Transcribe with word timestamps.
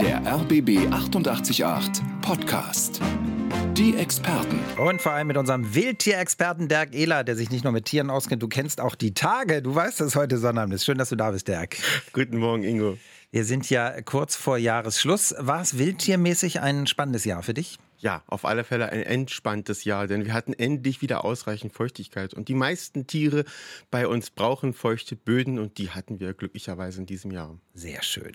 Der 0.00 0.22
RBB 0.24 0.90
888 0.90 2.02
Podcast. 2.22 2.98
Die 3.74 3.94
Experten. 3.94 4.58
Und 4.78 5.02
vor 5.02 5.12
allem 5.12 5.26
mit 5.26 5.36
unserem 5.36 5.74
Wildtierexperten 5.74 6.68
Dirk 6.68 6.94
Ehler, 6.94 7.24
der 7.24 7.36
sich 7.36 7.50
nicht 7.50 7.64
nur 7.64 7.72
mit 7.74 7.84
Tieren 7.84 8.08
auskennt, 8.08 8.42
du 8.42 8.48
kennst 8.48 8.80
auch 8.80 8.94
die 8.94 9.12
Tage. 9.12 9.60
Du 9.60 9.74
weißt, 9.74 10.00
dass 10.00 10.16
heute 10.16 10.38
Sonnabend 10.38 10.74
ist. 10.74 10.86
Schön, 10.86 10.96
dass 10.96 11.10
du 11.10 11.16
da 11.16 11.30
bist, 11.30 11.46
Dirk. 11.46 11.76
Guten 12.14 12.38
Morgen, 12.38 12.62
Ingo. 12.62 12.96
Wir 13.32 13.44
sind 13.44 13.68
ja 13.68 14.00
kurz 14.00 14.34
vor 14.34 14.56
Jahresschluss. 14.56 15.34
War 15.38 15.60
es 15.60 15.76
wildtiermäßig 15.76 16.60
ein 16.60 16.86
spannendes 16.86 17.26
Jahr 17.26 17.42
für 17.42 17.52
dich? 17.52 17.78
Ja, 17.98 18.22
auf 18.28 18.46
alle 18.46 18.64
Fälle 18.64 18.88
ein 18.88 19.02
entspanntes 19.02 19.84
Jahr, 19.84 20.06
denn 20.06 20.24
wir 20.24 20.32
hatten 20.32 20.54
endlich 20.54 21.02
wieder 21.02 21.22
ausreichend 21.22 21.74
Feuchtigkeit. 21.74 22.32
Und 22.32 22.48
die 22.48 22.54
meisten 22.54 23.06
Tiere 23.06 23.44
bei 23.90 24.08
uns 24.08 24.30
brauchen 24.30 24.72
feuchte 24.72 25.16
Böden 25.16 25.58
und 25.58 25.76
die 25.76 25.90
hatten 25.90 26.18
wir 26.18 26.32
glücklicherweise 26.32 27.00
in 27.00 27.06
diesem 27.06 27.30
Jahr. 27.30 27.58
Sehr 27.74 28.02
schön. 28.02 28.32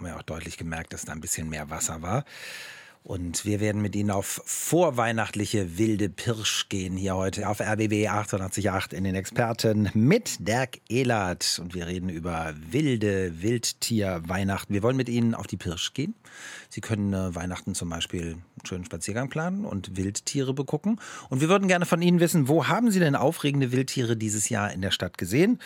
Haben 0.00 0.06
wir 0.06 0.16
auch 0.16 0.22
deutlich 0.22 0.56
gemerkt, 0.56 0.94
dass 0.94 1.04
da 1.04 1.12
ein 1.12 1.20
bisschen 1.20 1.50
mehr 1.50 1.68
Wasser 1.68 2.00
war. 2.00 2.24
Und 3.02 3.44
wir 3.44 3.60
werden 3.60 3.82
mit 3.82 3.94
Ihnen 3.94 4.10
auf 4.10 4.40
vorweihnachtliche 4.46 5.76
wilde 5.76 6.08
Pirsch 6.08 6.70
gehen 6.70 6.96
hier 6.96 7.16
heute 7.16 7.46
auf 7.50 7.60
RBB 7.60 8.08
888 8.08 8.96
in 8.96 9.04
den 9.04 9.14
Experten 9.14 9.90
mit 9.92 10.48
Dirk 10.48 10.78
Ehlert. 10.88 11.60
Und 11.62 11.74
wir 11.74 11.86
reden 11.86 12.08
über 12.08 12.54
wilde 12.70 13.42
Wildtier-Weihnachten. 13.42 14.72
Wir 14.72 14.82
wollen 14.82 14.96
mit 14.96 15.10
Ihnen 15.10 15.34
auf 15.34 15.46
die 15.46 15.58
Pirsch 15.58 15.92
gehen. 15.92 16.14
Sie 16.70 16.80
können 16.80 17.12
äh, 17.12 17.34
Weihnachten 17.34 17.74
zum 17.74 17.90
Beispiel 17.90 18.22
einen 18.22 18.66
schönen 18.66 18.86
Spaziergang 18.86 19.28
planen 19.28 19.66
und 19.66 19.98
Wildtiere 19.98 20.54
begucken. 20.54 20.98
Und 21.28 21.42
wir 21.42 21.50
würden 21.50 21.68
gerne 21.68 21.84
von 21.84 22.00
Ihnen 22.00 22.20
wissen, 22.20 22.48
wo 22.48 22.68
haben 22.68 22.90
Sie 22.90 23.00
denn 23.00 23.16
aufregende 23.16 23.70
Wildtiere 23.70 24.16
dieses 24.16 24.48
Jahr 24.48 24.72
in 24.72 24.80
der 24.80 24.92
Stadt 24.92 25.18
gesehen? 25.18 25.58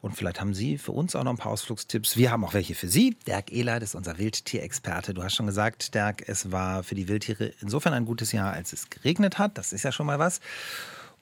Und 0.00 0.16
vielleicht 0.16 0.40
haben 0.40 0.54
Sie 0.54 0.78
für 0.78 0.92
uns 0.92 1.16
auch 1.16 1.24
noch 1.24 1.32
ein 1.32 1.38
paar 1.38 1.52
Ausflugstipps. 1.52 2.16
Wir 2.16 2.30
haben 2.30 2.44
auch 2.44 2.54
welche 2.54 2.74
für 2.74 2.88
Sie. 2.88 3.16
Dirk 3.26 3.52
Ehlert 3.52 3.82
ist 3.82 3.94
unser 3.94 4.18
Wildtierexperte. 4.18 5.12
Du 5.12 5.22
hast 5.24 5.34
schon 5.34 5.46
gesagt, 5.46 5.94
Dirk, 5.94 6.28
es 6.28 6.52
war 6.52 6.84
für 6.84 6.94
die 6.94 7.08
Wildtiere 7.08 7.52
insofern 7.60 7.92
ein 7.92 8.04
gutes 8.04 8.30
Jahr, 8.32 8.52
als 8.52 8.72
es 8.72 8.90
geregnet 8.90 9.38
hat. 9.38 9.58
Das 9.58 9.72
ist 9.72 9.82
ja 9.82 9.90
schon 9.90 10.06
mal 10.06 10.18
was. 10.18 10.40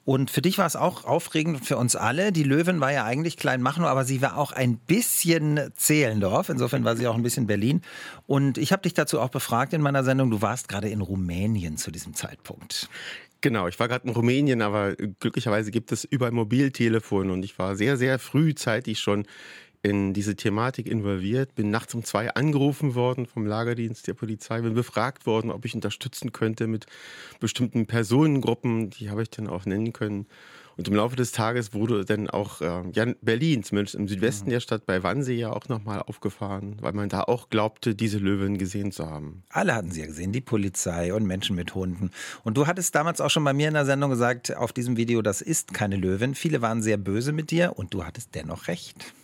Und 0.07 0.31
für 0.31 0.41
dich 0.41 0.57
war 0.57 0.67
es 0.67 0.77
auch 0.77 1.05
aufregend, 1.05 1.67
für 1.67 1.77
uns 1.77 1.97
alle. 1.97 2.31
Die 2.31 2.45
Löwen 2.45 2.81
war 2.81 2.93
ja 2.93 3.05
eigentlich 3.05 3.37
Kleinmachnow, 3.37 3.87
aber 3.87 4.05
sie 4.05 4.23
war 4.23 4.37
auch 4.37 4.53
ein 4.53 4.77
bisschen 4.77 5.73
Zehlendorf. 5.75 6.49
Insofern 6.49 6.85
war 6.85 6.97
sie 6.97 7.09
auch 7.09 7.17
ein 7.17 7.25
bisschen 7.25 7.49
Berlin. 7.49 7.83
Und 8.29 8.57
ich 8.57 8.71
habe 8.71 8.83
dich 8.83 8.95
dazu 8.95 9.21
auch 9.21 9.31
befragt 9.31 9.73
in 9.73 9.81
meiner 9.81 10.05
Sendung. 10.05 10.31
Du 10.31 10.43
warst 10.43 10.69
gerade 10.69 10.89
in 10.89 11.01
Rumänien 11.01 11.77
zu 11.77 11.91
diesem 11.91 12.15
Zeitpunkt. 12.15 12.89
Genau, 13.43 13.69
ich 13.69 13.79
war 13.79 13.89
gerade 13.89 14.09
in 14.09 14.15
Rumänien, 14.15 14.63
aber 14.63 14.97
glücklicherweise 14.97 15.71
gibt 15.71 15.93
es 15.93 16.05
überall 16.05 16.33
Mobiltelefon 16.33 17.31
und 17.31 17.45
ich 17.45 17.59
war 17.59 17.77
sehr, 17.77 17.97
sehr 17.97 18.19
frühzeitig 18.19 18.99
schon 18.99 19.27
in 19.83 20.15
diese 20.15 20.35
Thematik 20.37 20.87
involviert, 20.89 21.55
bin 21.55 21.71
nachts 21.71 21.95
um 21.95 22.03
zwei 22.03 22.35
angerufen 22.35 22.95
worden 22.95 23.27
vom 23.27 23.47
Lagerdienst 23.47 24.07
der 24.09 24.15
Polizei, 24.15 24.61
bin 24.63 24.75
befragt 24.75 25.27
worden, 25.27 25.51
ob 25.53 25.65
ich 25.65 25.75
unterstützen 25.75 26.33
könnte 26.33 26.67
mit 26.67 26.87
bestimmten 27.39 27.87
Personengruppen, 27.87 28.91
die 28.91 29.11
habe 29.11 29.23
ich 29.23 29.31
dann 29.31 29.47
auch 29.49 29.65
nennen 29.67 29.93
können. 29.93 30.27
Und 30.77 30.89
im 30.89 30.95
Laufe 30.95 31.17
des 31.17 31.33
Tages 31.33 31.73
wurde 31.73 32.05
dann 32.05 32.29
auch 32.29 32.61
äh, 32.61 32.83
ja, 32.93 33.07
Berlin, 33.23 33.63
zumindest 33.63 33.95
im 33.95 34.09
Südwesten 34.09 34.47
mhm. 34.47 34.51
der 34.51 34.61
Stadt 34.61 34.85
bei 34.85 35.03
Wannsee, 35.03 35.37
ja 35.37 35.51
auch 35.51 35.69
nochmal 35.69 36.03
aufgefahren, 36.03 36.77
weil 36.81 36.93
man 36.93 37.09
da 37.09 37.23
auch 37.23 37.49
glaubte, 37.49 37.95
diese 37.95 38.19
Löwen 38.19 38.59
gesehen 38.59 38.93
zu 38.93 39.09
haben. 39.09 39.43
Alle 39.49 39.75
hatten 39.75 39.91
sie 39.91 40.01
ja 40.01 40.07
gesehen, 40.07 40.33
die 40.33 40.43
Polizei 40.43 41.15
und 41.15 41.25
Menschen 41.25 41.57
mit 41.57 41.75
Hunden. 41.75 42.11
Und 42.45 42.57
du 42.57 42.67
hattest 42.67 42.95
damals 42.95 43.21
auch 43.21 43.31
schon 43.31 43.45
bei 43.45 43.55
mir 43.55 43.69
in 43.69 43.75
der 43.75 43.87
Sendung 43.87 44.11
gesagt, 44.11 44.55
auf 44.55 44.73
diesem 44.73 44.97
Video, 44.97 45.23
das 45.23 45.41
ist 45.41 45.73
keine 45.73 45.97
Löwin. 45.97 46.35
Viele 46.35 46.61
waren 46.61 46.83
sehr 46.83 46.99
böse 46.99 47.33
mit 47.33 47.51
dir 47.51 47.73
und 47.77 47.95
du 47.95 48.05
hattest 48.05 48.35
dennoch 48.35 48.69
recht. 48.69 49.15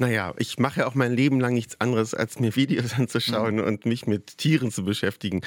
Naja, 0.00 0.32
ich 0.38 0.58
mache 0.58 0.80
ja 0.80 0.86
auch 0.86 0.94
mein 0.94 1.12
Leben 1.12 1.40
lang 1.40 1.52
nichts 1.52 1.78
anderes, 1.78 2.14
als 2.14 2.40
mir 2.40 2.56
Videos 2.56 2.94
anzuschauen 2.98 3.56
mhm. 3.56 3.64
und 3.64 3.84
mich 3.84 4.06
mit 4.06 4.38
Tieren 4.38 4.70
zu 4.70 4.82
beschäftigen. 4.82 5.42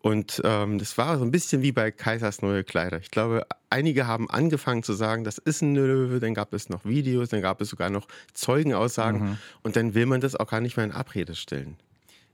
Und 0.00 0.40
ähm, 0.44 0.78
das 0.78 0.96
war 0.96 1.18
so 1.18 1.24
ein 1.24 1.32
bisschen 1.32 1.62
wie 1.62 1.72
bei 1.72 1.90
Kaisers 1.90 2.40
neue 2.40 2.62
Kleider. 2.62 3.00
Ich 3.00 3.10
glaube, 3.10 3.44
einige 3.70 4.06
haben 4.06 4.30
angefangen 4.30 4.84
zu 4.84 4.92
sagen, 4.92 5.24
das 5.24 5.38
ist 5.38 5.62
ein 5.62 5.74
Löwe, 5.74 6.20
dann 6.20 6.32
gab 6.32 6.52
es 6.52 6.68
noch 6.68 6.84
Videos, 6.84 7.30
dann 7.30 7.42
gab 7.42 7.60
es 7.60 7.70
sogar 7.70 7.90
noch 7.90 8.06
Zeugenaussagen 8.34 9.20
mhm. 9.20 9.38
und 9.62 9.74
dann 9.74 9.94
will 9.94 10.06
man 10.06 10.20
das 10.20 10.36
auch 10.36 10.46
gar 10.46 10.60
nicht 10.60 10.76
mehr 10.76 10.86
in 10.86 10.92
Abrede 10.92 11.34
stellen. 11.34 11.76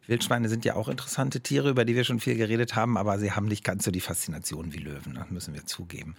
Wildschweine 0.07 0.49
sind 0.49 0.65
ja 0.65 0.75
auch 0.77 0.89
interessante 0.89 1.41
Tiere, 1.41 1.71
über 1.71 1.85
die 1.85 1.95
wir 1.95 2.05
schon 2.05 2.21
viel 2.21 2.37
geredet 2.37 2.77
haben, 2.77 2.97
aber 2.97 3.19
sie 3.19 3.33
haben 3.33 3.47
nicht 3.47 3.65
ganz 3.65 3.85
so 3.85 3.91
die 3.91 4.01
Faszination 4.01 4.73
wie 4.73 4.79
Löwen, 4.79 5.15
das 5.15 5.31
müssen 5.31 5.55
wir 5.55 5.65
zugeben. 5.67 6.15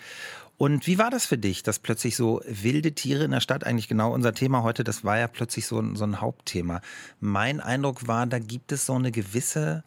Und 0.58 0.88
wie 0.88 0.98
war 0.98 1.10
das 1.10 1.26
für 1.26 1.38
dich, 1.38 1.64
dass 1.64 1.80
plötzlich 1.80 2.16
so 2.16 2.42
wilde 2.48 2.94
Tiere 2.94 3.26
in 3.26 3.32
der 3.32 3.42
Stadt, 3.42 3.66
eigentlich 3.66 3.88
genau 3.88 4.14
unser 4.14 4.34
Thema 4.34 4.64
heute, 4.64 4.84
das 4.84 5.04
war 5.04 5.18
ja 5.18 5.28
plötzlich 5.28 5.68
so, 5.68 5.96
so 5.96 6.04
ein 6.06 6.22
Hauptthema. 6.22 6.82
Mein 7.20 7.60
Eindruck 7.60 8.08
war, 8.08 8.26
da 8.26 8.40
gibt 8.40 8.72
es 8.72 8.86
so 8.86 8.94
eine 8.94 9.12
gewisse 9.12 9.84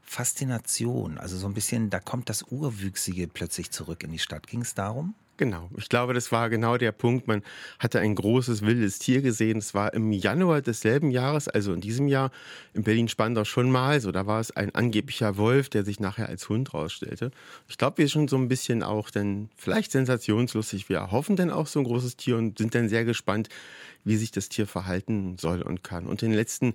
Faszination, 0.00 1.18
also 1.18 1.36
so 1.36 1.46
ein 1.46 1.54
bisschen, 1.54 1.90
da 1.90 1.98
kommt 1.98 2.28
das 2.28 2.42
Urwüchsige 2.42 3.28
plötzlich 3.28 3.70
zurück 3.70 4.04
in 4.04 4.12
die 4.12 4.18
Stadt. 4.18 4.46
Ging 4.46 4.62
es 4.62 4.74
darum? 4.74 5.14
Genau, 5.42 5.68
ich 5.76 5.88
glaube, 5.88 6.14
das 6.14 6.30
war 6.30 6.50
genau 6.50 6.76
der 6.76 6.92
Punkt. 6.92 7.26
Man 7.26 7.42
hatte 7.80 7.98
ein 7.98 8.14
großes 8.14 8.62
wildes 8.62 9.00
Tier 9.00 9.22
gesehen. 9.22 9.58
Es 9.58 9.74
war 9.74 9.92
im 9.92 10.12
Januar 10.12 10.62
desselben 10.62 11.10
Jahres, 11.10 11.48
also 11.48 11.72
in 11.72 11.80
diesem 11.80 12.06
Jahr, 12.06 12.30
in 12.74 12.84
Berlin-Spandau 12.84 13.42
schon 13.42 13.68
mal 13.68 14.00
so. 14.00 14.12
Da 14.12 14.24
war 14.28 14.38
es 14.38 14.52
ein 14.52 14.72
angeblicher 14.72 15.36
Wolf, 15.38 15.68
der 15.68 15.84
sich 15.84 15.98
nachher 15.98 16.28
als 16.28 16.48
Hund 16.48 16.72
rausstellte. 16.72 17.32
Ich 17.66 17.76
glaube, 17.76 17.98
wir 17.98 18.06
sind 18.06 18.30
so 18.30 18.36
ein 18.36 18.46
bisschen 18.46 18.84
auch 18.84 19.10
dann 19.10 19.48
vielleicht 19.56 19.90
sensationslustig. 19.90 20.88
Wir 20.88 21.10
hoffen 21.10 21.34
dann 21.34 21.50
auch 21.50 21.66
so 21.66 21.80
ein 21.80 21.86
großes 21.86 22.16
Tier 22.16 22.36
und 22.36 22.58
sind 22.58 22.76
dann 22.76 22.88
sehr 22.88 23.04
gespannt, 23.04 23.48
wie 24.04 24.18
sich 24.18 24.30
das 24.30 24.48
Tier 24.48 24.68
verhalten 24.68 25.38
soll 25.40 25.62
und 25.62 25.82
kann. 25.82 26.06
Und 26.06 26.22
den 26.22 26.32
letzten 26.32 26.74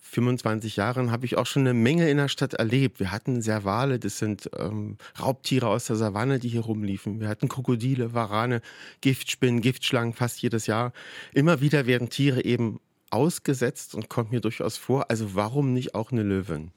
25 0.00 0.76
Jahren 0.76 1.10
habe 1.10 1.26
ich 1.26 1.36
auch 1.36 1.46
schon 1.46 1.62
eine 1.62 1.74
Menge 1.74 2.08
in 2.08 2.16
der 2.16 2.28
Stadt 2.28 2.54
erlebt. 2.54 2.98
Wir 3.00 3.12
hatten 3.12 3.42
Servale, 3.42 3.98
das 3.98 4.18
sind 4.18 4.50
ähm, 4.58 4.96
Raubtiere 5.20 5.68
aus 5.68 5.86
der 5.86 5.96
Savanne, 5.96 6.38
die 6.38 6.48
hier 6.48 6.62
rumliefen. 6.62 7.20
Wir 7.20 7.28
hatten 7.28 7.48
Krokodile, 7.48 8.14
Warane, 8.14 8.62
Giftspinnen, 9.00 9.60
Giftschlangen 9.60 10.14
fast 10.14 10.40
jedes 10.40 10.66
Jahr. 10.66 10.92
Immer 11.34 11.60
wieder 11.60 11.86
werden 11.86 12.08
Tiere 12.08 12.44
eben 12.44 12.80
ausgesetzt 13.10 13.94
und 13.94 14.08
kommt 14.08 14.32
mir 14.32 14.40
durchaus 14.40 14.76
vor. 14.76 15.10
Also 15.10 15.34
warum 15.34 15.72
nicht 15.72 15.94
auch 15.94 16.12
eine 16.12 16.22
Löwin? 16.22 16.70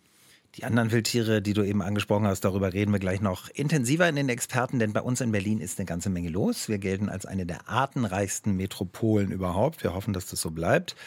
Die 0.55 0.65
anderen 0.65 0.91
Wildtiere, 0.91 1.41
die 1.41 1.53
du 1.53 1.63
eben 1.63 1.81
angesprochen 1.81 2.27
hast, 2.27 2.41
darüber 2.41 2.73
reden 2.73 2.91
wir 2.91 2.99
gleich 2.99 3.21
noch 3.21 3.47
intensiver 3.49 4.09
in 4.09 4.17
den 4.17 4.27
Experten, 4.27 4.79
denn 4.79 4.91
bei 4.91 5.01
uns 5.01 5.21
in 5.21 5.31
Berlin 5.31 5.61
ist 5.61 5.79
eine 5.79 5.85
ganze 5.85 6.09
Menge 6.09 6.27
los. 6.27 6.67
Wir 6.67 6.77
gelten 6.77 7.07
als 7.07 7.25
eine 7.25 7.45
der 7.45 7.69
artenreichsten 7.69 8.57
Metropolen 8.57 9.31
überhaupt. 9.31 9.81
Wir 9.81 9.93
hoffen, 9.93 10.13
dass 10.13 10.25
das 10.25 10.41
so 10.41 10.51
bleibt. 10.51 10.97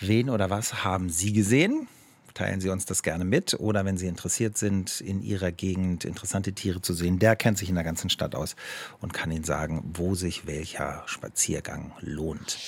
Wen 0.00 0.30
oder 0.30 0.50
was 0.50 0.84
haben 0.84 1.08
Sie 1.08 1.32
gesehen? 1.32 1.88
Teilen 2.34 2.60
Sie 2.60 2.68
uns 2.68 2.84
das 2.84 3.04
gerne 3.04 3.24
mit. 3.24 3.54
Oder 3.54 3.84
wenn 3.84 3.96
Sie 3.96 4.08
interessiert 4.08 4.58
sind, 4.58 5.00
in 5.00 5.22
Ihrer 5.22 5.52
Gegend 5.52 6.04
interessante 6.04 6.52
Tiere 6.52 6.82
zu 6.82 6.92
sehen, 6.92 7.20
der 7.20 7.36
kennt 7.36 7.58
sich 7.58 7.68
in 7.68 7.76
der 7.76 7.84
ganzen 7.84 8.10
Stadt 8.10 8.34
aus 8.34 8.56
und 9.00 9.14
kann 9.14 9.30
Ihnen 9.30 9.44
sagen, 9.44 9.92
wo 9.94 10.16
sich 10.16 10.46
welcher 10.46 11.04
Spaziergang 11.06 11.92
lohnt 12.00 12.58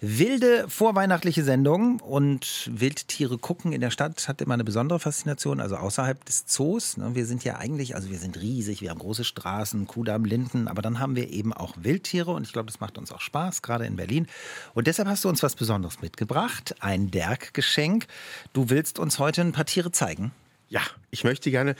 wilde 0.00 0.68
vorweihnachtliche 0.68 1.42
Sendung 1.42 1.98
und 2.00 2.70
Wildtiere 2.72 3.36
gucken 3.36 3.72
in 3.72 3.80
der 3.80 3.90
Stadt 3.90 4.28
hat 4.28 4.40
immer 4.40 4.54
eine 4.54 4.62
besondere 4.62 5.00
Faszination, 5.00 5.60
also 5.60 5.76
außerhalb 5.76 6.24
des 6.24 6.46
Zoos. 6.46 6.96
Ne? 6.96 7.14
Wir 7.14 7.26
sind 7.26 7.42
ja 7.42 7.56
eigentlich, 7.56 7.96
also 7.96 8.08
wir 8.08 8.18
sind 8.18 8.40
riesig, 8.40 8.80
wir 8.80 8.90
haben 8.90 9.00
große 9.00 9.24
Straßen, 9.24 9.88
Kudamm, 9.88 10.24
Linden, 10.24 10.68
aber 10.68 10.82
dann 10.82 11.00
haben 11.00 11.16
wir 11.16 11.30
eben 11.30 11.52
auch 11.52 11.74
Wildtiere 11.80 12.30
und 12.30 12.44
ich 12.44 12.52
glaube, 12.52 12.66
das 12.66 12.78
macht 12.78 12.96
uns 12.96 13.10
auch 13.10 13.20
Spaß, 13.20 13.62
gerade 13.62 13.86
in 13.86 13.96
Berlin. 13.96 14.28
Und 14.74 14.86
deshalb 14.86 15.08
hast 15.08 15.24
du 15.24 15.28
uns 15.28 15.42
was 15.42 15.56
Besonderes 15.56 16.00
mitgebracht, 16.00 16.76
ein 16.78 17.10
Derg-Geschenk. 17.10 18.06
Du 18.52 18.70
willst 18.70 19.00
uns 19.00 19.18
heute 19.18 19.40
ein 19.40 19.52
paar 19.52 19.66
Tiere 19.66 19.90
zeigen? 19.90 20.30
Ja, 20.68 20.82
ich 21.10 21.24
möchte 21.24 21.50
gerne 21.50 21.74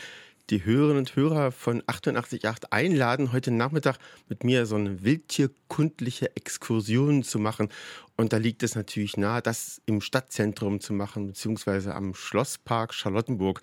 die 0.50 0.64
Hörerinnen 0.64 0.98
und 0.98 1.14
Hörer 1.14 1.52
von 1.52 1.82
88.8 1.82 2.66
einladen, 2.70 3.32
heute 3.32 3.50
Nachmittag 3.50 3.98
mit 4.28 4.44
mir 4.44 4.64
so 4.64 4.76
eine 4.76 5.04
wildtierkundliche 5.04 6.34
Exkursion 6.36 7.22
zu 7.22 7.38
machen. 7.38 7.68
Und 8.16 8.32
da 8.32 8.38
liegt 8.38 8.62
es 8.62 8.74
natürlich 8.74 9.16
nahe, 9.16 9.42
das 9.42 9.82
im 9.84 10.00
Stadtzentrum 10.00 10.80
zu 10.80 10.94
machen, 10.94 11.26
beziehungsweise 11.26 11.94
am 11.94 12.14
Schlosspark 12.14 12.94
Charlottenburg. 12.94 13.60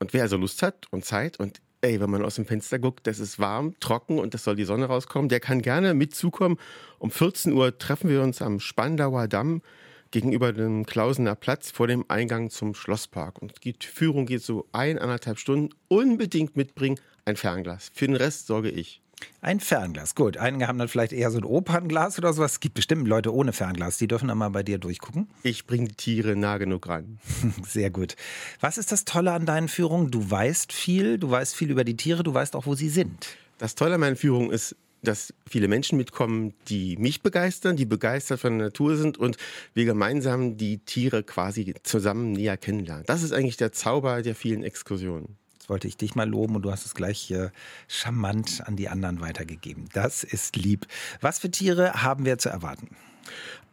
Und 0.00 0.12
wer 0.12 0.22
also 0.22 0.36
Lust 0.36 0.62
hat 0.62 0.86
und 0.90 1.04
Zeit 1.04 1.38
und 1.38 1.60
ey, 1.80 2.00
wenn 2.00 2.10
man 2.10 2.24
aus 2.24 2.34
dem 2.34 2.46
Fenster 2.46 2.78
guckt, 2.78 3.06
das 3.06 3.20
ist 3.20 3.38
warm, 3.38 3.78
trocken 3.78 4.18
und 4.18 4.34
das 4.34 4.42
soll 4.42 4.56
die 4.56 4.64
Sonne 4.64 4.86
rauskommen, 4.86 5.28
der 5.28 5.40
kann 5.40 5.62
gerne 5.62 5.94
mitzukommen. 5.94 6.58
Um 6.98 7.10
14 7.10 7.52
Uhr 7.52 7.78
treffen 7.78 8.10
wir 8.10 8.22
uns 8.22 8.42
am 8.42 8.58
Spandauer 8.58 9.28
Damm 9.28 9.62
gegenüber 10.10 10.52
dem 10.52 10.86
Klausener 10.86 11.34
Platz 11.34 11.70
vor 11.70 11.86
dem 11.86 12.04
Eingang 12.08 12.50
zum 12.50 12.74
Schlosspark. 12.74 13.40
Und 13.40 13.64
die 13.64 13.74
Führung 13.80 14.26
geht 14.26 14.42
so 14.42 14.66
eineinhalb 14.72 15.38
Stunden. 15.38 15.70
Unbedingt 15.88 16.56
mitbringen 16.56 16.98
ein 17.24 17.36
Fernglas. 17.36 17.90
Für 17.92 18.06
den 18.06 18.16
Rest 18.16 18.46
sorge 18.46 18.70
ich. 18.70 19.02
Ein 19.40 19.60
Fernglas, 19.60 20.14
gut. 20.14 20.36
Einige 20.36 20.68
haben 20.68 20.78
dann 20.78 20.88
vielleicht 20.88 21.12
eher 21.12 21.30
so 21.30 21.38
ein 21.38 21.44
Opernglas 21.44 22.18
oder 22.18 22.32
sowas. 22.32 22.52
Es 22.52 22.60
gibt 22.60 22.74
bestimmt 22.74 23.08
Leute 23.08 23.34
ohne 23.34 23.52
Fernglas, 23.52 23.98
die 23.98 24.08
dürfen 24.08 24.28
dann 24.28 24.38
mal 24.38 24.50
bei 24.50 24.62
dir 24.62 24.78
durchgucken. 24.78 25.28
Ich 25.42 25.66
bringe 25.66 25.88
die 25.88 25.94
Tiere 25.94 26.36
nah 26.36 26.58
genug 26.58 26.88
ran. 26.88 27.18
Sehr 27.66 27.90
gut. 27.90 28.16
Was 28.60 28.78
ist 28.78 28.92
das 28.92 29.04
Tolle 29.04 29.32
an 29.32 29.46
deinen 29.46 29.68
Führungen? 29.68 30.10
Du 30.10 30.30
weißt 30.30 30.72
viel, 30.72 31.18
du 31.18 31.30
weißt 31.30 31.54
viel 31.54 31.70
über 31.70 31.84
die 31.84 31.96
Tiere, 31.96 32.22
du 32.22 32.34
weißt 32.34 32.54
auch, 32.56 32.66
wo 32.66 32.74
sie 32.74 32.88
sind. 32.88 33.36
Das 33.58 33.74
Tolle 33.74 33.94
an 33.94 34.00
meinen 34.00 34.16
Führungen 34.16 34.50
ist, 34.50 34.76
dass 35.02 35.32
viele 35.48 35.68
Menschen 35.68 35.98
mitkommen, 35.98 36.54
die 36.68 36.96
mich 36.96 37.22
begeistern, 37.22 37.76
die 37.76 37.86
begeistert 37.86 38.40
von 38.40 38.58
der 38.58 38.68
Natur 38.68 38.96
sind 38.96 39.18
und 39.18 39.36
wir 39.74 39.84
gemeinsam 39.84 40.56
die 40.56 40.78
Tiere 40.78 41.22
quasi 41.22 41.74
zusammen 41.82 42.32
näher 42.32 42.56
kennenlernen. 42.56 43.04
Das 43.06 43.22
ist 43.22 43.32
eigentlich 43.32 43.56
der 43.56 43.72
Zauber 43.72 44.22
der 44.22 44.34
vielen 44.34 44.62
Exkursionen. 44.62 45.36
Jetzt 45.54 45.68
wollte 45.68 45.88
ich 45.88 45.96
dich 45.96 46.14
mal 46.14 46.28
loben 46.28 46.56
und 46.56 46.62
du 46.62 46.70
hast 46.70 46.86
es 46.86 46.94
gleich 46.94 47.30
äh, 47.30 47.50
charmant 47.88 48.62
an 48.66 48.76
die 48.76 48.88
anderen 48.88 49.20
weitergegeben. 49.20 49.88
Das 49.92 50.22
ist 50.22 50.56
lieb. 50.56 50.86
Was 51.20 51.38
für 51.38 51.50
Tiere 51.50 52.02
haben 52.02 52.24
wir 52.24 52.38
zu 52.38 52.48
erwarten? 52.48 52.88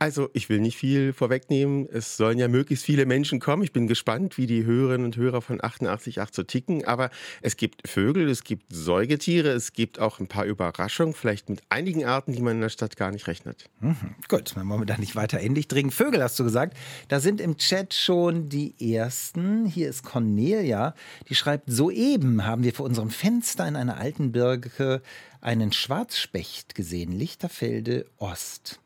Also, 0.03 0.29
ich 0.33 0.50
will 0.50 0.59
nicht 0.59 0.75
viel 0.75 1.13
vorwegnehmen. 1.13 1.88
Es 1.89 2.17
sollen 2.17 2.38
ja 2.38 2.50
möglichst 2.50 2.83
viele 2.83 3.05
Menschen 3.05 3.39
kommen. 3.39 3.63
Ich 3.63 3.71
bin 3.71 3.88
gespannt, 3.88 4.38
wie 4.38 4.47
die 4.47 4.65
Hörerinnen 4.65 5.05
und 5.05 5.15
Hörer 5.15 5.41
von 5.41 5.61
88.8 5.61 6.27
so 6.33 6.44
ticken. 6.44 6.83
Aber 6.83 7.09
es 7.41 7.55
gibt 7.55 7.88
Vögel, 7.88 8.27
es 8.27 8.44
gibt 8.44 8.65
Säugetiere, 8.67 9.51
es 9.51 9.71
gibt 9.71 10.00
auch 10.00 10.19
ein 10.19 10.27
paar 10.27 10.44
Überraschungen, 10.44 11.13
vielleicht 11.13 11.47
mit 11.47 11.61
einigen 11.69 12.03
Arten, 12.03 12.33
die 12.33 12.41
man 12.41 12.55
in 12.55 12.59
der 12.59 12.67
Stadt 12.67 12.97
gar 12.97 13.11
nicht 13.11 13.27
rechnet. 13.27 13.69
Mhm. 13.79 13.95
Gut, 14.27 14.57
dann 14.57 14.67
wollen 14.67 14.81
wir 14.81 14.85
da 14.85 14.97
nicht 14.97 15.15
weiter 15.15 15.39
ähnlich 15.39 15.69
dringen. 15.69 15.89
Vögel 15.89 16.21
hast 16.21 16.38
du 16.38 16.44
gesagt. 16.44 16.75
Da 17.07 17.21
sind 17.21 17.39
im 17.39 17.55
Chat 17.55 17.94
schon 17.94 18.50
die 18.50 18.75
ersten. 18.95 19.65
Hier 19.65 19.88
ist 19.88 20.03
Cornelia, 20.03 20.95
die 21.29 21.35
schreibt: 21.35 21.71
Soeben 21.71 22.45
haben 22.45 22.65
wir 22.65 22.73
vor 22.73 22.85
unserem 22.85 23.09
Fenster 23.09 23.65
in 23.65 23.77
einer 23.77 23.95
alten 23.95 24.33
Birke 24.33 25.01
einen 25.44 25.73
Schwarzspecht 25.73 26.73
gesehen, 26.73 27.11
Lichterfelde 27.11 28.05
Ost. 28.17 28.79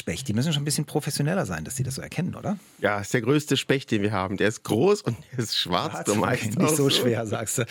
Schwarzspecht, 0.00 0.28
die 0.28 0.32
müssen 0.32 0.52
schon 0.52 0.62
ein 0.62 0.64
bisschen 0.64 0.86
professioneller 0.86 1.44
sein, 1.44 1.64
dass 1.64 1.76
sie 1.76 1.82
das 1.82 1.96
so 1.96 2.02
erkennen, 2.02 2.34
oder? 2.34 2.58
Ja, 2.78 3.00
ist 3.00 3.12
der 3.12 3.20
größte 3.20 3.56
Specht, 3.56 3.90
den 3.90 4.02
wir 4.02 4.12
haben. 4.12 4.38
Der 4.38 4.48
ist 4.48 4.62
groß 4.64 5.02
und 5.02 5.16
der 5.32 5.40
ist 5.40 5.58
schwarz. 5.58 5.92
schwarz 5.92 6.08
okay, 6.08 6.50
nicht 6.56 6.76
so 6.76 6.88
schwer, 6.88 7.26
sagst 7.26 7.58
du. 7.58 7.64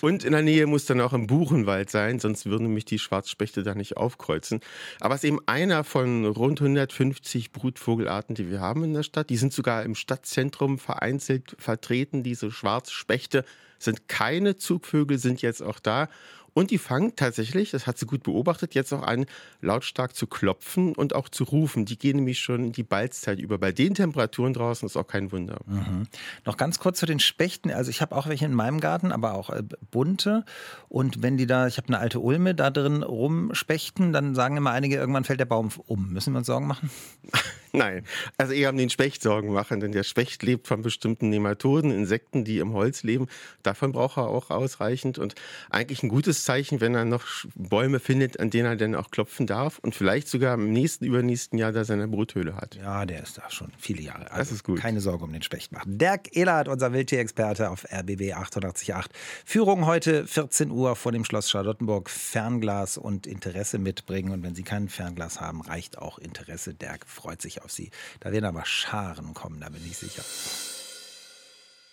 und 0.00 0.24
in 0.24 0.32
der 0.32 0.42
Nähe 0.42 0.66
muss 0.66 0.86
dann 0.86 1.00
auch 1.00 1.12
ein 1.12 1.28
Buchenwald 1.28 1.90
sein, 1.90 2.18
sonst 2.18 2.46
würden 2.46 2.64
nämlich 2.64 2.84
die 2.84 2.98
Schwarzspechte 2.98 3.62
da 3.62 3.74
nicht 3.74 3.96
aufkreuzen. 3.96 4.60
Aber 5.00 5.14
es 5.14 5.22
ist 5.22 5.28
eben 5.28 5.38
einer 5.46 5.84
von 5.84 6.26
rund 6.26 6.60
150 6.60 7.52
Brutvogelarten, 7.52 8.34
die 8.34 8.50
wir 8.50 8.60
haben 8.60 8.82
in 8.82 8.94
der 8.94 9.04
Stadt. 9.04 9.30
Die 9.30 9.36
sind 9.36 9.52
sogar 9.52 9.84
im 9.84 9.94
Stadtzentrum 9.94 10.78
vereinzelt 10.78 11.54
vertreten, 11.58 12.22
diese 12.24 12.50
Schwarzspechte 12.50 13.44
sind 13.78 14.08
keine 14.08 14.56
Zugvögel, 14.56 15.18
sind 15.18 15.42
jetzt 15.42 15.62
auch 15.62 15.80
da. 15.80 16.08
Und 16.54 16.70
die 16.70 16.78
fangen 16.78 17.16
tatsächlich, 17.16 17.70
das 17.70 17.86
hat 17.86 17.98
sie 17.98 18.06
gut 18.06 18.22
beobachtet, 18.22 18.74
jetzt 18.74 18.92
auch 18.92 19.02
an, 19.02 19.26
lautstark 19.60 20.14
zu 20.14 20.26
klopfen 20.26 20.94
und 20.94 21.14
auch 21.14 21.28
zu 21.28 21.44
rufen. 21.44 21.84
Die 21.84 21.98
gehen 21.98 22.16
nämlich 22.16 22.40
schon 22.40 22.72
die 22.72 22.82
Balzzeit 22.82 23.38
über. 23.38 23.58
Bei 23.58 23.72
den 23.72 23.94
Temperaturen 23.94 24.52
draußen 24.52 24.86
ist 24.86 24.96
auch 24.96 25.06
kein 25.06 25.32
Wunder. 25.32 25.60
Mhm. 25.66 26.06
Noch 26.44 26.56
ganz 26.56 26.78
kurz 26.78 26.98
zu 26.98 27.06
den 27.06 27.20
Spechten. 27.20 27.70
Also 27.70 27.90
ich 27.90 28.02
habe 28.02 28.14
auch 28.14 28.26
welche 28.26 28.44
in 28.44 28.54
meinem 28.54 28.80
Garten, 28.80 29.12
aber 29.12 29.34
auch 29.34 29.50
äh, 29.50 29.62
bunte. 29.90 30.44
Und 30.88 31.22
wenn 31.22 31.36
die 31.36 31.46
da, 31.46 31.66
ich 31.66 31.78
habe 31.78 31.88
eine 31.88 31.98
alte 31.98 32.20
Ulme 32.20 32.54
da 32.54 32.70
drin 32.70 33.02
rumspechten, 33.02 34.12
dann 34.12 34.34
sagen 34.34 34.56
immer 34.56 34.72
einige, 34.72 34.96
irgendwann 34.96 35.24
fällt 35.24 35.40
der 35.40 35.46
Baum 35.46 35.70
um. 35.86 36.12
Müssen 36.12 36.34
wir 36.34 36.38
uns 36.38 36.46
Sorgen 36.46 36.66
machen? 36.66 36.90
Nein, 37.74 38.04
also 38.36 38.52
eher 38.52 38.68
um 38.70 38.76
den 38.76 38.90
Specht 38.90 39.22
Sorgen 39.22 39.52
machen, 39.52 39.80
denn 39.80 39.92
der 39.92 40.02
Specht 40.02 40.42
lebt 40.42 40.66
von 40.68 40.82
bestimmten 40.82 41.30
Nematoden, 41.30 41.90
Insekten, 41.90 42.44
die 42.44 42.58
im 42.58 42.74
Holz 42.74 43.02
leben. 43.02 43.28
Davon 43.62 43.92
braucht 43.92 44.18
er 44.18 44.28
auch 44.28 44.50
ausreichend 44.50 45.18
und 45.18 45.34
eigentlich 45.70 46.02
ein 46.02 46.10
gutes 46.10 46.44
Zeichen, 46.44 46.82
wenn 46.82 46.94
er 46.94 47.06
noch 47.06 47.24
Bäume 47.54 47.98
findet, 47.98 48.38
an 48.40 48.50
denen 48.50 48.66
er 48.66 48.76
dann 48.76 48.94
auch 48.94 49.10
klopfen 49.10 49.46
darf 49.46 49.78
und 49.78 49.94
vielleicht 49.94 50.28
sogar 50.28 50.54
im 50.54 50.70
nächsten, 50.70 51.06
übernächsten 51.06 51.58
Jahr 51.58 51.72
da 51.72 51.84
seine 51.84 52.08
Bruthöhle 52.08 52.56
hat. 52.56 52.74
Ja, 52.74 53.06
der 53.06 53.22
ist 53.22 53.38
da 53.38 53.50
schon 53.50 53.72
viele 53.78 54.02
Jahre. 54.02 54.30
Also 54.30 54.38
das 54.38 54.52
ist 54.52 54.64
gut. 54.64 54.78
Keine 54.78 55.00
Sorge 55.00 55.24
um 55.24 55.32
den 55.32 55.42
Specht 55.42 55.72
machen. 55.72 55.96
Dirk 55.96 56.36
Ehlert, 56.36 56.68
unser 56.68 56.92
Wildtierexperte 56.92 57.70
auf 57.70 57.86
RBB 57.90 58.34
888. 58.34 59.06
Führung 59.46 59.86
heute 59.86 60.26
14 60.26 60.70
Uhr 60.70 60.94
vor 60.94 61.12
dem 61.12 61.24
Schloss 61.24 61.48
Charlottenburg. 61.48 62.10
Fernglas 62.10 62.98
und 62.98 63.26
Interesse 63.26 63.78
mitbringen. 63.78 64.30
Und 64.30 64.42
wenn 64.42 64.54
Sie 64.54 64.62
kein 64.62 64.90
Fernglas 64.90 65.40
haben, 65.40 65.62
reicht 65.62 65.96
auch 65.96 66.18
Interesse. 66.18 66.74
Dirk 66.74 67.06
freut 67.06 67.40
sich 67.40 67.61
auf 67.62 67.70
sie. 67.72 67.90
Da 68.20 68.32
werden 68.32 68.44
aber 68.44 68.64
Scharen 68.64 69.34
kommen, 69.34 69.60
da 69.60 69.68
bin 69.68 69.84
ich 69.84 69.96
sicher. 69.96 70.22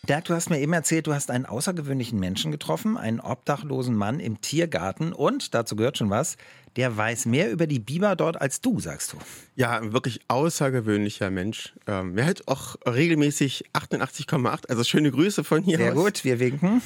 Dirk, 0.07 0.25
du 0.25 0.33
hast 0.33 0.50
mir 0.50 0.60
eben 0.60 0.74
erzählt, 0.74 1.07
du 1.07 1.13
hast 1.13 1.30
einen 1.30 1.45
außergewöhnlichen 1.45 2.19
Menschen 2.19 2.51
getroffen, 2.51 2.98
einen 2.98 3.19
obdachlosen 3.19 3.95
Mann 3.95 4.19
im 4.19 4.39
Tiergarten 4.42 5.12
und, 5.12 5.54
dazu 5.54 5.75
gehört 5.75 5.98
schon 5.98 6.10
was, 6.10 6.38
der 6.77 6.95
weiß 6.95 7.25
mehr 7.25 7.51
über 7.51 7.68
die 7.68 7.80
Biber 7.80 8.16
dort 8.16 8.39
als 8.39 8.62
du, 8.62 8.80
sagst 8.80 9.13
du. 9.13 9.18
Ja, 9.56 9.77
ein 9.77 9.92
wirklich 9.92 10.21
außergewöhnlicher 10.30 11.30
Mensch. 11.30 11.74
Ähm, 11.86 12.18
er 12.18 12.25
hat 12.27 12.48
auch 12.48 12.77
regelmäßig 12.88 13.66
88,8, 13.74 14.69
also 14.69 14.83
schöne 14.83 15.12
Grüße 15.12 15.44
von 15.44 15.63
hier 15.63 15.77
Sehr 15.77 15.94
aus. 15.94 16.04
gut, 16.04 16.24
wir 16.24 16.39
winken. 16.39 16.81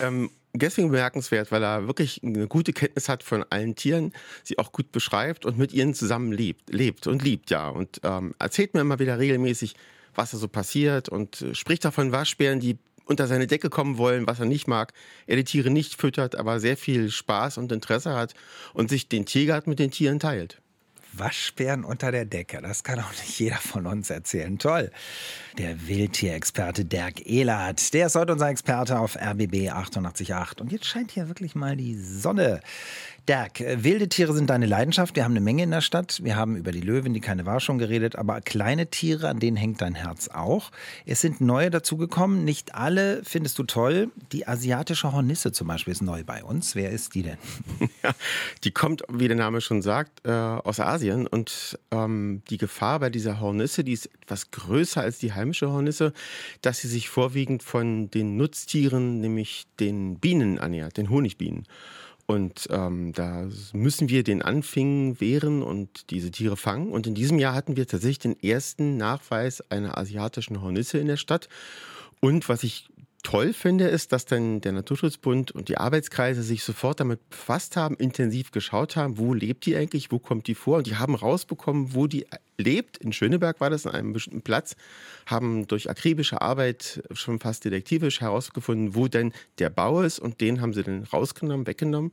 Ähm, 0.00 0.30
deswegen 0.58 0.90
bemerkenswert, 0.90 1.52
weil 1.52 1.62
er 1.62 1.86
wirklich 1.86 2.20
eine 2.22 2.46
gute 2.46 2.72
Kenntnis 2.72 3.08
hat 3.08 3.22
von 3.22 3.44
allen 3.50 3.74
Tieren, 3.74 4.12
sie 4.42 4.58
auch 4.58 4.72
gut 4.72 4.92
beschreibt 4.92 5.46
und 5.46 5.58
mit 5.58 5.72
ihnen 5.72 5.94
zusammen 5.94 6.32
lebt, 6.32 6.72
lebt 6.72 7.06
und 7.06 7.22
liebt, 7.22 7.50
ja. 7.50 7.68
Und 7.68 8.00
ähm, 8.02 8.34
erzählt 8.38 8.74
mir 8.74 8.80
immer 8.80 8.98
wieder 8.98 9.18
regelmäßig, 9.18 9.74
was 10.14 10.30
da 10.30 10.38
so 10.38 10.48
passiert 10.48 11.08
und 11.08 11.42
äh, 11.42 11.54
spricht 11.54 11.84
davon 11.84 12.12
Waschbären, 12.12 12.60
die 12.60 12.78
unter 13.06 13.26
seine 13.26 13.46
Decke 13.46 13.70
kommen 13.70 13.98
wollen, 13.98 14.26
was 14.26 14.40
er 14.40 14.46
nicht 14.46 14.66
mag. 14.66 14.92
Er 15.26 15.36
die 15.36 15.44
Tiere 15.44 15.70
nicht 15.70 16.00
füttert, 16.00 16.34
aber 16.36 16.60
sehr 16.60 16.76
viel 16.76 17.10
Spaß 17.10 17.58
und 17.58 17.72
Interesse 17.72 18.14
hat 18.14 18.34
und 18.74 18.90
sich 18.90 19.08
den 19.08 19.26
Tiergarten 19.26 19.70
mit 19.70 19.78
den 19.78 19.90
Tieren 19.90 20.18
teilt. 20.18 20.60
Waschbären 21.18 21.84
unter 21.84 22.12
der 22.12 22.24
Decke. 22.24 22.60
Das 22.62 22.84
kann 22.84 23.00
auch 23.00 23.10
nicht 23.10 23.38
jeder 23.38 23.56
von 23.56 23.86
uns 23.86 24.10
erzählen. 24.10 24.58
Toll. 24.58 24.90
Der 25.58 25.86
Wildtierexperte 25.88 26.84
Dirk 26.84 27.26
Ehlert, 27.26 27.94
der 27.94 28.06
ist 28.06 28.14
heute 28.14 28.32
unser 28.32 28.48
Experte 28.48 28.98
auf 28.98 29.16
RBB 29.16 29.70
888. 29.70 30.60
Und 30.60 30.72
jetzt 30.72 30.86
scheint 30.86 31.10
hier 31.10 31.28
wirklich 31.28 31.54
mal 31.54 31.76
die 31.76 31.96
Sonne. 31.96 32.60
Dirk, 33.28 33.60
äh, 33.60 33.82
wilde 33.82 34.08
Tiere 34.08 34.32
sind 34.34 34.50
deine 34.50 34.66
Leidenschaft. 34.66 35.16
Wir 35.16 35.24
haben 35.24 35.32
eine 35.32 35.40
Menge 35.40 35.64
in 35.64 35.72
der 35.72 35.80
Stadt. 35.80 36.20
Wir 36.22 36.36
haben 36.36 36.56
über 36.56 36.70
die 36.70 36.80
Löwen, 36.80 37.12
die 37.12 37.20
keine 37.20 37.44
war, 37.44 37.58
schon 37.58 37.78
geredet. 37.78 38.14
Aber 38.14 38.40
kleine 38.40 38.86
Tiere, 38.86 39.28
an 39.28 39.40
denen 39.40 39.56
hängt 39.56 39.80
dein 39.80 39.96
Herz 39.96 40.28
auch. 40.28 40.70
Es 41.06 41.22
sind 41.22 41.40
neue 41.40 41.70
dazugekommen. 41.70 42.44
Nicht 42.44 42.76
alle 42.76 43.22
findest 43.24 43.58
du 43.58 43.64
toll. 43.64 44.12
Die 44.30 44.46
asiatische 44.46 45.12
Hornisse 45.12 45.50
zum 45.50 45.66
Beispiel 45.66 45.90
ist 45.90 46.02
neu 46.02 46.22
bei 46.22 46.44
uns. 46.44 46.76
Wer 46.76 46.90
ist 46.90 47.14
die 47.14 47.22
denn? 47.22 47.38
Ja, 48.02 48.12
die 48.62 48.70
kommt, 48.70 49.02
wie 49.08 49.26
der 49.26 49.36
Name 49.36 49.60
schon 49.60 49.82
sagt, 49.82 50.24
äh, 50.24 50.30
aus 50.30 50.78
Asien. 50.78 51.26
Und 51.26 51.78
ähm, 51.90 52.42
die 52.50 52.58
Gefahr 52.58 53.00
bei 53.00 53.10
dieser 53.10 53.40
Hornisse, 53.40 53.82
die 53.82 53.92
ist 53.92 54.10
etwas 54.22 54.50
größer 54.50 55.00
als 55.00 55.18
die 55.18 55.32
heimische 55.32 55.70
Hornisse, 55.70 56.12
dass 56.60 56.78
sie 56.78 56.88
sich 56.88 57.08
vorwiegend 57.08 57.62
von 57.62 58.10
den 58.10 58.36
Nutztieren, 58.36 59.20
nämlich 59.20 59.66
den 59.80 60.18
Bienen 60.20 60.58
ernährt, 60.58 60.98
den 60.98 61.10
Honigbienen. 61.10 61.66
Und 62.26 62.66
ähm, 62.70 63.12
da 63.12 63.48
müssen 63.72 64.08
wir 64.08 64.24
den 64.24 64.42
Anfängen 64.42 65.20
wehren 65.20 65.62
und 65.62 66.10
diese 66.10 66.32
Tiere 66.32 66.56
fangen. 66.56 66.90
Und 66.90 67.06
in 67.06 67.14
diesem 67.14 67.38
Jahr 67.38 67.54
hatten 67.54 67.76
wir 67.76 67.86
tatsächlich 67.86 68.18
den 68.18 68.42
ersten 68.42 68.96
Nachweis 68.96 69.62
einer 69.70 69.96
asiatischen 69.96 70.60
Hornisse 70.60 70.98
in 70.98 71.06
der 71.06 71.18
Stadt. 71.18 71.48
Und 72.20 72.48
was 72.48 72.64
ich 72.64 72.88
toll 73.22 73.52
finde, 73.52 73.86
ist, 73.88 74.12
dass 74.12 74.24
dann 74.24 74.60
der 74.60 74.72
Naturschutzbund 74.72 75.52
und 75.52 75.68
die 75.68 75.78
Arbeitskreise 75.78 76.42
sich 76.42 76.62
sofort 76.62 77.00
damit 77.00 77.28
befasst 77.28 77.76
haben, 77.76 77.96
intensiv 77.96 78.50
geschaut 78.50 78.96
haben, 78.96 79.18
wo 79.18 79.34
lebt 79.34 79.66
die 79.66 79.76
eigentlich, 79.76 80.10
wo 80.10 80.18
kommt 80.18 80.48
die 80.48 80.54
vor. 80.54 80.78
Und 80.78 80.86
die 80.86 80.96
haben 80.96 81.14
rausbekommen, 81.14 81.94
wo 81.94 82.06
die 82.06 82.26
lebt. 82.58 82.98
In 82.98 83.12
Schöneberg 83.12 83.60
war 83.60 83.70
das 83.70 83.86
an 83.86 83.94
einem 83.94 84.12
bestimmten 84.12 84.42
Platz, 84.42 84.76
haben 85.26 85.66
durch 85.66 85.90
akribische 85.90 86.40
Arbeit 86.40 87.02
schon 87.12 87.40
fast 87.40 87.64
detektivisch 87.64 88.20
herausgefunden, 88.20 88.94
wo 88.94 89.08
denn 89.08 89.32
der 89.58 89.70
Bau 89.70 90.02
ist 90.02 90.18
und 90.18 90.40
den 90.40 90.60
haben 90.60 90.72
sie 90.72 90.82
dann 90.82 91.04
rausgenommen, 91.04 91.66
weggenommen. 91.66 92.12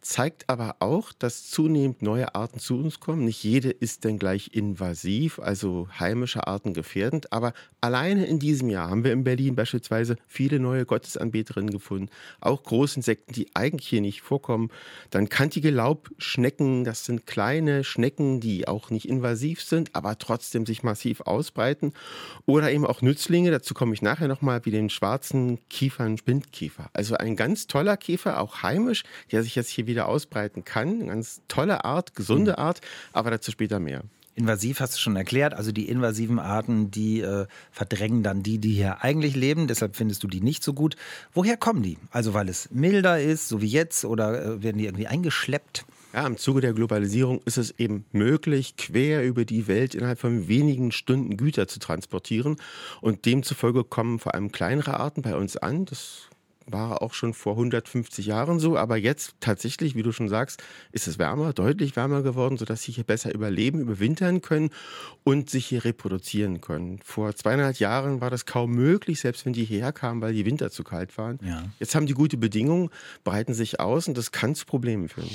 Zeigt 0.00 0.48
aber 0.48 0.76
auch, 0.80 1.12
dass 1.12 1.48
zunehmend 1.50 2.02
neue 2.02 2.34
Arten 2.34 2.58
zu 2.58 2.78
uns 2.78 3.00
kommen. 3.00 3.24
Nicht 3.24 3.42
jede 3.42 3.70
ist 3.70 4.04
denn 4.04 4.18
gleich 4.18 4.50
invasiv, 4.52 5.38
also 5.38 5.88
heimische 5.98 6.46
Arten 6.46 6.74
gefährdend, 6.74 7.32
aber 7.32 7.52
alleine 7.80 8.26
in 8.26 8.38
diesem 8.38 8.70
Jahr 8.70 8.90
haben 8.90 9.04
wir 9.04 9.12
in 9.12 9.24
Berlin 9.24 9.54
beispielsweise 9.54 10.16
viele 10.26 10.60
neue 10.60 10.84
Gottesanbeterinnen 10.84 11.70
gefunden, 11.70 12.10
auch 12.40 12.62
Großinsekten, 12.62 13.34
die 13.34 13.48
eigentlich 13.54 13.88
hier 13.88 14.00
nicht 14.00 14.22
vorkommen. 14.22 14.70
Dann 15.10 15.28
kantige 15.28 15.70
Laubschnecken, 15.70 16.84
das 16.84 17.04
sind 17.04 17.26
kleine 17.26 17.84
Schnecken, 17.84 18.40
die 18.40 18.68
auch 18.68 18.90
nicht 18.90 19.08
invasiv 19.08 19.62
sind 19.62 19.79
sind, 19.80 19.94
aber 19.94 20.18
trotzdem 20.18 20.66
sich 20.66 20.82
massiv 20.82 21.22
ausbreiten. 21.22 21.92
Oder 22.46 22.70
eben 22.70 22.86
auch 22.86 23.02
Nützlinge, 23.02 23.50
dazu 23.50 23.74
komme 23.74 23.94
ich 23.94 24.02
nachher 24.02 24.28
nochmal, 24.28 24.64
wie 24.64 24.70
den 24.70 24.90
schwarzen 24.90 25.58
Kiefern-Spindkäfer. 25.68 26.90
Also 26.92 27.16
ein 27.16 27.36
ganz 27.36 27.66
toller 27.66 27.96
Käfer, 27.96 28.40
auch 28.40 28.62
heimisch, 28.62 29.04
der 29.32 29.42
sich 29.42 29.54
jetzt 29.54 29.70
hier 29.70 29.86
wieder 29.86 30.06
ausbreiten 30.06 30.64
kann. 30.64 31.00
Eine 31.00 31.06
ganz 31.06 31.40
tolle 31.48 31.84
Art, 31.84 32.14
gesunde 32.14 32.52
mhm. 32.52 32.58
Art, 32.58 32.80
aber 33.12 33.30
dazu 33.30 33.50
später 33.50 33.80
mehr. 33.80 34.02
Invasiv 34.36 34.80
hast 34.80 34.94
du 34.94 34.98
schon 35.00 35.16
erklärt. 35.16 35.54
Also 35.54 35.72
die 35.72 35.88
invasiven 35.88 36.38
Arten, 36.38 36.90
die 36.90 37.20
äh, 37.20 37.46
verdrängen 37.72 38.22
dann 38.22 38.42
die, 38.42 38.58
die 38.58 38.72
hier 38.72 39.02
eigentlich 39.02 39.34
leben. 39.34 39.66
Deshalb 39.66 39.96
findest 39.96 40.22
du 40.22 40.28
die 40.28 40.40
nicht 40.40 40.62
so 40.62 40.72
gut. 40.72 40.96
Woher 41.34 41.56
kommen 41.56 41.82
die? 41.82 41.98
Also 42.10 42.32
weil 42.32 42.48
es 42.48 42.70
milder 42.70 43.20
ist, 43.20 43.48
so 43.48 43.60
wie 43.60 43.66
jetzt, 43.66 44.04
oder 44.04 44.42
äh, 44.42 44.62
werden 44.62 44.78
die 44.78 44.86
irgendwie 44.86 45.08
eingeschleppt? 45.08 45.84
Ja, 46.12 46.26
im 46.26 46.36
Zuge 46.36 46.60
der 46.60 46.72
Globalisierung 46.72 47.40
ist 47.44 47.56
es 47.56 47.78
eben 47.78 48.04
möglich, 48.10 48.76
quer 48.76 49.24
über 49.24 49.44
die 49.44 49.68
Welt 49.68 49.94
innerhalb 49.94 50.18
von 50.18 50.48
wenigen 50.48 50.90
Stunden 50.90 51.36
Güter 51.36 51.68
zu 51.68 51.78
transportieren. 51.78 52.56
Und 53.00 53.26
demzufolge 53.26 53.84
kommen 53.84 54.18
vor 54.18 54.34
allem 54.34 54.50
kleinere 54.50 54.98
Arten 54.98 55.22
bei 55.22 55.36
uns 55.36 55.56
an. 55.56 55.84
Das 55.84 56.30
war 56.66 57.02
auch 57.02 57.14
schon 57.14 57.34
vor 57.34 57.52
150 57.52 58.26
Jahren 58.26 58.58
so, 58.60 58.76
aber 58.76 58.96
jetzt 58.96 59.34
tatsächlich, 59.40 59.94
wie 59.94 60.02
du 60.02 60.12
schon 60.12 60.28
sagst, 60.28 60.62
ist 60.92 61.06
es 61.06 61.18
wärmer, 61.18 61.52
deutlich 61.52 61.96
wärmer 61.96 62.22
geworden, 62.22 62.58
sodass 62.58 62.82
sie 62.82 62.92
hier 62.92 63.04
besser 63.04 63.34
überleben, 63.34 63.80
überwintern 63.80 64.42
können 64.42 64.70
und 65.24 65.50
sich 65.50 65.66
hier 65.66 65.84
reproduzieren 65.84 66.60
können. 66.60 67.00
Vor 67.04 67.34
zweieinhalb 67.34 67.78
Jahren 67.78 68.20
war 68.20 68.30
das 68.30 68.46
kaum 68.46 68.72
möglich, 68.72 69.20
selbst 69.20 69.46
wenn 69.46 69.52
die 69.52 69.64
hierher 69.64 69.92
kamen, 69.92 70.20
weil 70.20 70.32
die 70.32 70.46
Winter 70.46 70.70
zu 70.70 70.84
kalt 70.84 71.16
waren. 71.18 71.38
Ja. 71.42 71.64
Jetzt 71.78 71.94
haben 71.94 72.06
die 72.06 72.14
gute 72.14 72.36
Bedingungen, 72.36 72.90
breiten 73.24 73.54
sich 73.54 73.80
aus 73.80 74.08
und 74.08 74.16
das 74.16 74.32
kann 74.32 74.54
zu 74.54 74.66
Problemen 74.66 75.08
führen. 75.08 75.30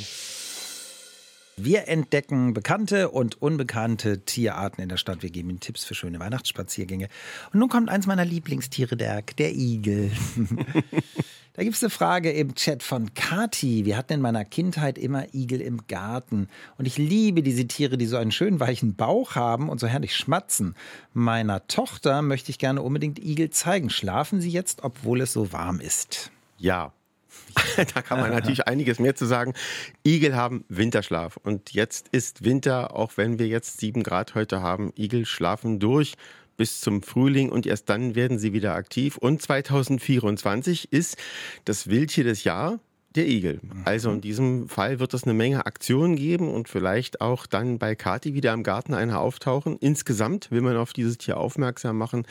Wir 1.57 1.87
entdecken 1.87 2.53
bekannte 2.53 3.11
und 3.11 3.41
unbekannte 3.41 4.25
Tierarten 4.25 4.81
in 4.81 4.89
der 4.89 4.97
Stadt. 4.97 5.23
Wir 5.23 5.29
geben 5.29 5.49
Ihnen 5.49 5.61
Tipps 5.61 5.85
für 5.85 5.95
schöne 5.95 6.19
Weihnachtsspaziergänge. 6.19 7.07
Und 7.53 7.59
nun 7.61 7.69
kommt 7.69 7.87
eins 7.87 8.07
meiner 8.07 8.25
Lieblingstiere, 8.25 8.97
der, 8.97 9.21
der 9.21 9.55
Igel. 9.55 10.11
da 11.53 11.63
gibt 11.63 11.77
es 11.77 11.81
eine 11.81 11.91
Frage 11.91 12.33
im 12.33 12.55
Chat 12.55 12.83
von 12.83 13.13
Kati. 13.13 13.85
Wir 13.85 13.95
hatten 13.95 14.11
in 14.11 14.21
meiner 14.21 14.43
Kindheit 14.43 14.97
immer 14.97 15.33
Igel 15.33 15.61
im 15.61 15.87
Garten. 15.87 16.49
Und 16.77 16.87
ich 16.87 16.97
liebe 16.97 17.41
diese 17.41 17.65
Tiere, 17.65 17.97
die 17.97 18.05
so 18.05 18.17
einen 18.17 18.33
schönen 18.33 18.59
weichen 18.59 18.95
Bauch 18.95 19.35
haben 19.35 19.69
und 19.69 19.79
so 19.79 19.87
herrlich 19.87 20.13
schmatzen. 20.13 20.75
Meiner 21.13 21.67
Tochter 21.67 22.21
möchte 22.21 22.51
ich 22.51 22.59
gerne 22.59 22.81
unbedingt 22.81 23.17
Igel 23.17 23.49
zeigen. 23.51 23.89
Schlafen 23.89 24.41
sie 24.41 24.51
jetzt, 24.51 24.83
obwohl 24.83 25.21
es 25.21 25.31
so 25.31 25.53
warm 25.53 25.79
ist? 25.79 26.31
Ja, 26.57 26.91
da 27.93 28.01
kann 28.01 28.19
man 28.19 28.31
natürlich 28.31 28.67
einiges 28.67 28.99
mehr 28.99 29.15
zu 29.15 29.25
sagen. 29.25 29.53
Igel 30.05 30.35
haben 30.35 30.65
Winterschlaf 30.69 31.37
und 31.37 31.73
jetzt 31.73 32.09
ist 32.09 32.43
Winter, 32.43 32.95
auch 32.95 33.13
wenn 33.15 33.39
wir 33.39 33.47
jetzt 33.47 33.79
sieben 33.79 34.03
Grad 34.03 34.35
heute 34.35 34.61
haben. 34.61 34.91
Igel 34.97 35.25
schlafen 35.25 35.79
durch 35.79 36.15
bis 36.57 36.81
zum 36.81 37.01
Frühling 37.01 37.49
und 37.49 37.65
erst 37.65 37.89
dann 37.89 38.15
werden 38.15 38.39
sie 38.39 38.53
wieder 38.53 38.75
aktiv. 38.75 39.17
Und 39.17 39.41
2024 39.41 40.91
ist 40.91 41.17
das 41.65 41.87
Wildtier 41.89 42.23
des 42.23 42.43
Jahres 42.43 42.79
der 43.15 43.27
Igel. 43.27 43.59
Also 43.85 44.11
in 44.11 44.21
diesem 44.21 44.67
Fall 44.67 44.99
wird 44.99 45.13
es 45.13 45.23
eine 45.23 45.33
Menge 45.33 45.65
Aktionen 45.65 46.15
geben 46.15 46.49
und 46.49 46.67
vielleicht 46.67 47.21
auch 47.21 47.45
dann 47.45 47.79
bei 47.79 47.95
Kati 47.95 48.33
wieder 48.33 48.53
im 48.53 48.63
Garten 48.63 48.93
einer 48.93 49.19
auftauchen. 49.19 49.77
Insgesamt 49.79 50.51
will 50.51 50.61
man 50.61 50.77
auf 50.77 50.93
dieses 50.93 51.17
Tier 51.17 51.37
aufmerksam 51.37 51.97
machen, 51.97 52.25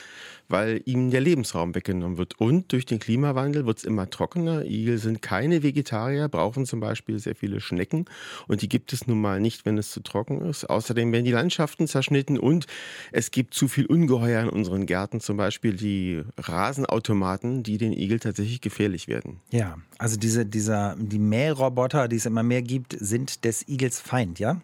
weil 0.49 0.83
ihm 0.85 1.11
der 1.11 1.21
Lebensraum 1.21 1.75
weggenommen 1.75 2.19
wird. 2.19 2.39
Und 2.39 2.73
durch 2.73 2.87
den 2.87 2.99
Klimawandel 2.99 3.67
wird 3.67 3.79
es 3.79 3.85
immer 3.85 4.11
trockener. 4.11 4.65
Igel 4.65 4.99
sind 4.99 5.23
keine 5.23 5.63
Vegetarier, 5.63 6.29
brauchen 6.29 6.67
zum 6.67 6.81
Beispiel 6.81 7.19
sehr 7.19 7.35
viele 7.35 7.61
Schnecken 7.61 8.05
und 8.47 8.63
die 8.63 8.69
gibt 8.69 8.93
es 8.93 9.07
nun 9.07 9.21
mal 9.21 9.41
nicht, 9.41 9.65
wenn 9.65 9.79
es 9.79 9.91
zu 9.91 10.01
trocken 10.01 10.41
ist. 10.43 10.69
Außerdem 10.69 11.13
werden 11.13 11.25
die 11.25 11.33
Landschaften 11.33 11.87
zerschnitten 11.87 12.39
und 12.39 12.67
es 13.13 13.31
gibt 13.31 13.55
zu 13.55 13.69
viel 13.69 13.87
Ungeheuer 13.87 14.43
in 14.43 14.49
unseren 14.49 14.87
Gärten, 14.87 15.21
zum 15.21 15.37
Beispiel 15.37 15.75
die 15.75 16.23
Rasenautomaten, 16.37 17.63
die 17.63 17.79
den 17.79 17.93
Igel 17.93 18.21
tatsächlich 18.21 18.61
gefährlich 18.61 19.09
werden. 19.09 19.41
Ja, 19.51 19.79
also 19.99 20.17
diese, 20.19 20.45
dieser, 20.75 20.97
die 20.99 21.19
Mähroboter, 21.19 22.09
die 22.09 22.17
es 22.17 22.27
immer 22.27 22.43
mehr 22.43 22.63
gibt, 22.63 22.97
sind 22.99 23.45
des 23.45 23.67
Igels 23.69 24.01
Feind, 24.01 24.39
ja? 24.39 24.61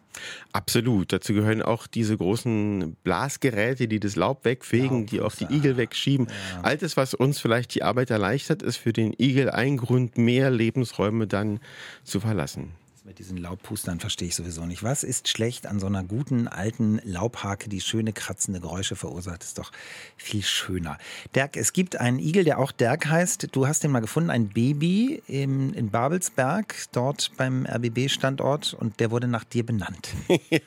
Absolut. 0.52 1.12
Dazu 1.12 1.32
gehören 1.34 1.62
auch 1.62 1.86
diese 1.86 2.16
großen 2.16 2.96
Blasgeräte, 3.04 3.86
die 3.86 4.00
das 4.00 4.16
Laub 4.16 4.44
wegfegen, 4.44 5.06
die 5.06 5.20
auch 5.20 5.34
die 5.34 5.44
Igel 5.44 5.76
wegschieben. 5.76 6.26
Ja. 6.26 6.60
All 6.62 6.76
das, 6.76 6.96
was 6.96 7.14
uns 7.14 7.40
vielleicht 7.40 7.74
die 7.74 7.82
Arbeit 7.82 8.10
erleichtert, 8.10 8.62
ist 8.62 8.76
für 8.76 8.92
den 8.92 9.14
Igel 9.18 9.50
ein 9.50 9.76
Grund, 9.76 10.18
mehr 10.18 10.50
Lebensräume 10.50 11.26
dann 11.26 11.60
zu 12.02 12.20
verlassen 12.20 12.79
mit 13.10 13.18
diesen 13.18 13.38
Laubpustern 13.38 13.98
verstehe 13.98 14.28
ich 14.28 14.36
sowieso 14.36 14.64
nicht. 14.66 14.84
Was 14.84 15.02
ist 15.02 15.26
schlecht 15.26 15.66
an 15.66 15.80
so 15.80 15.88
einer 15.88 16.04
guten 16.04 16.46
alten 16.46 17.00
Laubhake, 17.02 17.68
die 17.68 17.80
schöne 17.80 18.12
kratzende 18.12 18.60
Geräusche 18.60 18.94
verursacht? 18.94 19.42
Ist 19.42 19.58
doch 19.58 19.72
viel 20.16 20.44
schöner. 20.44 20.96
Dirk, 21.34 21.56
es 21.56 21.72
gibt 21.72 21.96
einen 21.96 22.20
Igel, 22.20 22.44
der 22.44 22.60
auch 22.60 22.70
Dirk 22.70 23.06
heißt. 23.06 23.48
Du 23.50 23.66
hast 23.66 23.82
den 23.82 23.90
mal 23.90 23.98
gefunden, 23.98 24.30
ein 24.30 24.50
Baby 24.50 25.24
im, 25.26 25.74
in 25.74 25.90
Babelsberg, 25.90 26.72
dort 26.92 27.32
beim 27.36 27.66
RBB-Standort 27.66 28.74
und 28.74 29.00
der 29.00 29.10
wurde 29.10 29.26
nach 29.26 29.42
dir 29.42 29.66
benannt. 29.66 30.10
ja, 30.48 30.60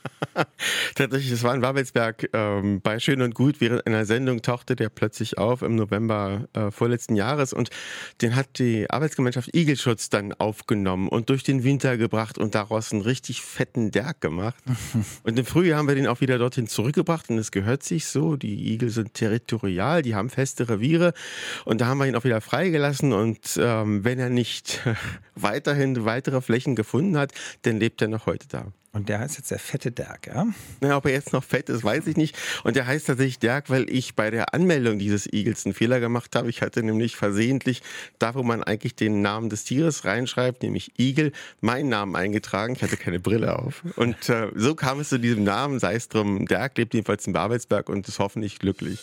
tatsächlich, 0.96 1.32
das 1.32 1.44
war 1.44 1.56
in 1.56 1.62
Babelsberg 1.62 2.30
ähm, 2.34 2.82
bei 2.82 3.00
Schön 3.00 3.22
und 3.22 3.36
Gut. 3.36 3.62
Während 3.62 3.88
einer 3.88 4.04
Sendung 4.04 4.42
tauchte 4.42 4.76
der 4.76 4.90
plötzlich 4.90 5.38
auf 5.38 5.62
im 5.62 5.78
November 5.78 6.50
äh, 6.52 6.72
vorletzten 6.72 7.16
Jahres 7.16 7.54
und 7.54 7.70
den 8.22 8.36
hat 8.36 8.60
die 8.60 8.90
Arbeitsgemeinschaft 8.90 9.56
Igelschutz 9.56 10.10
dann 10.10 10.34
aufgenommen 10.34 11.08
und 11.08 11.30
durch 11.30 11.44
den 11.44 11.64
Winter 11.64 11.96
gebracht 11.96 12.33
gemacht 12.34 12.38
und 12.38 12.56
daraus 12.56 12.92
einen 12.92 13.02
richtig 13.02 13.42
fetten 13.42 13.92
Derg 13.92 14.22
gemacht. 14.22 14.62
und 15.24 15.38
im 15.40 15.46
Frühjahr 15.46 15.78
haben 15.78 15.88
wir 15.88 15.96
den 15.96 16.08
auch 16.08 16.22
wieder 16.22 16.38
dorthin 16.38 16.68
zurückgebracht 16.68 17.30
und 17.30 17.38
es 17.38 17.52
gehört 17.52 17.84
sich 17.84 18.06
so. 18.06 18.36
Die 18.36 18.74
Igel 18.74 18.90
sind 18.90 19.14
territorial, 19.14 20.02
die 20.02 20.16
haben 20.16 20.30
feste 20.30 20.70
Reviere 20.70 21.14
und 21.66 21.82
da 21.82 21.88
haben 21.88 21.98
wir 22.00 22.08
ihn 22.08 22.16
auch 22.16 22.24
wieder 22.24 22.42
freigelassen 22.42 23.14
und 23.14 23.58
ähm, 23.58 24.04
wenn 24.04 24.20
er 24.20 24.30
nicht 24.30 24.82
weiterhin 25.36 26.06
weitere 26.06 26.42
Flächen 26.42 26.76
gefunden 26.76 27.18
hat, 27.18 27.32
dann 27.64 27.80
lebt 27.80 28.02
er 28.02 28.08
noch 28.08 28.26
heute 28.26 28.48
da. 28.48 28.66
Und 28.96 29.10
der 29.10 29.20
heißt 29.20 29.38
jetzt 29.38 29.50
der 29.50 29.58
fette 29.58 29.92
Dirk, 29.92 30.28
ja? 30.28 30.46
Na, 30.80 30.98
ob 30.98 31.08
er 31.08 31.14
jetzt 31.14 31.34
noch 31.34 31.44
fett 31.44 31.68
ist, 31.68 31.84
weiß 31.84 32.06
ich 32.06 32.16
nicht. 32.16 32.38
Und 32.64 32.76
der 32.76 32.86
heißt 32.86 33.08
tatsächlich 33.08 33.40
Dirk, 33.40 33.72
weil 33.72 33.90
ich 33.90 34.16
bei 34.16 34.30
der 34.30 34.54
Anmeldung 34.54 35.00
dieses 35.00 35.26
Igels 35.26 35.66
einen 35.66 35.74
Fehler 35.74 36.00
gemacht 36.00 36.36
habe. 36.36 36.48
Ich 36.52 36.62
hatte 36.62 36.84
nämlich 36.84 37.16
versehentlich, 37.16 37.82
da 38.20 38.36
wo 38.36 38.44
man 38.44 38.64
eigentlich 38.64 38.96
den 38.96 39.24
Namen 39.24 39.50
des 39.50 39.64
Tieres 39.64 40.06
reinschreibt, 40.06 40.62
nämlich 40.62 40.92
Igel, 41.00 41.32
meinen 41.60 41.90
Namen 41.90 42.16
eingetragen. 42.16 42.76
Ich 42.76 42.84
hatte 42.84 42.96
keine 42.96 43.20
Brille 43.20 43.58
auf. 43.58 43.82
Und 43.96 44.30
äh, 44.30 44.52
so 44.54 44.76
kam 44.76 45.00
es 45.00 45.10
zu 45.10 45.20
diesem 45.20 45.44
Namen, 45.44 45.80
sei 45.80 45.96
es 45.96 46.08
drum. 46.08 46.46
Dirk 46.46 46.78
lebt 46.78 46.94
jedenfalls 46.94 47.26
in 47.26 47.34
Babelsberg 47.34 47.90
und 47.90 48.08
ist 48.08 48.20
hoffentlich 48.20 48.60
glücklich. 48.60 49.00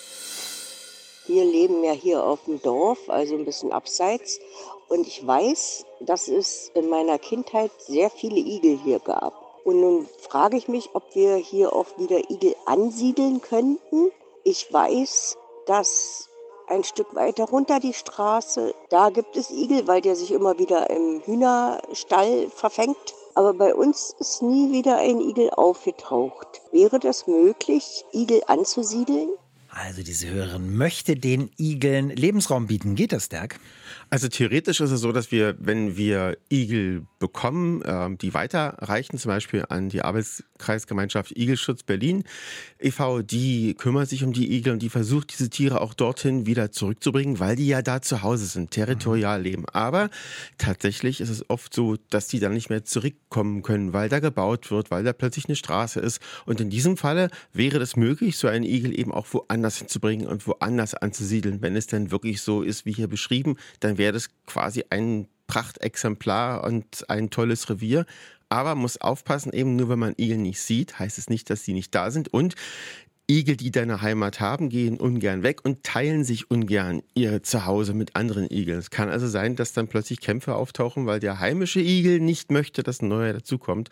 Wir 1.27 1.45
leben 1.45 1.83
ja 1.83 1.93
hier 1.93 2.23
auf 2.23 2.45
dem 2.45 2.63
Dorf, 2.63 3.11
also 3.11 3.37
ein 3.37 3.45
bisschen 3.45 3.73
abseits. 3.73 4.39
Und 4.89 5.09
ich 5.09 5.27
weiß, 5.27 5.85
dass 6.01 6.29
es 6.29 6.71
in 6.77 6.89
meiner 6.89 7.19
Kindheit 7.19 7.73
sehr 7.81 8.09
viele 8.09 8.39
Igel 8.39 8.79
hier 8.85 9.01
gab. 9.01 9.50
Und 9.65 9.81
nun 9.81 10.07
frage 10.29 10.57
ich 10.57 10.69
mich, 10.69 10.91
ob 10.95 11.15
wir 11.15 11.37
hier 11.37 11.73
auch 11.73 11.99
wieder 11.99 12.31
Igel 12.31 12.55
ansiedeln 12.67 13.41
könnten. 13.41 14.11
Ich 14.45 14.73
weiß, 14.73 15.37
dass 15.67 16.29
ein 16.71 16.85
Stück 16.85 17.15
weiter 17.15 17.45
runter 17.45 17.81
die 17.81 17.93
Straße, 17.93 18.75
da 18.89 19.11
gibt 19.11 19.37
es 19.37 19.51
Igel, 19.51 19.87
weil 19.89 20.01
der 20.01 20.17
sich 20.17 20.31
immer 20.31 20.59
wieder 20.59 20.89
im 20.89 21.21
Hühnerstall 21.25 22.49
verfängt. 22.55 23.15
Aber 23.35 23.55
bei 23.55 23.75
uns 23.75 24.15
ist 24.19 24.43
nie 24.43 24.73
wieder 24.73 24.99
ein 24.99 25.21
Igel 25.21 25.51
aufgetaucht. 25.51 26.63
Wäre 26.73 26.99
das 26.99 27.27
möglich, 27.27 28.05
Igel 28.13 28.43
anzusiedeln? 28.47 29.31
Also 29.69 30.03
diese 30.03 30.29
Hörerin 30.29 30.77
möchte 30.77 31.17
den 31.17 31.51
Igeln 31.57 32.11
Lebensraum 32.11 32.67
bieten. 32.67 32.97
Geht 32.97 33.13
das, 33.13 33.29
Dirk? 33.29 33.61
Also 34.09 34.29
theoretisch 34.29 34.81
ist 34.81 34.91
es 34.91 35.01
so, 35.01 35.13
dass 35.13 35.31
wir, 35.31 35.57
wenn 35.59 35.97
wir 35.97 36.37
Igel 36.51 37.07
bekommen, 37.19 37.83
äh, 37.83 38.17
die 38.17 38.35
weiterreichen, 38.35 39.19
zum 39.19 39.31
Beispiel 39.31 39.65
an 39.69 39.89
die 39.89 40.03
Arbeitskreisgemeinschaft 40.03 41.37
Igelschutz 41.37 41.83
Berlin 41.83 42.25
e.V., 42.79 43.23
die 43.23 43.75
kümmert 43.75 44.09
sich 44.09 44.25
um 44.25 44.33
die 44.33 44.53
Igel 44.53 44.73
und 44.73 44.81
die 44.81 44.89
versucht, 44.89 45.33
diese 45.33 45.51
Tiere 45.51 45.81
auch 45.81 45.95
dorthin 45.95 46.47
wieder 46.47 46.73
zurückzubringen, 46.73 47.39
weil 47.39 47.57
die 47.57 47.67
ja 47.67 47.83
da 47.83 48.03
zu 48.03 48.23
Hause 48.23 48.47
sind, 48.47 48.71
territorial 48.71 49.39
mhm. 49.39 49.45
leben. 49.45 49.65
Aber 49.73 50.11
tatsächlich 50.59 51.21
ist 51.21 51.31
es 51.31 51.49
oft 51.49 51.75
so, 51.75 51.97
dass 52.11 52.27
die 52.27 52.41
dann 52.41 52.55
nicht 52.55 52.71
mehr 52.71 52.85
zurückkommen 52.85 53.63
können, 53.63 53.93
weil 53.93 54.09
da 54.09 54.19
gebaut 54.21 54.71
wird, 54.71 54.91
weil 54.91 55.05
da 55.05 55.13
plötzlich 55.13 55.47
eine 55.47 55.57
Straße 55.57 56.01
ist. 56.01 56.21
Und 56.47 56.61
in 56.61 56.71
diesem 56.71 56.97
Falle 56.97 57.31
wäre 57.53 57.79
es 57.79 57.97
möglich, 57.97 58.39
so 58.39 58.49
einen 58.49 58.65
Igel 58.65 58.99
eben 58.99 59.13
auch 59.13 59.27
woanders 59.33 59.79
hinzubringen 59.79 60.27
und 60.27 60.47
woanders 60.47 60.95
anzusiedeln. 60.95 61.63
Wenn 61.63 61.77
es 61.77 61.87
denn 61.87 62.11
wirklich 62.11 62.43
so 62.43 62.63
ist, 62.63 62.87
wie 62.87 62.93
hier 62.93 63.09
beschrieben, 63.09 63.57
dann 63.81 63.99
wäre 63.99 64.13
das 64.13 64.29
quasi 64.47 64.85
ein 64.91 65.29
Prachtexemplar 65.47 66.65
und 66.65 67.09
ein 67.11 67.31
tolles 67.31 67.69
Revier. 67.69 68.07
Aber 68.49 68.75
muss 68.75 69.01
aufpassen, 69.01 69.53
eben 69.53 69.77
nur 69.77 69.89
wenn 69.89 69.99
man 69.99 70.15
Igel 70.19 70.39
nicht 70.39 70.61
sieht, 70.61 70.99
heißt 70.99 71.19
es 71.19 71.29
nicht, 71.29 71.51
dass 71.51 71.65
sie 71.65 71.73
nicht 71.73 71.95
da 71.95 72.11
sind. 72.11 72.33
Und 72.33 72.55
Igel, 73.31 73.57
die 73.57 73.71
deine 73.71 74.03
Heimat 74.03 74.41
haben, 74.41 74.71
gehen 74.71 74.99
ungern 74.99 75.45
weg 75.45 75.61
und 75.63 75.85
teilen 75.85 76.25
sich 76.25 76.51
ungern 76.51 77.01
ihr 77.15 77.45
Zuhause 77.45 77.95
mit 77.95 78.17
anderen 78.17 78.51
Igeln. 78.51 78.81
Es 78.81 78.91
kann 78.91 79.09
also 79.09 79.29
sein, 79.29 79.55
dass 79.55 79.73
dann 79.73 79.87
plötzlich 79.87 80.21
Kämpfe 80.21 80.57
auftauchen, 80.57 81.07
weil 81.07 81.21
der 81.21 81.39
heimische 81.39 81.79
Igel 81.79 82.19
nicht 82.19 82.51
möchte, 82.51 82.83
dass 82.83 83.01
ein 83.01 83.09
neuer 83.09 83.33
dazukommt. 83.33 83.89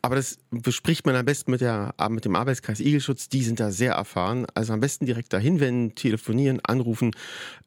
Aber 0.00 0.16
das 0.16 0.38
bespricht 0.50 1.04
man 1.04 1.16
am 1.16 1.26
besten 1.26 1.50
mit, 1.50 1.60
der, 1.60 1.94
mit 2.08 2.24
dem 2.24 2.34
Arbeitskreis 2.34 2.80
Igelschutz. 2.80 3.28
Die 3.28 3.42
sind 3.42 3.60
da 3.60 3.70
sehr 3.70 3.92
erfahren. 3.92 4.46
Also 4.54 4.72
am 4.72 4.80
besten 4.80 5.04
direkt 5.04 5.34
dahin 5.34 5.60
wenden, 5.60 5.94
telefonieren, 5.94 6.60
anrufen 6.64 7.10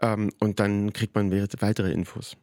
ähm, 0.02 0.32
und 0.40 0.60
dann 0.60 0.92
kriegt 0.92 1.14
man 1.14 1.32
weitere 1.32 1.92
Infos. 1.92 2.36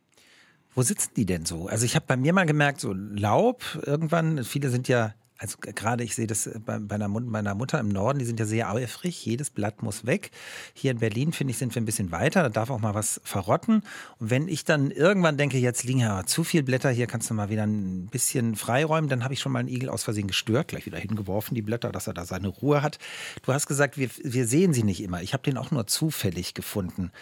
Wo 0.76 0.82
sitzen 0.82 1.10
die 1.16 1.26
denn 1.26 1.44
so? 1.44 1.66
Also 1.66 1.84
ich 1.84 1.96
habe 1.96 2.06
bei 2.06 2.16
mir 2.16 2.32
mal 2.32 2.46
gemerkt, 2.46 2.80
so 2.80 2.92
Laub 2.92 3.64
irgendwann, 3.84 4.44
viele 4.44 4.70
sind 4.70 4.86
ja 4.86 5.14
also 5.38 5.56
gerade 5.60 6.02
ich 6.02 6.14
sehe 6.16 6.26
das 6.26 6.50
bei, 6.66 6.78
bei 6.78 6.98
meiner 6.98 7.54
Mutter 7.54 7.78
im 7.78 7.88
Norden, 7.88 8.18
die 8.18 8.24
sind 8.24 8.40
ja 8.40 8.46
sehr 8.46 8.70
eifrig, 8.70 9.24
jedes 9.24 9.50
Blatt 9.50 9.82
muss 9.82 10.04
weg. 10.04 10.32
Hier 10.74 10.90
in 10.90 10.98
Berlin, 10.98 11.32
finde 11.32 11.52
ich, 11.52 11.58
sind 11.58 11.74
wir 11.74 11.80
ein 11.80 11.84
bisschen 11.84 12.10
weiter, 12.10 12.42
da 12.42 12.48
darf 12.48 12.70
auch 12.70 12.80
mal 12.80 12.94
was 12.94 13.20
verrotten. 13.24 13.82
Und 14.18 14.30
wenn 14.30 14.48
ich 14.48 14.64
dann 14.64 14.90
irgendwann 14.90 15.36
denke, 15.36 15.56
jetzt 15.58 15.84
liegen 15.84 16.00
ja 16.00 16.24
zu 16.26 16.42
viele 16.42 16.64
Blätter, 16.64 16.90
hier 16.90 17.06
kannst 17.06 17.30
du 17.30 17.34
mal 17.34 17.50
wieder 17.50 17.64
ein 17.64 18.08
bisschen 18.10 18.56
freiräumen, 18.56 19.08
dann 19.08 19.22
habe 19.22 19.34
ich 19.34 19.40
schon 19.40 19.52
mal 19.52 19.60
einen 19.60 19.68
Igel 19.68 19.88
aus 19.88 20.02
Versehen 20.02 20.26
gestört, 20.26 20.68
gleich 20.68 20.86
wieder 20.86 20.98
hingeworfen, 20.98 21.54
die 21.54 21.62
Blätter, 21.62 21.92
dass 21.92 22.08
er 22.08 22.14
da 22.14 22.24
seine 22.24 22.48
Ruhe 22.48 22.82
hat. 22.82 22.98
Du 23.42 23.52
hast 23.52 23.66
gesagt, 23.66 23.96
wir, 23.96 24.10
wir 24.22 24.46
sehen 24.46 24.72
sie 24.72 24.82
nicht 24.82 25.02
immer. 25.02 25.22
Ich 25.22 25.34
habe 25.34 25.44
den 25.44 25.56
auch 25.56 25.70
nur 25.70 25.86
zufällig 25.86 26.54
gefunden 26.54 27.12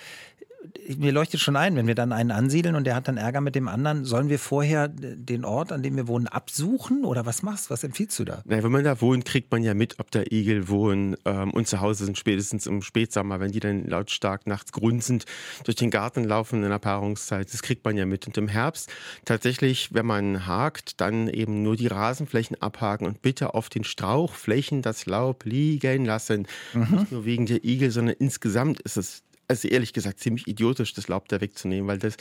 mir 0.96 1.12
leuchtet 1.12 1.40
schon 1.40 1.56
ein, 1.56 1.76
wenn 1.76 1.86
wir 1.86 1.94
dann 1.94 2.12
einen 2.12 2.30
ansiedeln 2.30 2.76
und 2.76 2.84
der 2.84 2.94
hat 2.94 3.08
dann 3.08 3.16
Ärger 3.16 3.40
mit 3.40 3.54
dem 3.54 3.68
anderen, 3.68 4.04
sollen 4.04 4.28
wir 4.28 4.38
vorher 4.38 4.88
den 4.88 5.44
Ort, 5.44 5.72
an 5.72 5.82
dem 5.82 5.96
wir 5.96 6.08
wohnen, 6.08 6.26
absuchen 6.26 7.04
oder 7.04 7.26
was 7.26 7.42
machst? 7.42 7.70
Was 7.70 7.84
empfiehlst 7.84 8.18
du 8.18 8.24
da? 8.24 8.42
Na, 8.44 8.62
wenn 8.62 8.72
man 8.72 8.84
da 8.84 9.00
wohnt, 9.00 9.24
kriegt 9.24 9.50
man 9.50 9.62
ja 9.62 9.74
mit, 9.74 9.98
ob 9.98 10.10
da 10.10 10.22
Igel 10.22 10.68
wohnen 10.68 11.16
ähm, 11.24 11.50
und 11.50 11.66
zu 11.66 11.80
Hause 11.80 12.04
sind 12.04 12.18
spätestens 12.18 12.66
im 12.66 12.82
Spätsommer, 12.82 13.40
wenn 13.40 13.52
die 13.52 13.60
dann 13.60 13.86
lautstark 13.86 14.46
nachts 14.46 14.72
grunzend 14.72 15.24
durch 15.64 15.76
den 15.76 15.90
Garten 15.90 16.24
laufen 16.24 16.62
in 16.62 16.70
der 16.70 16.78
Paarungszeit. 16.78 17.52
Das 17.52 17.62
kriegt 17.62 17.84
man 17.84 17.96
ja 17.96 18.06
mit. 18.06 18.26
Und 18.26 18.36
im 18.38 18.48
Herbst 18.48 18.90
tatsächlich, 19.24 19.92
wenn 19.92 20.06
man 20.06 20.46
hakt, 20.46 21.00
dann 21.00 21.28
eben 21.28 21.62
nur 21.62 21.76
die 21.76 21.86
Rasenflächen 21.86 22.60
abhaken 22.60 23.06
und 23.06 23.22
bitte 23.22 23.54
auf 23.54 23.68
den 23.68 23.84
Strauchflächen 23.84 24.82
das 24.82 25.06
Laub 25.06 25.44
liegen 25.44 26.04
lassen. 26.04 26.46
Mhm. 26.72 26.96
Nicht 26.96 27.12
nur 27.12 27.24
wegen 27.24 27.46
der 27.46 27.64
Igel, 27.64 27.90
sondern 27.90 28.16
insgesamt 28.18 28.80
ist 28.80 28.96
es 28.96 29.22
also 29.48 29.68
ehrlich 29.68 29.92
gesagt 29.92 30.20
ziemlich 30.20 30.46
idiotisch, 30.46 30.94
das 30.94 31.08
Laub 31.08 31.28
da 31.28 31.40
wegzunehmen, 31.40 31.88
weil 31.88 31.98
das 31.98 32.16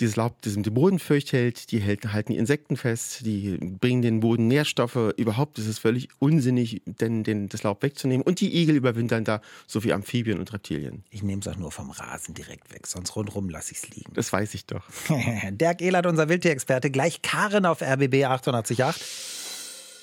dieses 0.00 0.16
Laub 0.16 0.40
das 0.42 0.54
den 0.54 0.62
Boden 0.74 0.98
feucht 0.98 1.32
hält, 1.32 1.70
die 1.70 1.84
halten 1.84 2.32
die 2.32 2.38
Insekten 2.38 2.76
fest, 2.76 3.24
die 3.26 3.58
bringen 3.58 4.02
den 4.02 4.20
Boden 4.20 4.48
Nährstoffe. 4.48 5.12
Überhaupt 5.16 5.58
ist 5.58 5.66
es 5.66 5.78
völlig 5.78 6.08
unsinnig, 6.18 6.82
denn 6.86 7.24
den, 7.24 7.48
das 7.48 7.62
Laub 7.62 7.82
wegzunehmen. 7.82 8.22
Und 8.24 8.40
die 8.40 8.56
Igel 8.56 8.76
überwintern 8.76 9.24
da, 9.24 9.40
so 9.66 9.84
wie 9.84 9.92
Amphibien 9.92 10.38
und 10.38 10.52
Reptilien. 10.52 11.04
Ich 11.10 11.22
nehme 11.22 11.40
es 11.40 11.48
auch 11.48 11.56
nur 11.56 11.72
vom 11.72 11.90
Rasen 11.90 12.34
direkt 12.34 12.72
weg, 12.72 12.86
sonst 12.86 13.14
rundherum 13.16 13.48
lasse 13.48 13.72
ich 13.72 13.78
es 13.78 13.90
liegen. 13.90 14.12
Das 14.14 14.32
weiß 14.32 14.54
ich 14.54 14.66
doch. 14.66 14.84
Dirk 15.50 15.82
Ehlert, 15.82 16.06
unser 16.06 16.28
Wildtierexperte, 16.28 16.90
gleich 16.90 17.22
Karin 17.22 17.66
auf 17.66 17.82
RBB 17.82 18.24
888. 18.24 19.41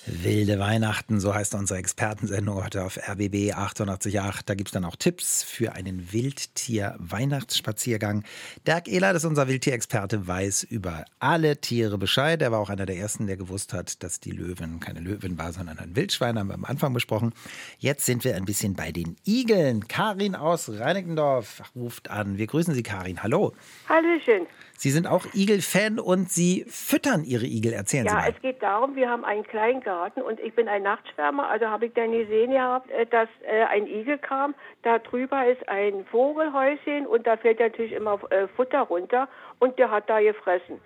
Wilde 0.05 0.59
Weihnachten, 0.59 1.19
so 1.19 1.33
heißt 1.35 1.55
unsere 1.55 1.79
Expertensendung 1.79 2.63
heute 2.63 2.83
auf 2.83 2.97
RBB 2.97 3.53
888. 3.53 4.43
Da 4.45 4.53
gibt 4.55 4.69
es 4.69 4.73
dann 4.73 4.85
auch 4.85 4.95
Tipps 4.95 5.43
für 5.43 5.73
einen 5.73 6.13
Wildtier-Weihnachtsspaziergang. 6.13 8.23
Dirk 8.65 8.87
Ehler, 8.87 9.11
das 9.13 9.23
ist 9.23 9.29
unser 9.29 9.47
Wildtierexperte, 9.47 10.27
weiß 10.27 10.63
über 10.63 11.05
alle 11.19 11.57
Tiere 11.57 11.97
Bescheid. 11.97 12.41
Er 12.41 12.51
war 12.51 12.59
auch 12.59 12.69
einer 12.69 12.85
der 12.85 12.97
ersten, 12.97 13.27
der 13.27 13.35
gewusst 13.37 13.73
hat, 13.73 14.03
dass 14.03 14.19
die 14.19 14.31
Löwin 14.31 14.79
keine 14.79 15.01
Löwin 15.01 15.37
war, 15.37 15.53
sondern 15.53 15.77
ein 15.79 15.95
Wildschwein, 15.95 16.39
haben 16.39 16.47
wir 16.47 16.55
am 16.55 16.65
Anfang 16.65 16.93
besprochen. 16.93 17.33
Jetzt 17.77 18.05
sind 18.05 18.23
wir 18.23 18.35
ein 18.35 18.45
bisschen 18.45 18.75
bei 18.75 18.91
den 18.91 19.17
Igeln. 19.25 19.87
Karin 19.87 20.35
aus 20.35 20.69
Reinickendorf 20.69 21.61
ruft 21.75 22.09
an. 22.09 22.37
Wir 22.37 22.47
grüßen 22.47 22.73
Sie, 22.73 22.83
Karin. 22.83 23.21
Hallo. 23.21 23.53
Hallöchen. 23.87 24.47
Sie 24.77 24.91
sind 24.91 25.07
auch 25.07 25.25
Igel-Fan 25.33 25.99
und 25.99 26.31
Sie 26.31 26.65
füttern 26.69 27.25
Ihre 27.25 27.45
Igel. 27.45 27.73
Erzählen 27.73 28.05
ja, 28.05 28.11
Sie 28.11 28.15
mal. 28.15 28.29
Ja, 28.29 28.33
es 28.33 28.41
geht 28.41 28.63
darum, 28.63 28.95
wir 28.95 29.09
haben 29.09 29.25
einen 29.25 29.43
kleinen 29.43 29.81
Garten 29.89 30.21
und 30.21 30.39
ich 30.39 30.53
bin 30.53 30.67
ein 30.67 30.83
Nachtschwärmer, 30.83 31.49
also 31.49 31.65
habe 31.67 31.87
ich 31.87 31.93
dann 31.95 32.11
gesehen 32.11 32.51
gehabt, 32.51 32.91
äh, 32.91 33.07
dass 33.07 33.27
äh, 33.41 33.63
ein 33.63 33.87
Igel 33.87 34.19
kam. 34.19 34.53
Da 34.83 34.99
drüber 34.99 35.47
ist 35.47 35.67
ein 35.67 36.05
Vogelhäuschen 36.11 37.07
und 37.07 37.25
da 37.25 37.37
fällt 37.37 37.59
natürlich 37.59 37.93
immer 37.93 38.19
äh, 38.29 38.47
Futter 38.49 38.81
runter 38.81 39.27
und 39.57 39.79
der 39.79 39.89
hat 39.89 40.07
da 40.07 40.19
gefressen. 40.19 40.79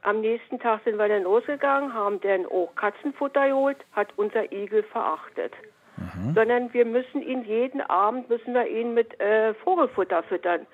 Am 0.00 0.22
nächsten 0.22 0.58
Tag 0.58 0.80
sind 0.84 0.96
wir 0.96 1.06
dann 1.06 1.24
losgegangen, 1.24 1.92
haben 1.92 2.18
dann 2.22 2.46
auch 2.46 2.74
Katzenfutter 2.76 3.46
geholt, 3.48 3.76
hat 3.92 4.08
unser 4.16 4.50
Igel 4.50 4.84
verachtet. 4.84 5.52
Mhm. 5.98 6.32
Sondern 6.34 6.72
wir 6.72 6.86
müssen 6.86 7.20
ihn 7.20 7.44
jeden 7.44 7.82
Abend 7.82 8.30
müssen 8.30 8.54
wir 8.54 8.66
ihn 8.66 8.94
mit 8.94 9.20
äh, 9.20 9.52
Vogelfutter 9.52 10.22
füttern. 10.22 10.66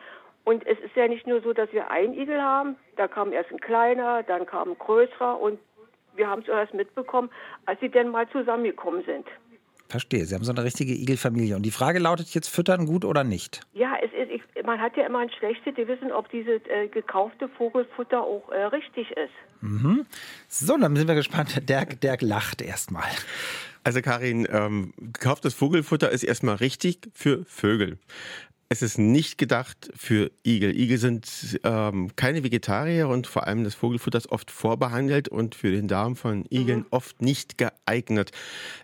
Und 0.44 0.64
es 0.68 0.78
ist 0.78 0.94
ja 0.94 1.08
nicht 1.08 1.26
nur 1.26 1.40
so, 1.40 1.52
dass 1.52 1.72
wir 1.72 1.90
einen 1.90 2.14
Igel 2.14 2.40
haben. 2.40 2.76
Da 2.96 3.08
kam 3.08 3.32
erst 3.32 3.50
ein 3.50 3.60
kleiner, 3.60 4.22
dann 4.22 4.46
kam 4.46 4.70
ein 4.70 4.78
größerer 4.78 5.40
und 5.40 5.58
wir 6.14 6.28
haben 6.28 6.42
es 6.42 6.48
erst 6.48 6.74
mitbekommen, 6.74 7.30
als 7.66 7.80
sie 7.80 7.88
denn 7.88 8.08
mal 8.08 8.28
zusammengekommen 8.30 9.04
sind. 9.04 9.26
Verstehe, 9.92 10.24
Sie 10.24 10.34
haben 10.34 10.42
so 10.42 10.52
eine 10.52 10.64
richtige 10.64 10.94
Igelfamilie. 10.94 11.54
Und 11.54 11.64
die 11.64 11.70
Frage 11.70 11.98
lautet 11.98 12.32
jetzt, 12.32 12.48
füttern 12.48 12.86
gut 12.86 13.04
oder 13.04 13.24
nicht? 13.24 13.60
Ja, 13.74 13.94
es 14.02 14.10
ist, 14.14 14.30
ich, 14.30 14.64
man 14.64 14.80
hat 14.80 14.96
ja 14.96 15.04
immer 15.04 15.18
ein 15.18 15.30
schlechtes 15.30 15.74
Gewissen, 15.74 16.10
ob 16.12 16.30
dieses 16.30 16.62
äh, 16.66 16.88
gekaufte 16.88 17.46
Vogelfutter 17.46 18.22
auch 18.22 18.50
äh, 18.50 18.64
richtig 18.64 19.10
ist. 19.10 19.34
Mhm. 19.60 20.06
So, 20.48 20.78
dann 20.78 20.96
sind 20.96 21.08
wir 21.08 21.14
gespannt. 21.14 21.68
Dirk, 21.68 22.00
Dirk 22.00 22.22
lacht 22.22 22.62
erstmal. 22.62 23.10
Also 23.84 24.00
Karin, 24.00 24.48
ähm, 24.50 24.94
gekauftes 24.96 25.52
Vogelfutter 25.52 26.10
ist 26.10 26.22
erstmal 26.22 26.54
richtig 26.54 27.10
für 27.12 27.44
Vögel. 27.44 27.98
Es 28.72 28.80
ist 28.80 28.96
nicht 28.96 29.36
gedacht 29.36 29.90
für 29.94 30.30
Igel. 30.46 30.74
Igel 30.74 30.96
sind 30.96 31.60
ähm, 31.62 32.08
keine 32.16 32.42
Vegetarier 32.42 33.06
und 33.06 33.26
vor 33.26 33.46
allem 33.46 33.64
das 33.64 33.74
Vogelfutter 33.74 34.16
ist 34.16 34.32
oft 34.32 34.50
vorbehandelt 34.50 35.28
und 35.28 35.54
für 35.54 35.70
den 35.70 35.88
Darm 35.88 36.16
von 36.16 36.46
Igeln 36.48 36.78
mhm. 36.78 36.86
oft 36.88 37.20
nicht 37.20 37.58
geeignet. 37.58 38.30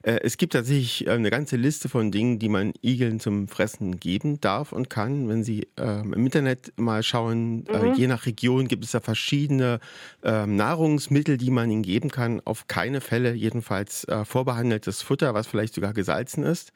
Äh, 0.03 0.21
es 0.23 0.37
gibt 0.37 0.53
tatsächlich 0.53 1.07
äh, 1.07 1.13
eine 1.13 1.31
ganze 1.31 1.57
Liste 1.57 1.89
von 1.89 2.11
Dingen, 2.11 2.39
die 2.39 2.51
man 2.51 2.75
Igeln 2.83 3.19
zum 3.19 3.49
Fressen 3.49 3.99
geben 3.99 4.43
darf 4.43 4.73
und 4.73 4.91
kann. 4.91 5.27
Wenn 5.27 5.43
Sie 5.43 5.67
äh, 5.79 6.03
im 6.03 6.13
Internet 6.13 6.75
mal 6.77 7.03
schauen, 7.03 7.65
äh, 7.69 7.79
mhm. 7.79 7.95
je 7.95 8.09
nach 8.09 8.27
Region 8.27 8.69
gibt 8.69 8.85
es 8.85 8.91
da 8.91 9.01
verschiedene 9.01 9.81
ähm, 10.23 10.57
Nahrungsmittel, 10.57 11.39
die 11.39 11.51
man 11.51 11.71
ihnen 11.71 11.83
geben 11.83 12.11
kann. 12.11 12.43
Auf 12.45 12.67
keine 12.67 13.01
Fälle 13.01 13.33
jedenfalls 13.33 14.05
äh, 14.05 14.27
vorbehandeltes 14.27 15.01
Futter, 15.01 15.33
was 15.33 15.47
vielleicht 15.47 15.73
sogar 15.73 15.95
gesalzen 15.95 16.45
ist. 16.45 16.73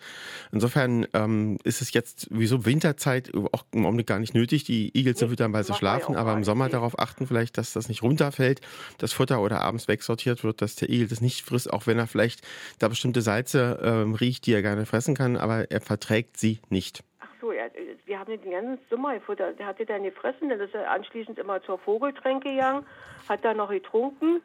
Insofern 0.51 1.07
ähm, 1.13 1.59
ist 1.63 1.83
es 1.83 1.93
jetzt 1.93 2.29
wieso 2.31 2.65
Winterzeit 2.65 3.02
Zeit 3.03 3.33
auch 3.53 3.65
im 3.73 3.85
Augenblick 3.85 4.07
gar 4.07 4.19
nicht 4.19 4.35
nötig, 4.35 4.65
die 4.65 4.97
Igel 4.97 5.15
zu 5.17 5.29
füttern, 5.29 5.53
weil 5.53 5.65
sie 5.65 5.75
schlafen, 5.75 6.17
aber 6.17 6.33
im 6.33 6.45
Sommer 6.45 6.69
darauf 6.69 6.99
achten 6.99 7.27
vielleicht, 7.27 7.59
dass 7.59 7.73
das 7.73 7.89
nicht 7.89 8.03
runterfällt, 8.03 8.61
das 8.99 9.13
Futter 9.13 9.41
oder 9.41 9.61
abends 9.61 9.89
wegsortiert 9.89 10.45
wird, 10.45 10.63
dass 10.63 10.77
der 10.77 10.89
Igel 10.89 11.09
das 11.09 11.21
nicht 11.21 11.45
frisst, 11.45 11.73
auch 11.73 11.87
wenn 11.87 11.99
er 11.99 12.07
vielleicht 12.07 12.47
da 12.79 12.89
bestimmte 12.89 13.21
Salze 13.23 13.81
ähm, 13.83 14.15
riecht, 14.15 14.47
die 14.47 14.53
er 14.53 14.63
gerne 14.63 14.87
fressen 14.87 15.15
kann, 15.15 15.37
aber 15.37 15.71
er 15.71 15.81
verträgt 15.81 16.37
sie 16.37 16.61
nicht. 16.71 17.03
Ach 17.21 17.29
so, 17.41 17.53
ja, 17.53 17.65
wir 18.07 18.19
haben 18.19 18.31
den 18.31 18.51
ganzen 18.51 18.79
Sommer 18.89 19.15
gefuttert. 19.15 19.59
Der 19.59 19.67
hatte 19.67 19.85
dann 19.85 20.05
gefressen, 20.05 20.49
dann 20.49 20.61
ist 20.61 20.75
er 20.75 20.91
anschließend 20.91 21.39
immer 21.39 21.63
zur 21.63 21.79
Vogeltränke 21.79 22.51
gegangen, 22.51 22.87
hat 23.29 23.45
dann 23.45 23.57
noch 23.57 23.71
getrunken 23.71 24.41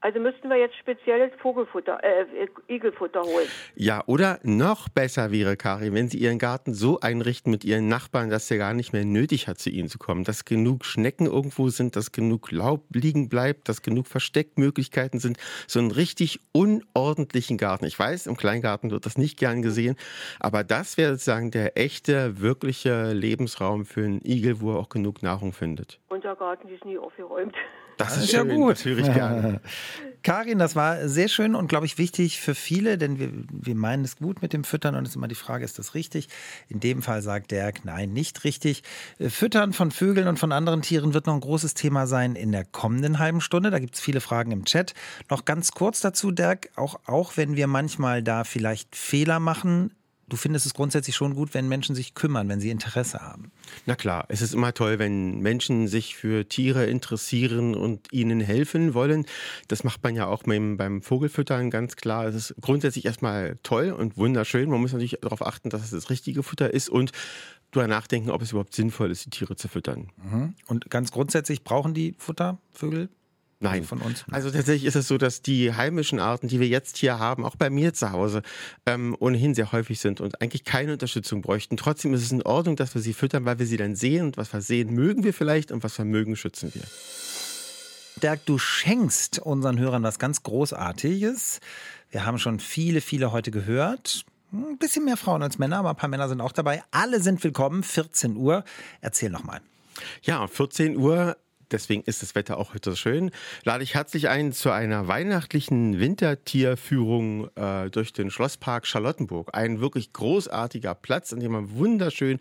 also 0.00 0.20
müssten 0.20 0.48
wir 0.48 0.56
jetzt 0.56 0.76
spezielles 0.76 1.32
Vogelfutter, 1.40 1.98
äh, 2.04 2.46
Igelfutter 2.68 3.22
holen. 3.22 3.48
Ja, 3.74 4.02
oder 4.06 4.38
noch 4.42 4.88
besser 4.88 5.32
wäre, 5.32 5.56
Kari, 5.56 5.92
wenn 5.92 6.08
Sie 6.08 6.18
Ihren 6.18 6.38
Garten 6.38 6.72
so 6.72 7.00
einrichten 7.00 7.50
mit 7.50 7.64
Ihren 7.64 7.88
Nachbarn, 7.88 8.30
dass 8.30 8.46
der 8.46 8.58
gar 8.58 8.74
nicht 8.74 8.92
mehr 8.92 9.04
nötig 9.04 9.48
hat, 9.48 9.58
zu 9.58 9.70
Ihnen 9.70 9.88
zu 9.88 9.98
kommen. 9.98 10.22
Dass 10.22 10.44
genug 10.44 10.84
Schnecken 10.84 11.26
irgendwo 11.26 11.68
sind, 11.68 11.96
dass 11.96 12.12
genug 12.12 12.52
Laub 12.52 12.84
liegen 12.94 13.28
bleibt, 13.28 13.68
dass 13.68 13.82
genug 13.82 14.06
Versteckmöglichkeiten 14.06 15.18
sind. 15.18 15.36
So 15.66 15.80
einen 15.80 15.90
richtig 15.90 16.40
unordentlichen 16.52 17.58
Garten. 17.58 17.84
Ich 17.84 17.98
weiß, 17.98 18.28
im 18.28 18.36
Kleingarten 18.36 18.90
wird 18.92 19.04
das 19.04 19.18
nicht 19.18 19.38
gern 19.38 19.62
gesehen, 19.62 19.96
aber 20.38 20.62
das 20.62 20.96
wäre 20.96 21.12
sozusagen 21.12 21.50
der 21.50 21.76
echte, 21.76 22.40
wirkliche 22.40 23.12
Lebensraum 23.12 23.84
für 23.84 24.04
einen 24.04 24.20
Igel, 24.24 24.60
wo 24.60 24.72
er 24.72 24.78
auch 24.78 24.88
genug 24.88 25.22
Nahrung 25.22 25.52
findet. 25.52 25.98
Unser 26.08 26.36
Garten 26.36 26.68
ist 26.68 26.84
nie 26.84 26.98
aufgeräumt. 26.98 27.56
Das, 27.98 28.16
ist 28.16 28.32
ja 28.32 28.42
gut. 28.44 28.72
Das 28.72 28.84
höre 28.84 28.98
ich 28.98 29.12
gerne. 29.12 29.60
Karin, 30.22 30.58
das 30.58 30.74
war 30.74 31.08
sehr 31.08 31.28
schön 31.28 31.54
und 31.54 31.68
glaube 31.68 31.86
ich 31.86 31.96
wichtig 31.96 32.40
für 32.40 32.54
viele, 32.54 32.98
denn 32.98 33.18
wir, 33.18 33.30
wir 33.50 33.74
meinen 33.74 34.04
es 34.04 34.16
gut 34.16 34.42
mit 34.42 34.52
dem 34.52 34.64
Füttern 34.64 34.94
und 34.94 35.04
es 35.04 35.10
ist 35.10 35.16
immer 35.16 35.28
die 35.28 35.34
Frage, 35.34 35.64
ist 35.64 35.78
das 35.78 35.94
richtig? 35.94 36.28
In 36.68 36.80
dem 36.80 37.02
Fall 37.02 37.22
sagt 37.22 37.50
Dirk, 37.50 37.84
nein, 37.84 38.12
nicht 38.12 38.44
richtig. 38.44 38.82
Äh, 39.18 39.30
Füttern 39.30 39.72
von 39.72 39.90
Vögeln 39.90 40.28
und 40.28 40.38
von 40.38 40.52
anderen 40.52 40.82
Tieren 40.82 41.14
wird 41.14 41.26
noch 41.26 41.34
ein 41.34 41.40
großes 41.40 41.74
Thema 41.74 42.06
sein 42.06 42.34
in 42.34 42.52
der 42.52 42.64
kommenden 42.64 43.18
halben 43.18 43.40
Stunde. 43.40 43.70
Da 43.70 43.78
gibt 43.78 43.94
es 43.94 44.00
viele 44.00 44.20
Fragen 44.20 44.50
im 44.50 44.64
Chat. 44.64 44.94
Noch 45.30 45.44
ganz 45.44 45.70
kurz 45.72 46.00
dazu, 46.00 46.30
Dirk, 46.30 46.70
auch, 46.74 46.98
auch 47.06 47.36
wenn 47.36 47.56
wir 47.56 47.66
manchmal 47.66 48.22
da 48.22 48.44
vielleicht 48.44 48.96
Fehler 48.96 49.40
machen, 49.40 49.92
du 50.28 50.36
findest 50.36 50.66
es 50.66 50.74
grundsätzlich 50.74 51.16
schon 51.16 51.34
gut, 51.34 51.54
wenn 51.54 51.68
Menschen 51.68 51.94
sich 51.94 52.14
kümmern, 52.14 52.48
wenn 52.48 52.60
sie 52.60 52.70
Interesse 52.70 53.20
haben. 53.20 53.50
Na 53.86 53.94
klar, 53.94 54.26
es 54.28 54.42
ist 54.42 54.54
immer 54.54 54.74
toll, 54.74 54.98
wenn 54.98 55.40
Menschen 55.40 55.88
sich 55.88 56.16
für 56.16 56.48
Tiere 56.48 56.86
interessieren 56.86 57.74
und 57.74 58.12
ihnen 58.12 58.40
helfen 58.40 58.94
wollen. 58.94 59.26
Das 59.68 59.84
macht 59.84 60.02
man 60.02 60.14
ja 60.14 60.26
auch 60.26 60.42
beim 60.44 61.02
Vogelfüttern 61.02 61.70
ganz 61.70 61.96
klar. 61.96 62.26
Es 62.26 62.34
ist 62.34 62.54
grundsätzlich 62.60 63.04
erstmal 63.04 63.56
toll 63.62 63.90
und 63.90 64.16
wunderschön. 64.16 64.70
Man 64.70 64.80
muss 64.80 64.92
natürlich 64.92 65.18
darauf 65.22 65.46
achten, 65.46 65.70
dass 65.70 65.82
es 65.82 65.90
das 65.90 66.10
richtige 66.10 66.42
Futter 66.42 66.72
ist 66.72 66.88
und 66.88 67.12
darüber 67.70 67.88
nachdenken, 67.88 68.30
ob 68.30 68.42
es 68.42 68.50
überhaupt 68.50 68.74
sinnvoll 68.74 69.10
ist, 69.10 69.26
die 69.26 69.30
Tiere 69.30 69.56
zu 69.56 69.68
füttern. 69.68 70.10
Mhm. 70.16 70.54
Und 70.66 70.90
ganz 70.90 71.12
grundsätzlich 71.12 71.64
brauchen 71.64 71.94
die 71.94 72.14
Futter, 72.18 72.58
Vögel? 72.72 73.08
Nein. 73.60 73.84
von 73.84 74.00
uns. 74.00 74.24
Also 74.30 74.50
tatsächlich 74.50 74.84
ist 74.84 74.94
es 74.94 75.08
so, 75.08 75.18
dass 75.18 75.42
die 75.42 75.74
heimischen 75.74 76.20
Arten, 76.20 76.46
die 76.48 76.60
wir 76.60 76.68
jetzt 76.68 76.96
hier 76.96 77.18
haben, 77.18 77.44
auch 77.44 77.56
bei 77.56 77.70
mir 77.70 77.92
zu 77.92 78.12
Hause, 78.12 78.42
ähm, 78.86 79.16
ohnehin 79.18 79.54
sehr 79.54 79.72
häufig 79.72 79.98
sind 79.98 80.20
und 80.20 80.40
eigentlich 80.40 80.64
keine 80.64 80.92
Unterstützung 80.92 81.42
bräuchten. 81.42 81.76
Trotzdem 81.76 82.14
ist 82.14 82.22
es 82.22 82.30
in 82.30 82.42
Ordnung, 82.42 82.76
dass 82.76 82.94
wir 82.94 83.02
sie 83.02 83.14
füttern, 83.14 83.44
weil 83.44 83.58
wir 83.58 83.66
sie 83.66 83.76
dann 83.76 83.96
sehen 83.96 84.26
und 84.26 84.36
was 84.36 84.52
wir 84.52 84.60
sehen, 84.60 84.94
mögen 84.94 85.24
wir 85.24 85.34
vielleicht 85.34 85.72
und 85.72 85.82
was 85.82 85.98
wir 85.98 86.04
mögen, 86.04 86.36
schützen 86.36 86.72
wir. 86.74 86.82
Dirk, 88.22 88.46
du 88.46 88.58
schenkst 88.58 89.38
unseren 89.38 89.78
Hörern 89.78 90.02
was 90.02 90.18
ganz 90.18 90.42
Großartiges. 90.42 91.60
Wir 92.10 92.26
haben 92.26 92.38
schon 92.38 92.60
viele, 92.60 93.00
viele 93.00 93.32
heute 93.32 93.50
gehört. 93.50 94.24
Ein 94.52 94.78
bisschen 94.78 95.04
mehr 95.04 95.16
Frauen 95.16 95.42
als 95.42 95.58
Männer, 95.58 95.78
aber 95.78 95.90
ein 95.90 95.96
paar 95.96 96.08
Männer 96.08 96.28
sind 96.28 96.40
auch 96.40 96.52
dabei. 96.52 96.82
Alle 96.90 97.20
sind 97.20 97.42
willkommen. 97.44 97.82
14 97.82 98.36
Uhr. 98.36 98.64
Erzähl 99.00 99.30
noch 99.30 99.44
mal. 99.44 99.60
Ja, 100.22 100.46
14 100.46 100.96
Uhr 100.96 101.36
deswegen 101.70 102.02
ist 102.04 102.22
das 102.22 102.34
Wetter 102.34 102.58
auch 102.58 102.74
heute 102.74 102.96
schön. 102.96 103.30
Lade 103.64 103.84
ich 103.84 103.94
herzlich 103.94 104.28
ein 104.28 104.52
zu 104.52 104.70
einer 104.70 105.08
weihnachtlichen 105.08 105.98
Wintertierführung 106.00 107.48
äh, 107.56 107.90
durch 107.90 108.12
den 108.12 108.30
Schlosspark 108.30 108.86
Charlottenburg. 108.86 109.50
Ein 109.52 109.80
wirklich 109.80 110.12
großartiger 110.12 110.94
Platz, 110.94 111.32
an 111.32 111.40
dem 111.40 111.52
man 111.52 111.76
wunderschön 111.76 112.38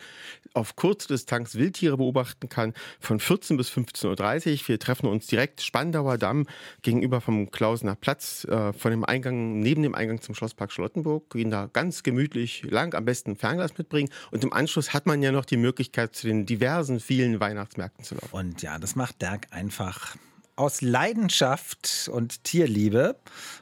auf 0.54 0.76
kurze 0.76 1.10
Distanz 1.10 1.56
Wildtiere 1.56 1.98
beobachten 1.98 2.50
kann, 2.50 2.74
von 3.00 3.20
14 3.20 3.58
bis 3.58 3.70
15.30 3.70 4.62
Uhr. 4.62 4.68
Wir 4.68 4.80
treffen 4.80 5.08
uns 5.08 5.28
direkt 5.28 5.62
Spandauer 5.62 6.18
Damm 6.18 6.48
gegenüber 6.82 7.22
vom 7.22 7.52
Klausener 7.52 7.96
Platz, 7.96 8.46
äh, 8.46 8.74
von 8.74 8.92
dem 8.92 9.04
Eingang, 9.04 9.60
neben 9.60 9.84
dem 9.84 9.96
Eingang 9.96 10.22
zum 10.22 10.36
Schlosspark 10.36 10.72
Charlottenburg. 10.72 11.30
Gehen 11.30 11.52
da 11.52 11.70
ganz 11.72 12.04
gemütlich 12.04 12.64
lang, 12.64 12.94
am 12.96 13.06
besten 13.06 13.36
Fernglas 13.36 13.78
mitbringen. 13.78 14.10
Und 14.32 14.44
im 14.44 14.54
Anschluss 14.54 14.94
hat 14.94 15.06
man 15.06 15.22
ja 15.22 15.32
noch 15.32 15.46
die 15.46 15.58
Möglichkeit, 15.58 16.16
zu 16.16 16.28
den 16.28 16.46
diversen 16.46 17.00
vielen 17.00 17.40
Weihnachtsmärkten 17.40 18.04
zu 18.04 18.16
laufen. 18.16 18.34
Und 18.34 18.62
ja, 18.62 18.80
das 18.80 18.96
macht 18.96 19.17
Dirk 19.22 19.48
einfach 19.52 20.16
aus 20.58 20.82
Leidenschaft 20.82 22.10
und 22.12 22.44
Tierliebe. 22.44 23.16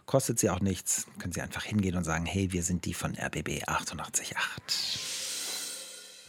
Kostet 0.06 0.39
sie 0.39 0.50
auch 0.50 0.62
nichts. 0.62 1.08
Können 1.20 1.34
Sie 1.34 1.41
einfach 1.41 1.63
hingehen 1.63 1.96
und 1.98 2.04
sagen, 2.04 2.26
hey, 2.26 2.52
wir 2.54 2.63
sind 2.63 2.86
die 2.86 2.94
von 2.94 3.15
RBB 3.15 3.68
888. 3.68 5.15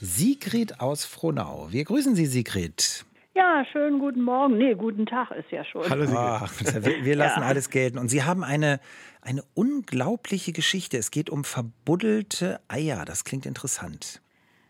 Sigrid 0.00 0.80
aus 0.80 1.04
Frohnau. 1.04 1.68
Wir 1.70 1.84
grüßen 1.84 2.14
Sie, 2.14 2.26
Sigrid. 2.26 3.06
Ja, 3.34 3.64
schönen 3.70 3.98
guten 3.98 4.22
Morgen. 4.22 4.58
Nee, 4.58 4.74
guten 4.74 5.06
Tag 5.06 5.30
ist 5.30 5.50
ja 5.50 5.64
schon. 5.64 5.88
Hallo 5.88 6.04
Sigrid. 6.04 6.18
Ach, 6.18 6.52
wir, 6.84 7.04
wir 7.04 7.16
lassen 7.16 7.40
ja. 7.40 7.46
alles 7.46 7.70
gelten. 7.70 7.98
Und 7.98 8.08
Sie 8.08 8.24
haben 8.24 8.42
eine, 8.42 8.80
eine 9.22 9.42
unglaubliche 9.54 10.52
Geschichte. 10.52 10.98
Es 10.98 11.10
geht 11.10 11.30
um 11.30 11.44
verbuddelte 11.44 12.60
Eier. 12.68 13.04
Das 13.04 13.24
klingt 13.24 13.46
interessant. 13.46 14.20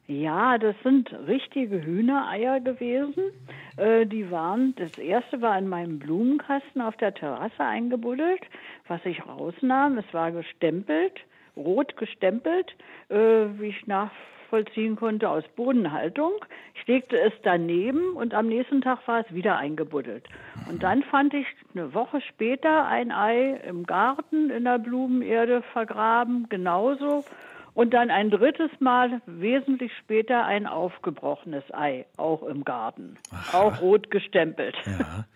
Ja, 0.09 0.57
das 0.57 0.77
sind 0.85 1.13
richtige 1.27 1.85
Hühnereier 1.85 2.61
gewesen. 2.61 3.25
Äh, 3.77 4.07
die 4.07 4.31
waren, 4.31 4.75
das 4.77 4.99
erste 4.99 5.43
war 5.43 5.59
in 5.59 5.69
meinem 5.69 5.99
Blumenkasten 5.99 6.81
auf 6.81 6.97
der 6.97 7.13
Terrasse 7.13 7.59
eingebuddelt, 7.65 8.43
was 8.87 9.05
ich 9.05 9.27
rausnahm. 9.27 9.99
Es 9.99 10.15
war 10.15 10.31
gestempelt, 10.31 11.21
rot 11.57 11.97
gestempelt, 11.97 12.77
äh, 13.09 13.17
wie 13.59 13.67
ich 13.67 13.87
nachvollziehen 13.89 14.95
konnte 14.95 15.29
aus 15.29 15.43
Bodenhaltung. 15.57 16.33
Ich 16.77 16.87
legte 16.87 17.19
es 17.19 17.33
daneben 17.43 18.13
und 18.13 18.33
am 18.33 18.47
nächsten 18.47 18.83
Tag 18.83 19.09
war 19.09 19.27
es 19.27 19.35
wieder 19.35 19.57
eingebuddelt. 19.57 20.29
Und 20.69 20.85
dann 20.85 21.03
fand 21.03 21.35
ich 21.35 21.47
eine 21.75 21.95
Woche 21.95 22.21
später 22.21 22.87
ein 22.87 23.11
Ei 23.11 23.61
im 23.69 23.85
Garten 23.85 24.51
in 24.51 24.63
der 24.63 24.79
Blumenerde 24.79 25.63
vergraben, 25.63 26.47
genauso. 26.49 27.25
Und 27.77 27.93
dann 27.93 28.11
ein 28.11 28.31
drittes 28.31 28.71
Mal, 28.81 29.21
wesentlich 29.27 29.93
später, 29.99 30.47
ein 30.47 30.67
aufgebrochenes 30.67 31.63
Ei, 31.75 32.07
auch 32.17 32.43
im 32.43 32.65
Garten. 32.65 33.19
Aha. 33.31 33.61
Auch 33.61 33.83
rot 33.83 34.11
gestempelt. 34.11 34.75
Ja. 34.87 35.27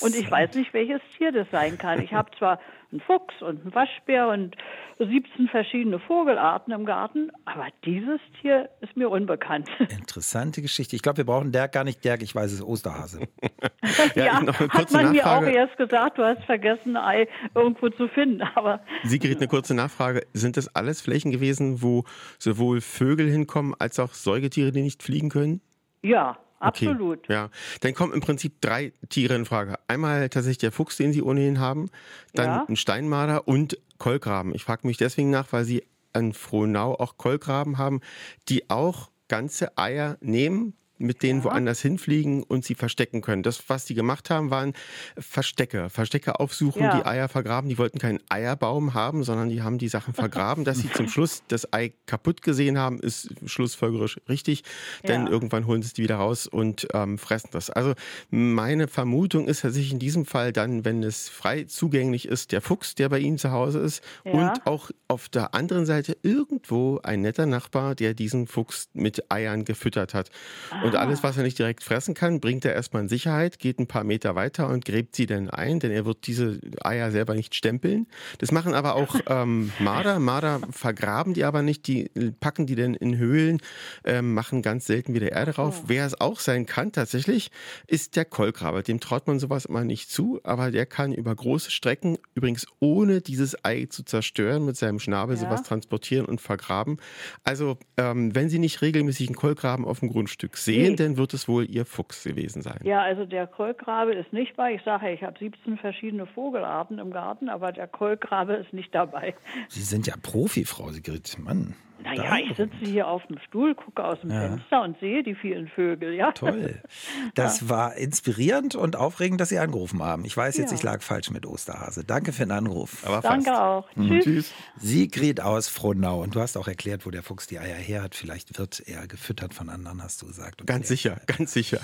Und 0.00 0.14
ich 0.14 0.30
weiß 0.30 0.54
nicht, 0.54 0.72
welches 0.72 1.00
Tier 1.16 1.32
das 1.32 1.46
sein 1.50 1.78
kann. 1.78 2.02
Ich 2.02 2.12
habe 2.12 2.30
zwar 2.38 2.60
einen 2.90 3.00
Fuchs 3.00 3.34
und 3.40 3.60
einen 3.60 3.74
Waschbär 3.74 4.28
und 4.28 4.56
17 4.98 5.48
verschiedene 5.48 5.98
Vogelarten 5.98 6.72
im 6.72 6.86
Garten, 6.86 7.30
aber 7.44 7.66
dieses 7.84 8.20
Tier 8.40 8.70
ist 8.80 8.96
mir 8.96 9.10
unbekannt. 9.10 9.68
Interessante 9.90 10.62
Geschichte. 10.62 10.96
Ich 10.96 11.02
glaube, 11.02 11.18
wir 11.18 11.26
brauchen 11.26 11.52
Dirk 11.52 11.72
gar 11.72 11.84
nicht 11.84 12.02
Dirk, 12.02 12.22
ich 12.22 12.34
weiß 12.34 12.50
es, 12.52 12.62
Osterhase. 12.62 13.28
ja, 14.14 14.24
ja 14.24 14.46
hat 14.70 14.90
man 14.92 15.12
mir 15.12 15.26
auch 15.26 15.42
erst 15.42 15.76
gesagt, 15.76 16.18
du 16.18 16.24
hast 16.24 16.42
vergessen, 16.44 16.96
ein 16.96 17.04
Ei 17.04 17.28
irgendwo 17.54 17.90
zu 17.90 18.08
finden. 18.08 18.42
Aber 18.54 18.80
Sigrid, 19.04 19.36
eine 19.36 19.48
kurze 19.48 19.74
Nachfrage. 19.74 20.26
Sind 20.32 20.56
das 20.56 20.74
alles 20.74 21.02
Flächen 21.02 21.30
gewesen, 21.30 21.82
wo 21.82 22.04
sowohl 22.38 22.80
Vögel 22.80 23.30
hinkommen, 23.30 23.74
als 23.78 23.98
auch 23.98 24.14
Säugetiere, 24.14 24.72
die 24.72 24.82
nicht 24.82 25.02
fliegen 25.02 25.28
können? 25.28 25.60
Ja, 26.02 26.38
Absolut. 26.60 27.20
Okay, 27.24 27.32
ja, 27.32 27.50
dann 27.80 27.94
kommen 27.94 28.12
im 28.12 28.20
Prinzip 28.20 28.60
drei 28.60 28.92
Tiere 29.08 29.34
in 29.34 29.44
Frage. 29.44 29.78
Einmal 29.86 30.28
tatsächlich 30.28 30.58
der 30.58 30.72
Fuchs, 30.72 30.96
den 30.96 31.12
Sie 31.12 31.22
ohnehin 31.22 31.60
haben, 31.60 31.90
dann 32.34 32.46
ja. 32.46 32.66
ein 32.68 32.76
Steinmarder 32.76 33.46
und 33.46 33.78
Kolkraben. 33.98 34.54
Ich 34.54 34.64
frage 34.64 34.86
mich 34.86 34.96
deswegen 34.96 35.30
nach, 35.30 35.52
weil 35.52 35.64
Sie 35.64 35.84
an 36.12 36.32
Frohnau 36.32 36.94
auch 36.94 37.16
Kolkraben 37.16 37.78
haben, 37.78 38.00
die 38.48 38.70
auch 38.70 39.10
ganze 39.28 39.76
Eier 39.76 40.16
nehmen, 40.20 40.74
mit 40.98 41.22
denen 41.22 41.40
ja. 41.40 41.44
woanders 41.44 41.80
hinfliegen 41.80 42.42
und 42.42 42.64
sie 42.64 42.74
verstecken 42.74 43.20
können. 43.20 43.42
Das, 43.42 43.68
was 43.68 43.84
die 43.84 43.94
gemacht 43.94 44.30
haben, 44.30 44.50
waren 44.50 44.74
Verstecke. 45.18 45.90
Verstecke 45.90 46.40
aufsuchen, 46.40 46.82
ja. 46.82 46.96
die 46.96 47.06
Eier 47.06 47.28
vergraben. 47.28 47.68
Die 47.68 47.78
wollten 47.78 47.98
keinen 47.98 48.20
Eierbaum 48.28 48.94
haben, 48.94 49.24
sondern 49.24 49.48
die 49.48 49.62
haben 49.62 49.78
die 49.78 49.88
Sachen 49.88 50.14
vergraben. 50.14 50.64
Dass 50.64 50.78
sie 50.78 50.90
zum 50.92 51.08
Schluss 51.08 51.42
das 51.48 51.72
Ei 51.72 51.92
kaputt 52.06 52.42
gesehen 52.42 52.78
haben, 52.78 53.00
ist 53.00 53.30
schlussfolgerisch 53.46 54.20
richtig. 54.28 54.64
Denn 55.06 55.26
ja. 55.26 55.30
irgendwann 55.30 55.66
holen 55.66 55.82
sie 55.82 55.88
es 55.88 55.98
wieder 55.98 56.16
raus 56.16 56.46
und 56.46 56.88
ähm, 56.92 57.18
fressen 57.18 57.50
das. 57.52 57.70
Also 57.70 57.94
meine 58.30 58.88
Vermutung 58.88 59.48
ist, 59.48 59.64
dass 59.64 59.74
sich 59.74 59.92
in 59.92 59.98
diesem 59.98 60.26
Fall 60.26 60.52
dann, 60.52 60.84
wenn 60.84 61.02
es 61.02 61.28
frei 61.28 61.64
zugänglich 61.64 62.26
ist, 62.26 62.52
der 62.52 62.60
Fuchs, 62.60 62.94
der 62.94 63.08
bei 63.08 63.18
Ihnen 63.18 63.38
zu 63.38 63.52
Hause 63.52 63.78
ist 63.78 64.02
und 64.24 64.66
auch 64.66 64.90
auf 65.06 65.28
der 65.28 65.54
anderen 65.54 65.86
Seite 65.86 66.16
irgendwo 66.22 67.00
ein 67.02 67.22
netter 67.22 67.46
Nachbar, 67.46 67.94
der 67.94 68.14
diesen 68.14 68.46
Fuchs 68.46 68.88
mit 68.92 69.30
Eiern 69.30 69.64
gefüttert 69.64 70.14
hat. 70.14 70.30
Ah. 70.70 70.87
Und 70.88 70.96
alles, 70.96 71.22
was 71.22 71.36
er 71.36 71.42
nicht 71.42 71.58
direkt 71.58 71.82
fressen 71.82 72.14
kann, 72.14 72.40
bringt 72.40 72.64
er 72.64 72.74
erstmal 72.74 73.02
in 73.02 73.08
Sicherheit, 73.08 73.58
geht 73.58 73.78
ein 73.78 73.86
paar 73.86 74.04
Meter 74.04 74.34
weiter 74.34 74.68
und 74.68 74.84
gräbt 74.84 75.14
sie 75.16 75.26
dann 75.26 75.50
ein, 75.50 75.80
denn 75.80 75.90
er 75.90 76.06
wird 76.06 76.26
diese 76.26 76.60
Eier 76.80 77.10
selber 77.10 77.34
nicht 77.34 77.54
stempeln. 77.54 78.06
Das 78.38 78.52
machen 78.52 78.74
aber 78.74 78.94
auch 78.94 79.16
ähm, 79.28 79.72
Marder. 79.78 80.18
Marder 80.18 80.60
vergraben 80.70 81.34
die 81.34 81.44
aber 81.44 81.62
nicht, 81.62 81.86
die 81.86 82.10
packen 82.40 82.66
die 82.66 82.74
dann 82.74 82.94
in 82.94 83.18
Höhlen, 83.18 83.60
ähm, 84.04 84.34
machen 84.34 84.62
ganz 84.62 84.86
selten 84.86 85.14
wieder 85.14 85.32
Erde 85.32 85.52
drauf. 85.52 85.80
Oh. 85.82 85.84
Wer 85.88 86.06
es 86.06 86.20
auch 86.20 86.40
sein 86.40 86.66
kann 86.66 86.92
tatsächlich, 86.92 87.50
ist 87.86 88.16
der 88.16 88.24
Kolkrabe. 88.24 88.82
Dem 88.82 89.00
traut 89.00 89.26
man 89.26 89.38
sowas 89.38 89.66
immer 89.66 89.84
nicht 89.84 90.10
zu, 90.10 90.40
aber 90.44 90.70
der 90.70 90.86
kann 90.86 91.12
über 91.12 91.34
große 91.34 91.70
Strecken, 91.70 92.18
übrigens 92.34 92.66
ohne 92.80 93.20
dieses 93.20 93.64
Ei 93.64 93.86
zu 93.88 94.02
zerstören, 94.04 94.64
mit 94.64 94.76
seinem 94.76 95.00
Schnabel 95.00 95.36
ja. 95.36 95.42
sowas 95.42 95.62
transportieren 95.62 96.26
und 96.26 96.40
vergraben. 96.40 96.98
Also 97.44 97.78
ähm, 97.96 98.34
wenn 98.34 98.48
Sie 98.48 98.58
nicht 98.58 98.82
regelmäßig 98.82 99.28
einen 99.28 99.36
Kolkraben 99.36 99.84
auf 99.84 100.00
dem 100.00 100.08
Grundstück 100.08 100.56
sehen, 100.56 100.77
Wen 100.86 100.96
denn 100.96 101.16
wird 101.16 101.34
es 101.34 101.48
wohl 101.48 101.68
Ihr 101.68 101.84
Fuchs 101.84 102.24
gewesen 102.24 102.62
sein? 102.62 102.80
Ja, 102.84 103.02
also 103.02 103.24
der 103.24 103.46
Kolkrabe 103.46 104.14
ist 104.14 104.32
nicht 104.32 104.56
bei. 104.56 104.74
Ich 104.74 104.82
sage, 104.82 105.10
ich 105.10 105.22
habe 105.22 105.38
17 105.38 105.78
verschiedene 105.78 106.26
Vogelarten 106.26 106.98
im 106.98 107.10
Garten, 107.10 107.48
aber 107.48 107.72
der 107.72 107.88
Kolkrabe 107.88 108.54
ist 108.54 108.72
nicht 108.72 108.94
dabei. 108.94 109.34
Sie 109.68 109.82
sind 109.82 110.06
ja 110.06 110.14
Profi, 110.22 110.64
Frau 110.64 110.90
Sigrid. 110.90 111.38
Mann. 111.38 111.74
Naja, 112.02 112.38
ich 112.38 112.56
sitze 112.56 112.76
hier 112.80 113.08
auf 113.08 113.26
dem 113.26 113.38
Stuhl, 113.46 113.74
gucke 113.74 114.04
aus 114.04 114.20
dem 114.20 114.30
ja. 114.30 114.40
Fenster 114.40 114.82
und 114.82 114.98
sehe 115.00 115.22
die 115.22 115.34
vielen 115.34 115.68
Vögel, 115.68 116.14
ja. 116.14 116.32
Toll. 116.32 116.80
Das 117.34 117.62
ja. 117.62 117.68
war 117.68 117.96
inspirierend 117.96 118.74
und 118.74 118.96
aufregend, 118.96 119.40
dass 119.40 119.50
Sie 119.50 119.58
angerufen 119.58 120.02
haben. 120.02 120.24
Ich 120.24 120.36
weiß 120.36 120.56
jetzt, 120.56 120.70
ja. 120.70 120.76
ich 120.76 120.82
lag 120.82 121.02
falsch 121.02 121.30
mit 121.30 121.46
Osterhase. 121.46 122.04
Danke 122.04 122.32
für 122.32 122.44
den 122.44 122.52
Anruf. 122.52 123.06
Aber 123.06 123.20
Danke 123.20 123.50
fast. 123.50 123.60
auch. 123.60 123.96
Mhm. 123.96 124.20
Tschüss. 124.20 124.52
Sigrid 124.76 125.40
aus 125.40 125.68
Frohnau. 125.68 126.22
Und 126.22 126.34
du 126.34 126.40
hast 126.40 126.56
auch 126.56 126.68
erklärt, 126.68 127.06
wo 127.06 127.10
der 127.10 127.22
Fuchs 127.22 127.46
die 127.46 127.58
Eier 127.58 127.76
her 127.76 128.02
hat. 128.02 128.14
Vielleicht 128.14 128.58
wird 128.58 128.82
er 128.86 129.06
gefüttert 129.06 129.54
von 129.54 129.68
anderen, 129.68 130.02
hast 130.02 130.22
du 130.22 130.26
gesagt. 130.26 130.60
Und 130.60 130.66
ganz 130.66 130.88
sicher, 130.88 131.20
ganz 131.26 131.52
sicher. 131.52 131.80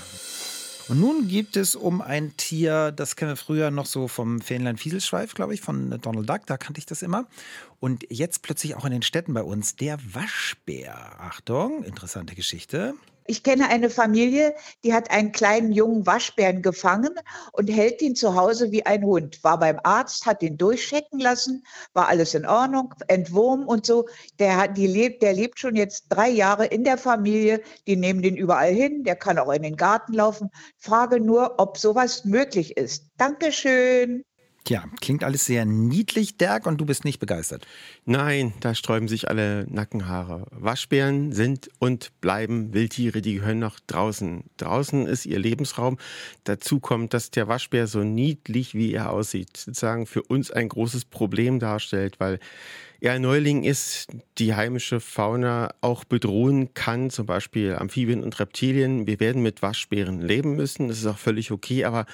Und 0.88 1.00
nun 1.00 1.28
gibt 1.28 1.56
es 1.56 1.74
um 1.74 2.02
ein 2.02 2.36
Tier, 2.36 2.92
das 2.92 3.16
kennen 3.16 3.30
wir 3.30 3.36
früher 3.36 3.70
noch 3.70 3.86
so 3.86 4.06
vom 4.06 4.42
Fähnlein 4.42 4.76
Fieselschweif, 4.76 5.34
glaube 5.34 5.54
ich, 5.54 5.62
von 5.62 5.98
Donald 6.02 6.28
Duck, 6.28 6.46
da 6.46 6.58
kannte 6.58 6.78
ich 6.78 6.86
das 6.86 7.00
immer. 7.00 7.26
Und 7.80 8.04
jetzt 8.10 8.42
plötzlich 8.42 8.74
auch 8.74 8.84
in 8.84 8.92
den 8.92 9.02
Städten 9.02 9.32
bei 9.32 9.42
uns, 9.42 9.76
der 9.76 9.98
Waschbär. 10.12 11.20
Achtung, 11.20 11.84
interessante 11.84 12.34
Geschichte. 12.34 12.94
Ich 13.26 13.42
kenne 13.42 13.68
eine 13.68 13.88
Familie, 13.88 14.54
die 14.84 14.92
hat 14.92 15.10
einen 15.10 15.32
kleinen 15.32 15.72
jungen 15.72 16.06
Waschbären 16.06 16.60
gefangen 16.60 17.14
und 17.52 17.68
hält 17.68 18.02
ihn 18.02 18.14
zu 18.14 18.34
Hause 18.34 18.70
wie 18.70 18.84
ein 18.84 19.02
Hund. 19.02 19.42
War 19.42 19.58
beim 19.58 19.80
Arzt, 19.82 20.26
hat 20.26 20.42
ihn 20.42 20.58
durchchecken 20.58 21.20
lassen, 21.20 21.64
war 21.94 22.08
alles 22.08 22.34
in 22.34 22.44
Ordnung, 22.44 22.94
Entwurm 23.08 23.66
und 23.66 23.86
so. 23.86 24.06
Der, 24.38 24.56
hat, 24.58 24.76
die 24.76 24.86
lebt, 24.86 25.22
der 25.22 25.32
lebt 25.32 25.58
schon 25.58 25.74
jetzt 25.74 26.06
drei 26.10 26.28
Jahre 26.28 26.66
in 26.66 26.84
der 26.84 26.98
Familie. 26.98 27.62
Die 27.86 27.96
nehmen 27.96 28.20
den 28.20 28.36
überall 28.36 28.72
hin. 28.72 29.04
Der 29.04 29.16
kann 29.16 29.38
auch 29.38 29.50
in 29.52 29.62
den 29.62 29.76
Garten 29.76 30.12
laufen. 30.12 30.50
Frage 30.76 31.18
nur, 31.18 31.54
ob 31.58 31.78
sowas 31.78 32.26
möglich 32.26 32.76
ist. 32.76 33.06
Dankeschön. 33.16 34.24
Tja, 34.64 34.82
klingt 35.02 35.22
alles 35.24 35.44
sehr 35.44 35.66
niedlich, 35.66 36.38
Dirk, 36.38 36.64
und 36.64 36.80
du 36.80 36.86
bist 36.86 37.04
nicht 37.04 37.20
begeistert. 37.20 37.66
Nein, 38.06 38.54
da 38.60 38.74
sträuben 38.74 39.08
sich 39.08 39.28
alle 39.28 39.66
Nackenhaare. 39.68 40.46
Waschbären 40.52 41.32
sind 41.32 41.68
und 41.80 42.18
bleiben 42.22 42.72
Wildtiere, 42.72 43.20
die 43.20 43.34
gehören 43.34 43.58
noch 43.58 43.78
draußen. 43.78 44.44
Draußen 44.56 45.06
ist 45.06 45.26
ihr 45.26 45.38
Lebensraum. 45.38 45.98
Dazu 46.44 46.80
kommt, 46.80 47.12
dass 47.12 47.30
der 47.30 47.46
Waschbär 47.46 47.86
so 47.86 48.04
niedlich, 48.04 48.74
wie 48.74 48.94
er 48.94 49.10
aussieht, 49.10 49.54
sozusagen 49.54 50.06
für 50.06 50.22
uns 50.22 50.50
ein 50.50 50.70
großes 50.70 51.04
Problem 51.04 51.58
darstellt, 51.58 52.18
weil 52.18 52.38
eher 53.00 53.18
Neuling 53.18 53.64
ist, 53.64 54.08
die 54.38 54.54
heimische 54.54 54.98
Fauna 54.98 55.74
auch 55.82 56.04
bedrohen 56.04 56.72
kann, 56.72 57.10
zum 57.10 57.26
Beispiel 57.26 57.74
Amphibien 57.74 58.22
und 58.22 58.40
Reptilien. 58.40 59.06
Wir 59.06 59.20
werden 59.20 59.42
mit 59.42 59.60
Waschbären 59.60 60.22
leben 60.22 60.56
müssen, 60.56 60.88
das 60.88 61.00
ist 61.00 61.06
auch 61.06 61.18
völlig 61.18 61.50
okay, 61.50 61.84
aber 61.84 62.06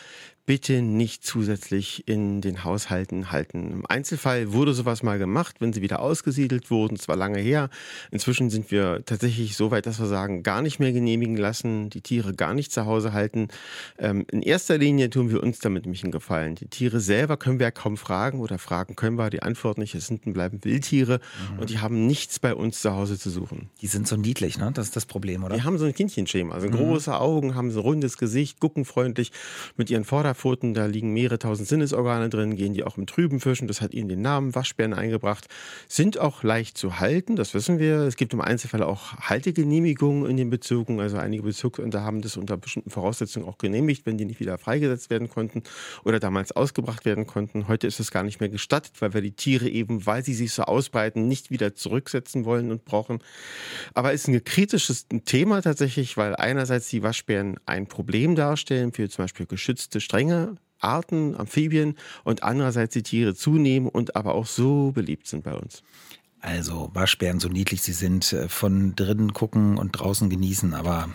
bitte 0.46 0.83
nicht 0.83 1.24
zusätzlich 1.24 2.09
in 2.09 2.40
den 2.40 2.64
Haushalten 2.64 3.31
halten. 3.31 3.70
Im 3.70 3.87
Einzelfall 3.87 4.53
wurde 4.53 4.74
sowas 4.74 5.03
mal 5.03 5.18
gemacht, 5.18 5.57
wenn 5.61 5.72
sie 5.72 5.83
wieder 5.83 6.00
ausgesiedelt 6.00 6.70
wurden, 6.70 6.96
zwar 6.98 7.16
lange 7.16 7.38
her. 7.38 7.70
Inzwischen 8.11 8.50
sind 8.50 8.70
wir 8.70 9.05
tatsächlich 9.05 9.57
so 9.57 9.70
weit, 9.70 9.87
dass 9.87 10.00
wir 10.00 10.07
sagen, 10.07 10.42
gar 10.42 10.62
nicht 10.62 10.81
mehr 10.81 10.92
genehmigen 10.92 11.37
lassen, 11.37 11.90
die 11.90 12.00
Tiere 12.00 12.35
gar 12.35 12.55
nicht 12.55 12.72
zu 12.72 12.87
Hause 12.87 13.12
halten. 13.12 13.48
Ähm, 13.98 14.26
in 14.31 14.42
erster 14.42 14.79
Linie 14.79 15.11
tun 15.11 15.31
wir 15.31 15.42
uns 15.42 15.59
damit 15.59 15.85
nämlich 15.85 16.03
einen 16.03 16.12
Gefallen. 16.12 16.55
Die 16.57 16.66
Tiere 16.66 17.00
selber 17.00 17.37
können 17.37 17.59
wir 17.59 17.66
ja 17.66 17.70
kaum 17.70 17.96
fragen 17.96 18.40
oder 18.40 18.59
fragen 18.59 18.96
können 18.96 19.16
wir 19.16 19.31
die 19.31 19.42
Antwort 19.42 19.79
nicht. 19.79 19.94
Es 19.94 20.07
sind 20.07 20.26
und 20.26 20.33
bleiben 20.33 20.64
Wildtiere 20.64 21.20
mhm. 21.53 21.59
und 21.61 21.70
die 21.70 21.79
haben 21.79 22.07
nichts 22.07 22.38
bei 22.38 22.55
uns 22.55 22.81
zu 22.81 22.92
Hause 22.92 23.18
zu 23.18 23.31
suchen. 23.31 23.70
Die 23.81 23.87
sind 23.87 24.09
so 24.09 24.16
niedlich, 24.16 24.59
ne? 24.59 24.70
Das 24.74 24.87
ist 24.87 24.96
das 24.96 25.07
Problem, 25.07 25.44
oder? 25.44 25.57
Die 25.57 25.62
haben 25.62 25.79
so 25.79 25.85
ein 25.85 25.94
Kindchenschema, 25.94 26.55
also 26.55 26.68
mhm. 26.68 26.72
große 26.72 27.18
Augen, 27.18 27.55
haben 27.55 27.70
so 27.70 27.81
ein 27.81 27.85
rundes 27.85 28.18
Gesicht, 28.18 28.61
gucken 28.61 28.85
freundlich 28.85 29.33
mit 29.76 29.90
ihren 29.90 30.05
Vorderpfoten 30.35 30.61
Pfoten, 30.61 30.75
da 30.75 30.87
liegen 30.87 31.12
mehrere 31.12 31.38
tausend 31.38 31.69
Sinnesorgane 31.69 32.29
drin, 32.29 32.57
gehen 32.57 32.75
die 32.75 32.83
auch 32.83 32.99
im 32.99 33.07
Trüben 33.07 33.40
fischen, 33.40 33.69
das 33.69 33.81
hat 33.81 33.95
ihnen 33.95 34.09
den 34.09 34.21
Namen 34.21 34.55
Waschbären 34.55 34.93
eingebracht, 34.93 35.47
sind 35.87 36.19
auch 36.19 36.43
leicht 36.43 36.77
zu 36.77 36.99
halten, 36.99 37.37
das 37.37 37.55
wissen 37.55 37.79
wir. 37.79 38.01
Es 38.01 38.16
gibt 38.16 38.33
im 38.33 38.40
Einzelfall 38.40 38.83
auch 38.83 39.12
Haltegenehmigungen 39.19 40.29
in 40.29 40.37
den 40.37 40.51
Bezirken, 40.51 41.01
also 41.01 41.19
einige 41.19 41.45
Bezirksämter 41.45 42.03
haben 42.03 42.21
das 42.21 42.37
unter 42.37 42.57
bestimmten 42.57 42.90
Voraussetzungen 42.90 43.47
auch 43.47 43.59
genehmigt, 43.59 44.07
wenn 44.07 44.19
die 44.19 44.25
nicht 44.25 44.40
wieder 44.40 44.59
freigesetzt 44.59 45.09
werden 45.09 45.29
konnten 45.29 45.62
oder 46.05 46.19
damals 46.19 46.53
ausgebracht 46.53 47.05
werden 47.05 47.27
konnten. 47.27 47.69
Heute 47.69 47.87
ist 47.87 48.01
es 48.01 48.11
gar 48.11 48.25
nicht 48.25 48.40
mehr 48.40 48.49
gestattet, 48.49 48.95
weil 49.01 49.14
wir 49.14 49.21
die 49.21 49.33
Tiere 49.33 49.69
eben, 49.69 50.05
weil 50.07 50.25
sie 50.25 50.35
sich 50.35 50.53
so 50.53 50.64
ausbreiten, 50.64 51.29
nicht 51.29 51.51
wieder 51.51 51.75
zurücksetzen 51.75 52.45
wollen 52.45 52.71
und 52.71 52.85
brauchen. 52.85 53.21
Aber 53.95 54.12
es 54.12 54.23
ist 54.23 54.29
ein 54.29 54.45
kritisches 54.45 55.07
Thema 55.25 55.62
tatsächlich, 55.62 56.16
weil 56.16 56.35
einerseits 56.35 56.88
die 56.88 57.05
Waschbären 57.05 57.59
ein 57.66 57.87
Problem 57.87 58.35
darstellen 58.35 58.93
für 58.93 59.09
zum 59.09 59.25
Beispiel 59.25 59.47
geschützte 59.47 60.01
strenge 60.21 60.57
Arten, 60.81 61.35
Amphibien 61.37 61.97
und 62.25 62.43
andererseits 62.43 62.93
die 62.95 63.03
Tiere 63.03 63.35
zunehmen 63.35 63.89
und 63.89 64.17
aber 64.17 64.35
auch 64.35 64.47
so 64.47 64.93
beliebt 64.93 65.27
sind 65.27 65.45
bei 65.45 65.55
uns. 65.55 65.83
Also 66.41 66.91
Waschbären, 66.95 67.39
so 67.39 67.49
niedlich 67.49 67.83
sie 67.83 67.93
sind, 67.93 68.33
äh, 68.33 68.49
von 68.49 68.97
drinnen 68.97 69.35
gucken 69.35 69.77
und 69.77 69.93
draußen 69.93 70.31
genießen, 70.31 70.73
aber 70.73 71.11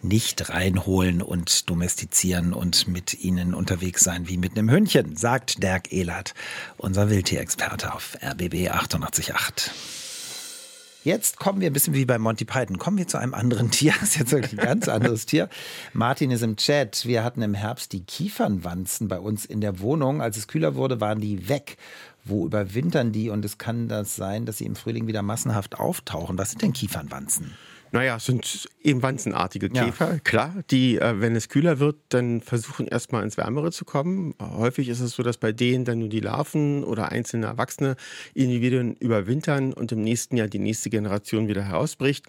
nicht 0.00 0.48
reinholen 0.48 1.22
und 1.22 1.68
domestizieren 1.70 2.52
und 2.54 2.88
mit 2.88 3.22
ihnen 3.22 3.54
unterwegs 3.54 4.02
sein 4.02 4.26
wie 4.28 4.38
mit 4.38 4.52
einem 4.52 4.70
Hündchen, 4.70 5.16
sagt 5.16 5.62
Dirk 5.62 5.92
Ehlert, 5.92 6.34
unser 6.78 7.08
Wildtierexperte 7.08 7.94
auf 7.94 8.16
RBB 8.22 8.70
888. 8.70 10.01
Jetzt 11.04 11.38
kommen 11.38 11.60
wir 11.60 11.68
ein 11.68 11.72
bisschen 11.72 11.94
wie 11.94 12.04
bei 12.04 12.18
Monty 12.18 12.44
Python. 12.44 12.78
Kommen 12.78 12.96
wir 12.96 13.08
zu 13.08 13.18
einem 13.18 13.34
anderen 13.34 13.70
Tier. 13.72 13.92
Das 13.98 14.10
ist 14.10 14.18
jetzt 14.18 14.32
wirklich 14.32 14.52
ein 14.52 14.64
ganz 14.64 14.88
anderes 14.88 15.26
Tier. 15.26 15.48
Martin 15.92 16.30
ist 16.30 16.42
im 16.42 16.56
Chat. 16.56 17.06
Wir 17.06 17.24
hatten 17.24 17.42
im 17.42 17.54
Herbst 17.54 17.92
die 17.92 18.04
Kiefernwanzen 18.04 19.08
bei 19.08 19.18
uns 19.18 19.44
in 19.44 19.60
der 19.60 19.80
Wohnung. 19.80 20.22
Als 20.22 20.36
es 20.36 20.46
kühler 20.46 20.76
wurde, 20.76 21.00
waren 21.00 21.20
die 21.20 21.48
weg. 21.48 21.76
Wo 22.24 22.46
überwintern 22.46 23.10
die? 23.10 23.30
Und 23.30 23.44
es 23.44 23.58
kann 23.58 23.88
das 23.88 24.14
sein, 24.14 24.46
dass 24.46 24.58
sie 24.58 24.64
im 24.64 24.76
Frühling 24.76 25.08
wieder 25.08 25.22
massenhaft 25.22 25.80
auftauchen. 25.80 26.38
Was 26.38 26.50
sind 26.50 26.62
denn 26.62 26.72
Kiefernwanzen? 26.72 27.52
Naja, 27.92 28.16
es 28.16 28.24
sind 28.24 28.68
eben 28.82 29.02
wanzenartige 29.02 29.68
Käfer, 29.68 30.14
ja. 30.14 30.18
klar, 30.20 30.54
die, 30.70 30.96
äh, 30.96 31.20
wenn 31.20 31.36
es 31.36 31.50
kühler 31.50 31.78
wird, 31.78 31.96
dann 32.08 32.40
versuchen 32.40 32.86
erstmal 32.86 33.22
ins 33.22 33.36
Wärmere 33.36 33.70
zu 33.70 33.84
kommen. 33.84 34.34
Häufig 34.40 34.88
ist 34.88 35.00
es 35.00 35.12
so, 35.12 35.22
dass 35.22 35.36
bei 35.36 35.52
denen 35.52 35.84
dann 35.84 35.98
nur 35.98 36.08
die 36.08 36.20
Larven 36.20 36.84
oder 36.84 37.12
einzelne 37.12 37.46
erwachsene 37.46 37.96
Individuen 38.32 38.96
überwintern 38.96 39.74
und 39.74 39.92
im 39.92 40.00
nächsten 40.00 40.38
Jahr 40.38 40.48
die 40.48 40.58
nächste 40.58 40.88
Generation 40.88 41.48
wieder 41.48 41.64
herausbricht. 41.64 42.26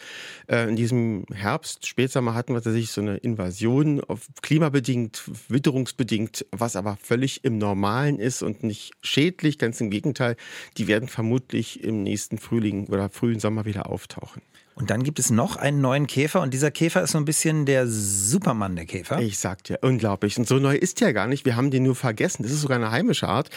Äh, 0.47 0.67
in 0.67 0.75
diesem 0.75 1.25
Herbst, 1.33 1.87
Spätsommer 1.87 2.33
hatten 2.33 2.53
wir 2.53 2.61
tatsächlich 2.61 2.91
so 2.91 2.99
eine 2.99 3.15
Invasion, 3.17 4.01
auf 4.01 4.27
klimabedingt, 4.41 5.23
witterungsbedingt, 5.47 6.45
was 6.51 6.75
aber 6.75 6.97
völlig 7.01 7.45
im 7.45 7.57
Normalen 7.57 8.19
ist 8.19 8.43
und 8.43 8.63
nicht 8.63 8.91
schädlich, 9.01 9.59
ganz 9.59 9.79
im 9.79 9.89
Gegenteil. 9.89 10.35
Die 10.77 10.87
werden 10.87 11.07
vermutlich 11.07 11.81
im 11.85 12.03
nächsten 12.03 12.37
Frühling 12.37 12.87
oder 12.87 13.09
frühen 13.09 13.39
Sommer 13.39 13.63
wieder 13.63 13.89
auftauchen. 13.89 14.41
Und 14.75 14.89
dann 14.89 15.03
gibt 15.03 15.19
es 15.19 15.29
noch 15.29 15.55
einen 15.55 15.81
neuen 15.81 16.07
Käfer 16.07 16.41
und 16.41 16.53
dieser 16.53 16.71
Käfer 16.71 17.03
ist 17.03 17.11
so 17.11 17.17
ein 17.17 17.25
bisschen 17.25 17.65
der 17.65 17.87
Supermann 17.87 18.75
der 18.75 18.85
Käfer. 18.85 19.19
Ich 19.19 19.37
sag 19.37 19.63
dir, 19.63 19.79
unglaublich. 19.81 20.37
Und 20.37 20.47
so 20.47 20.55
neu 20.55 20.75
ist 20.75 20.99
der 21.01 21.13
gar 21.13 21.27
nicht. 21.27 21.45
Wir 21.45 21.55
haben 21.55 21.69
den 21.69 21.83
nur 21.83 21.95
vergessen. 21.95 22.43
Das 22.43 22.51
ist 22.51 22.61
sogar 22.61 22.77
eine 22.77 22.91
heimische 22.91 23.27
Art. 23.27 23.49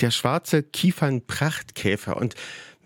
Der 0.00 0.10
schwarze 0.10 0.62
Kiefernprachtkäfer. 0.62 2.16
Und 2.16 2.34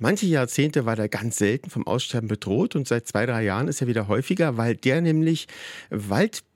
Manche 0.01 0.27
Jahrzehnte 0.27 0.87
war 0.87 0.95
der 0.95 1.09
ganz 1.09 1.39
selten 1.39 1.71
vom 1.71 1.85
Aussterben 1.85 2.29
bedroht 2.29 2.77
und 2.77 2.87
seit 2.87 3.09
zwei, 3.09 3.27
drei 3.27 3.43
Jahren 3.43 3.67
ist 3.67 3.81
er 3.81 3.89
wieder 3.89 4.07
häufiger, 4.07 4.57
weil 4.57 4.77
der 4.77 5.01
nämlich 5.01 5.49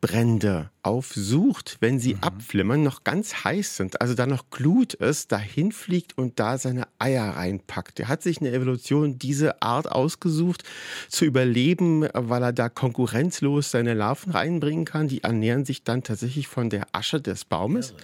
Waldbrände 0.03 0.71
aufsucht, 0.83 1.77
wenn 1.81 2.01
sie 2.01 2.15
mhm. 2.15 2.23
abflimmern, 2.23 2.83
noch 2.83 3.05
ganz 3.05 3.45
heiß 3.45 3.77
sind, 3.77 4.01
also 4.01 4.15
da 4.15 4.27
noch 4.27 4.51
Glut 4.51 4.95
ist, 4.95 5.31
dahin 5.31 5.71
fliegt 5.71 6.19
und 6.19 6.41
da 6.41 6.59
seine 6.59 6.88
Eier 6.99 7.37
reinpackt. 7.37 8.01
Er 8.01 8.09
hat 8.09 8.23
sich 8.23 8.41
eine 8.41 8.51
Evolution 8.51 9.19
diese 9.19 9.62
Art 9.62 9.91
ausgesucht, 9.91 10.65
zu 11.09 11.25
überleben, 11.25 12.09
weil 12.12 12.43
er 12.43 12.53
da 12.53 12.69
konkurrenzlos 12.69 13.71
seine 13.71 13.95
Larven 13.95 14.33
reinbringen 14.33 14.85
kann. 14.85 15.07
Die 15.07 15.23
ernähren 15.23 15.65
sich 15.65 15.85
dann 15.85 16.03
tatsächlich 16.03 16.49
von 16.49 16.69
der 16.69 16.88
Asche 16.91 17.21
des 17.21 17.45
Baumes. 17.45 17.95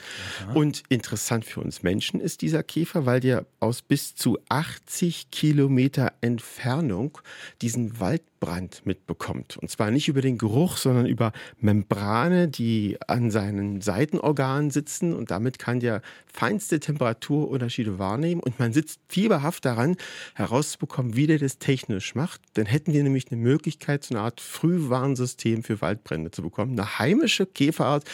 Und 0.54 0.84
interessant 0.88 1.44
für 1.44 1.60
uns 1.60 1.82
Menschen 1.82 2.20
ist 2.20 2.42
dieser 2.42 2.62
Käfer, 2.62 3.06
weil 3.06 3.18
der 3.18 3.44
aus 3.58 3.82
bis 3.82 4.14
zu 4.14 4.38
80 4.48 5.32
Kilometer 5.32 6.12
Entfernung 6.20 7.18
diesen 7.60 7.98
Waldbrand 8.38 8.86
mitbekommt. 8.86 9.56
Und 9.56 9.70
zwar 9.70 9.90
nicht 9.90 10.08
über 10.08 10.20
den 10.20 10.38
Geruch, 10.38 10.76
sondern 10.76 11.06
über 11.06 11.32
Membrane, 11.58 12.48
die 12.48 12.98
an 13.06 13.30
seinen 13.30 13.80
Seitenorganen 13.80 14.70
sitzen. 14.70 15.12
Und 15.12 15.30
damit 15.30 15.58
kann 15.58 15.80
der 15.80 16.02
feinste 16.32 16.80
Temperaturunterschiede 16.80 17.98
wahrnehmen. 17.98 18.40
Und 18.40 18.58
man 18.58 18.72
sitzt 18.72 19.00
fieberhaft 19.08 19.64
daran, 19.64 19.96
herauszubekommen, 20.34 21.16
wie 21.16 21.26
der 21.26 21.38
das 21.38 21.58
technisch 21.58 22.14
macht. 22.14 22.40
Dann 22.54 22.66
hätten 22.66 22.92
wir 22.92 23.02
nämlich 23.02 23.30
eine 23.30 23.40
Möglichkeit, 23.40 24.04
so 24.04 24.14
eine 24.14 24.22
Art 24.22 24.40
Frühwarnsystem 24.40 25.62
für 25.62 25.80
Waldbrände 25.80 26.30
zu 26.30 26.42
bekommen. 26.42 26.78
Eine 26.78 26.98
heimische 26.98 27.46
Käferart, 27.46 28.04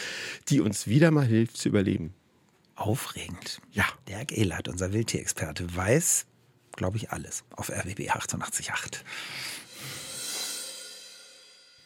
die 0.48 0.60
uns 0.60 0.86
wieder 0.86 1.10
mal 1.10 1.26
hilft 1.26 1.56
zu 1.56 1.68
überleben. 1.68 2.14
Aufregend. 2.76 3.60
Ja. 3.70 3.84
Dirk 4.08 4.32
Ehlert, 4.36 4.68
unser 4.68 4.92
Wildtierexperte, 4.92 5.76
weiß, 5.76 6.26
glaube 6.72 6.96
ich, 6.96 7.10
alles 7.10 7.44
auf 7.50 7.70
RWB 7.70 8.10
888. 8.10 9.04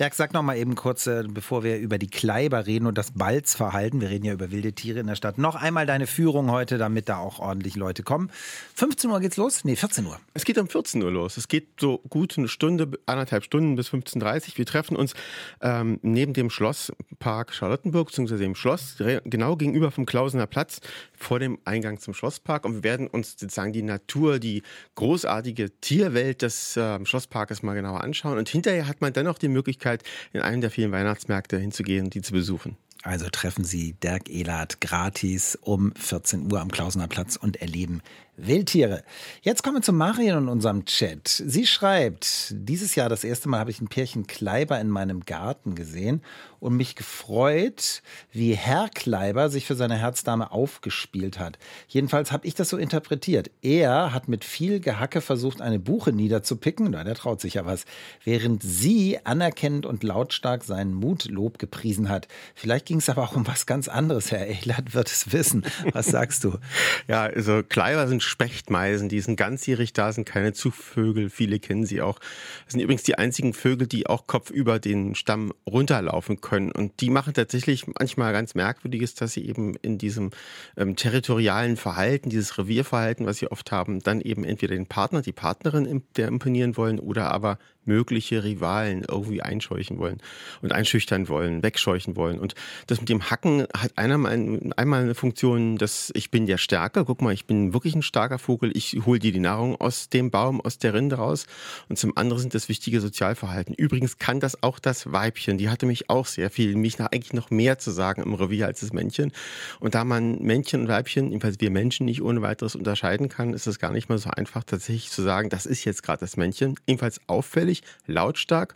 Dirk, 0.01 0.15
sag 0.15 0.33
noch 0.33 0.43
mal 0.43 0.57
eben 0.57 0.77
kurz, 0.77 1.09
äh, 1.09 1.25
bevor 1.29 1.65
wir 1.65 1.79
über 1.79 1.99
die 1.99 2.07
Kleiber 2.07 2.67
reden 2.67 2.87
und 2.87 2.97
das 2.97 3.11
Balzverhalten, 3.11 4.01
wir 4.01 4.11
reden 4.11 4.27
ja 4.27 4.33
über 4.33 4.53
wilde 4.53 4.73
Tiere 4.73 5.01
in 5.01 5.09
der 5.09 5.17
Stadt, 5.17 5.39
noch 5.39 5.57
einmal 5.57 5.87
deine 5.87 6.07
Führung 6.07 6.53
heute, 6.53 6.79
damit 6.79 7.09
da 7.09 7.19
auch 7.19 7.41
ordentlich 7.41 7.75
Leute 7.75 8.05
kommen. 8.05 8.31
15 8.77 9.11
Uhr 9.11 9.19
geht's 9.19 9.37
los? 9.37 9.65
Nee, 9.65 9.75
14 9.75 10.07
Uhr. 10.07 10.21
Es 10.35 10.45
geht 10.45 10.57
um 10.59 10.69
14 10.69 11.03
Uhr 11.03 11.11
los. 11.11 11.37
Es 11.37 11.49
geht 11.49 11.81
so 11.81 11.99
gut 12.09 12.39
eine 12.39 12.47
Stunde, 12.47 12.89
anderthalb 13.07 13.43
Stunden 13.43 13.75
bis 13.75 13.89
15.30 13.89 14.51
Uhr. 14.51 14.59
Wir 14.59 14.67
treffen 14.67 14.97
uns 14.97 15.15
ähm, 15.63 15.99
neben 16.03 16.33
dem 16.33 16.49
Schlosspark 16.49 17.53
Charlottenburg, 17.53 18.07
beziehungsweise 18.07 18.41
dem 18.41 18.55
Schloss, 18.55 19.03
genau 19.25 19.57
gegenüber 19.57 19.91
vom 19.91 20.07
Klausener 20.07 20.47
Platz, 20.47 20.79
vor 21.13 21.41
dem 21.41 21.59
Eingang 21.65 21.99
zum 21.99 22.15
Schlosspark. 22.15 22.65
Und 22.65 22.75
wir 22.75 22.83
werden 22.85 23.09
uns 23.09 23.33
sozusagen 23.33 23.73
die 23.73 23.83
Natur, 23.83 24.39
die 24.39 24.63
großartige 24.95 25.73
Tierwelt 25.81 26.43
des 26.43 26.77
äh, 26.77 27.05
Schlossparkes 27.05 27.65
mal 27.65 27.75
genauer 27.75 28.05
anschauen. 28.05 28.39
Und 28.39 28.49
hinterher 28.49 28.87
hat 28.87 29.01
man 29.01 29.13
dann 29.13 29.27
auch 29.27 29.39
die 29.39 29.49
Möglichkeit, 29.49 29.88
Möglichkeit, 29.89 30.03
in 30.33 30.41
einen 30.41 30.61
der 30.61 30.71
vielen 30.71 30.93
Weihnachtsmärkte 30.93 31.59
hinzugehen 31.59 32.07
und 32.07 32.15
die 32.15 32.23
zu 32.23 32.33
besuchen. 32.33 32.77
Also 33.03 33.29
treffen 33.31 33.65
Sie 33.65 33.93
Dirk 33.93 34.29
Ehlert 34.29 34.81
gratis 34.81 35.57
um 35.63 35.93
14 35.95 36.53
Uhr 36.53 36.61
am 36.61 36.71
Klausener 36.71 37.07
Platz 37.07 37.37
und 37.37 37.57
erleben 37.61 38.03
Wildtiere. 38.39 39.03
Jetzt 39.43 39.63
kommen 39.63 39.77
wir 39.77 39.83
zu 39.83 39.93
Marion 39.93 40.37
und 40.37 40.49
unserem 40.49 40.85
Chat. 40.85 41.29
Sie 41.29 41.67
schreibt, 41.67 42.55
dieses 42.57 42.95
Jahr 42.95 43.09
das 43.09 43.25
erste 43.25 43.49
Mal 43.49 43.59
habe 43.59 43.71
ich 43.71 43.81
ein 43.81 43.89
Pärchen 43.89 44.27
Kleiber 44.27 44.81
in 44.81 44.89
meinem 44.89 45.25
Garten 45.25 45.75
gesehen 45.75 46.23
und 46.61 46.77
mich 46.77 46.97
gefreut, 46.97 48.03
wie 48.33 48.55
Herr 48.55 48.89
Kleiber 48.89 49.49
sich 49.49 49.67
für 49.67 49.75
seine 49.75 49.97
Herzdame 49.97 50.51
aufgespielt 50.51 51.39
hat. 51.39 51.59
Jedenfalls 51.89 52.33
habe 52.33 52.47
ich 52.47 52.55
das 52.55 52.69
so 52.69 52.77
interpretiert. 52.77 53.51
Er 53.63 54.13
hat 54.13 54.29
mit 54.29 54.45
viel 54.45 54.81
Gehacke 54.81 55.21
versucht, 55.21 55.61
eine 55.61 55.79
Buche 55.79 56.13
niederzupicken, 56.13 56.89
na, 56.91 57.05
der 57.05 57.15
traut 57.15 57.41
sich 57.41 57.55
ja 57.55 57.67
was, 57.67 57.85
während 58.25 58.63
sie 58.63 59.19
anerkennend 59.25 59.87
und 59.87 60.03
lautstark 60.03 60.65
seinen 60.65 60.95
Mutlob 60.95 61.59
gepriesen 61.59 62.09
hat. 62.09 62.29
Vielleicht 62.55 62.87
ging 62.87 62.99
es 62.99 63.09
aber 63.09 63.23
auch 63.23 63.37
um 63.37 63.47
was 63.47 63.67
ganz 63.67 63.89
anderes. 63.89 64.33
Herr 64.33 64.47
Ehlert 64.47 64.95
wird 64.95 65.09
es 65.09 65.33
wissen. 65.33 65.65
Was 65.93 66.07
sagst 66.07 66.45
du? 66.45 66.59
ja, 67.09 67.23
also 67.23 67.63
Kleiber 67.63 68.09
sind 68.09 68.23
Spechtmeisen, 68.29 69.09
die 69.09 69.21
sind 69.21 69.37
ganzjährig 69.37 69.93
da, 69.93 70.13
sind 70.13 70.25
keine 70.25 70.53
Zugvögel, 70.53 71.31
viele 71.31 71.59
kennen 71.59 71.87
sie 71.87 72.01
auch. 72.01 72.19
Das 72.65 72.73
sind 72.73 72.81
übrigens 72.81 73.03
die 73.03 73.17
einzigen 73.17 73.55
Vögel, 73.55 73.87
die 73.87 74.07
auch 74.07 74.27
kopfüber 74.27 74.79
den 74.79 75.15
Stamm 75.15 75.53
runterlaufen 75.69 76.41
können. 76.41 76.71
Und 76.71 77.01
die 77.01 77.11
machen 77.11 77.35
tatsächlich 77.35 77.87
manchmal 77.87 78.33
ganz 78.33 78.55
Merkwürdiges, 78.55 79.15
dass 79.15 79.33
sie 79.33 79.47
eben 79.47 79.75
in 79.77 79.99
diesem 79.99 80.31
ähm, 80.77 80.95
territorialen 80.95 81.77
Verhalten, 81.77 82.31
dieses 82.31 82.59
Revierverhalten, 82.59 83.27
was 83.27 83.39
sie 83.39 83.51
oft 83.51 83.73
haben, 83.73 84.01
dann 84.01 84.21
eben 84.21 84.45
entweder 84.45 84.75
den 84.75 84.87
Partner, 84.87 85.23
die 85.23 85.33
Partnerin 85.33 86.03
der 86.17 86.29
imponieren 86.29 86.77
wollen 86.77 87.01
oder 87.01 87.31
aber 87.33 87.59
mögliche 87.89 88.45
Rivalen 88.45 89.05
irgendwie 89.09 89.43
einscheuchen 89.43 89.99
wollen 89.99 90.19
und 90.63 90.73
einschüchtern 90.73 91.29
wollen, 91.29 91.63
wegscheuchen 91.65 92.15
wollen. 92.15 92.39
Und 92.39 92.55
das 92.87 93.01
mit 93.01 93.09
dem 93.09 93.31
Hacken 93.31 93.67
hat 93.77 93.93
einmal, 93.97 94.61
einmal 94.77 95.03
eine 95.03 95.15
Funktion, 95.15 95.77
dass 95.77 96.13
ich 96.15 96.31
bin 96.31 96.47
der 96.47 96.59
Stärke. 96.59 97.05
Guck 97.05 97.23
mal, 97.23 97.33
ich 97.33 97.47
bin 97.47 97.73
wirklich 97.73 97.97
ein 97.97 98.03
starker 98.03 98.39
Vogel. 98.39 98.71
Ich 98.77 98.99
hole 99.05 99.19
dir 99.19 99.33
die 99.33 99.41
Nahrung 99.41 99.81
aus 99.81 100.09
dem 100.09 100.31
Baum, 100.31 100.61
aus 100.61 100.79
der 100.79 100.95
Rinde 100.95 101.17
raus. 101.17 101.47
Und 101.89 101.99
zum 101.99 102.17
anderen 102.17 102.41
sind 102.41 102.55
das 102.55 102.69
wichtige 102.69 103.01
Sozialverhalten. 103.01 103.75
Übrigens 103.75 104.19
kann 104.19 104.39
das 104.39 104.63
auch 104.63 104.79
das 104.79 105.11
Weibchen. 105.13 105.59
Die 105.59 105.71
hatte 105.71 105.87
mich 105.87 106.11
auch 106.11 106.27
sehr 106.27 106.51
viel, 106.51 106.77
mich 106.77 106.99
nach 106.99 107.09
eigentlich 107.13 107.33
noch 107.33 107.51
mehr 107.51 107.79
zu 107.79 107.91
sagen 107.91 108.23
im 108.23 108.35
Revier 108.35 108.67
als 108.67 108.81
das 108.81 108.93
Männchen. 108.93 109.33
Und 109.81 109.95
da 109.95 110.05
man 110.05 110.43
Männchen 110.43 110.83
und 110.83 110.89
Weibchen, 110.89 111.29
jedenfalls 111.29 111.59
wir 111.61 111.71
Menschen, 111.71 112.07
nicht 112.07 112.23
ohne 112.23 112.43
weiteres 112.43 112.77
unterscheiden 112.77 113.29
kann, 113.29 113.55
ist 113.55 113.67
es 113.67 113.79
gar 113.79 113.93
nicht 113.93 114.09
mal 114.09 114.19
so 114.19 114.31
einfach, 114.31 114.65
tatsächlich 114.65 115.11
zu 115.11 115.23
sagen, 115.23 115.49
das 115.49 115.67
ist 115.67 115.85
jetzt 115.85 116.03
gerade 116.03 116.21
das 116.21 116.37
Männchen. 116.37 116.79
Ebenfalls 116.87 117.21
auffällig 117.27 117.78
häufig 117.79 117.83
lautstark. 118.07 118.75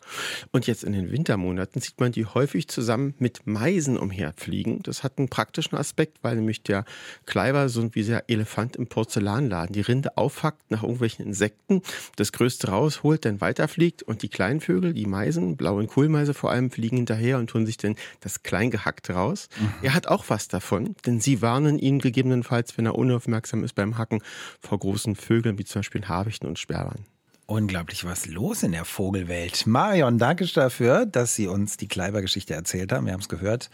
Und 0.50 0.66
jetzt 0.66 0.84
in 0.84 0.92
den 0.92 1.10
Wintermonaten 1.10 1.80
sieht 1.80 2.00
man 2.00 2.12
die 2.12 2.26
häufig 2.26 2.68
zusammen 2.68 3.14
mit 3.18 3.46
Meisen 3.46 3.96
umherfliegen. 3.96 4.82
Das 4.82 5.02
hat 5.02 5.18
einen 5.18 5.28
praktischen 5.28 5.76
Aspekt, 5.78 6.18
weil 6.22 6.36
nämlich 6.36 6.62
der 6.62 6.84
Kleiber 7.26 7.68
so 7.68 7.94
wie 7.94 8.04
der 8.04 8.28
Elefant 8.28 8.76
im 8.76 8.86
Porzellanladen 8.86 9.72
die 9.72 9.80
Rinde 9.80 10.16
aufhackt 10.16 10.70
nach 10.70 10.82
irgendwelchen 10.82 11.26
Insekten, 11.26 11.82
das 12.16 12.32
Größte 12.32 12.68
rausholt, 12.68 13.24
dann 13.24 13.40
weiterfliegt 13.40 14.02
und 14.02 14.22
die 14.22 14.28
kleinen 14.28 14.60
Vögel, 14.60 14.92
die 14.92 15.06
Meisen, 15.06 15.56
blauen 15.56 15.86
Kohlmeise 15.86 16.34
vor 16.34 16.50
allem, 16.50 16.70
fliegen 16.70 16.96
hinterher 16.96 17.38
und 17.38 17.48
tun 17.48 17.66
sich 17.66 17.76
dann 17.76 17.96
das 18.20 18.42
Kleingehackte 18.42 19.14
raus. 19.14 19.48
Mhm. 19.58 19.72
Er 19.82 19.94
hat 19.94 20.06
auch 20.06 20.24
was 20.28 20.48
davon, 20.48 20.94
denn 21.06 21.20
sie 21.20 21.42
warnen 21.42 21.78
ihn 21.78 21.98
gegebenenfalls, 21.98 22.76
wenn 22.78 22.86
er 22.86 22.94
unaufmerksam 22.94 23.64
ist 23.64 23.74
beim 23.74 23.98
Hacken, 23.98 24.22
vor 24.60 24.78
großen 24.78 25.16
Vögeln 25.16 25.58
wie 25.58 25.64
zum 25.64 25.80
Beispiel 25.80 26.06
Habichten 26.06 26.46
und 26.46 26.58
Sperlern. 26.58 27.04
Unglaublich 27.52 28.06
was 28.06 28.24
los 28.24 28.62
in 28.62 28.72
der 28.72 28.86
Vogelwelt. 28.86 29.66
Marion, 29.66 30.16
danke 30.16 30.46
dafür, 30.46 31.04
dass 31.04 31.34
Sie 31.34 31.48
uns 31.48 31.76
die 31.76 31.86
Kleibergeschichte 31.86 32.54
erzählt 32.54 32.92
haben. 32.92 33.04
Wir 33.04 33.12
haben 33.12 33.20
es 33.20 33.28
gehört. 33.28 33.68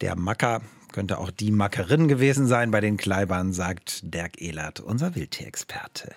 Der 0.00 0.16
Macker 0.16 0.62
könnte 0.92 1.18
auch 1.18 1.30
die 1.30 1.50
Mackerin 1.50 2.08
gewesen 2.08 2.46
sein 2.46 2.70
bei 2.70 2.80
den 2.80 2.96
Kleibern, 2.96 3.52
sagt 3.52 4.00
Dirk 4.14 4.40
Ehlert, 4.40 4.80
unser 4.80 5.14
Wildtierexperte. 5.14 6.14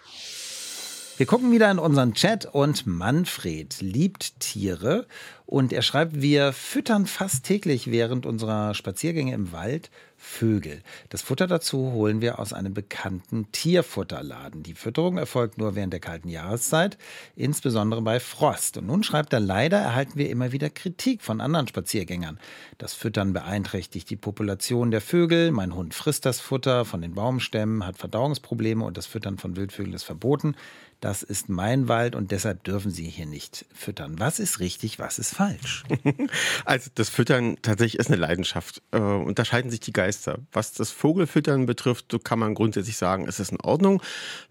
Wir 1.17 1.25
gucken 1.25 1.51
wieder 1.51 1.69
in 1.69 1.79
unseren 1.79 2.13
Chat 2.13 2.45
und 2.45 2.87
Manfred 2.87 3.81
liebt 3.81 4.39
Tiere 4.39 5.05
und 5.45 5.73
er 5.73 5.81
schreibt, 5.81 6.21
wir 6.21 6.53
füttern 6.53 7.07
fast 7.07 7.43
täglich 7.43 7.91
während 7.91 8.25
unserer 8.25 8.73
Spaziergänge 8.73 9.33
im 9.33 9.51
Wald 9.51 9.91
Vögel. 10.25 10.81
Das 11.09 11.21
Futter 11.21 11.47
dazu 11.47 11.91
holen 11.93 12.19
wir 12.19 12.39
aus 12.39 12.51
einem 12.51 12.73
bekannten 12.73 13.51
Tierfutterladen. 13.51 14.63
Die 14.63 14.73
Fütterung 14.73 15.17
erfolgt 15.17 15.57
nur 15.57 15.75
während 15.75 15.93
der 15.93 16.01
kalten 16.01 16.27
Jahreszeit, 16.27 16.97
insbesondere 17.35 18.01
bei 18.01 18.19
Frost. 18.19 18.77
Und 18.77 18.87
nun 18.87 19.03
schreibt 19.03 19.31
er, 19.31 19.39
leider 19.39 19.77
erhalten 19.77 20.17
wir 20.17 20.29
immer 20.29 20.51
wieder 20.51 20.69
Kritik 20.69 21.21
von 21.21 21.39
anderen 21.39 21.67
Spaziergängern. 21.67 22.39
Das 22.79 22.93
Füttern 22.93 23.31
beeinträchtigt 23.31 24.09
die 24.09 24.17
Population 24.17 24.91
der 24.91 24.99
Vögel. 24.99 25.51
Mein 25.51 25.73
Hund 25.73 25.93
frisst 25.93 26.25
das 26.25 26.41
Futter 26.41 26.83
von 26.83 27.01
den 27.01 27.13
Baumstämmen, 27.13 27.85
hat 27.85 27.97
Verdauungsprobleme 27.97 28.83
und 28.83 28.97
das 28.97 29.05
Füttern 29.05 29.37
von 29.37 29.55
Wildvögeln 29.55 29.93
ist 29.93 30.03
verboten. 30.03 30.55
Das 31.01 31.23
ist 31.23 31.49
mein 31.49 31.87
Wald 31.87 32.15
und 32.15 32.31
deshalb 32.31 32.63
dürfen 32.63 32.89
Sie 32.89 33.07
hier 33.07 33.25
nicht 33.25 33.65
füttern. 33.73 34.15
Was 34.17 34.39
ist 34.39 34.59
richtig, 34.59 34.97
was 34.97 35.19
ist 35.19 35.35
falsch? 35.35 35.83
Also 36.65 36.89
das 36.95 37.09
Füttern 37.09 37.57
tatsächlich 37.61 37.99
ist 37.99 38.07
eine 38.07 38.15
Leidenschaft. 38.15 38.81
Äh, 38.91 38.97
unterscheiden 38.99 39.69
sich 39.69 39.81
die 39.81 39.93
Geister. 39.93 40.14
Was 40.51 40.73
das 40.73 40.91
Vogelfüttern 40.91 41.65
betrifft, 41.65 42.11
so 42.11 42.19
kann 42.19 42.39
man 42.39 42.53
grundsätzlich 42.53 42.97
sagen, 42.97 43.27
es 43.27 43.39
ist 43.39 43.51
in 43.51 43.61
Ordnung. 43.61 44.01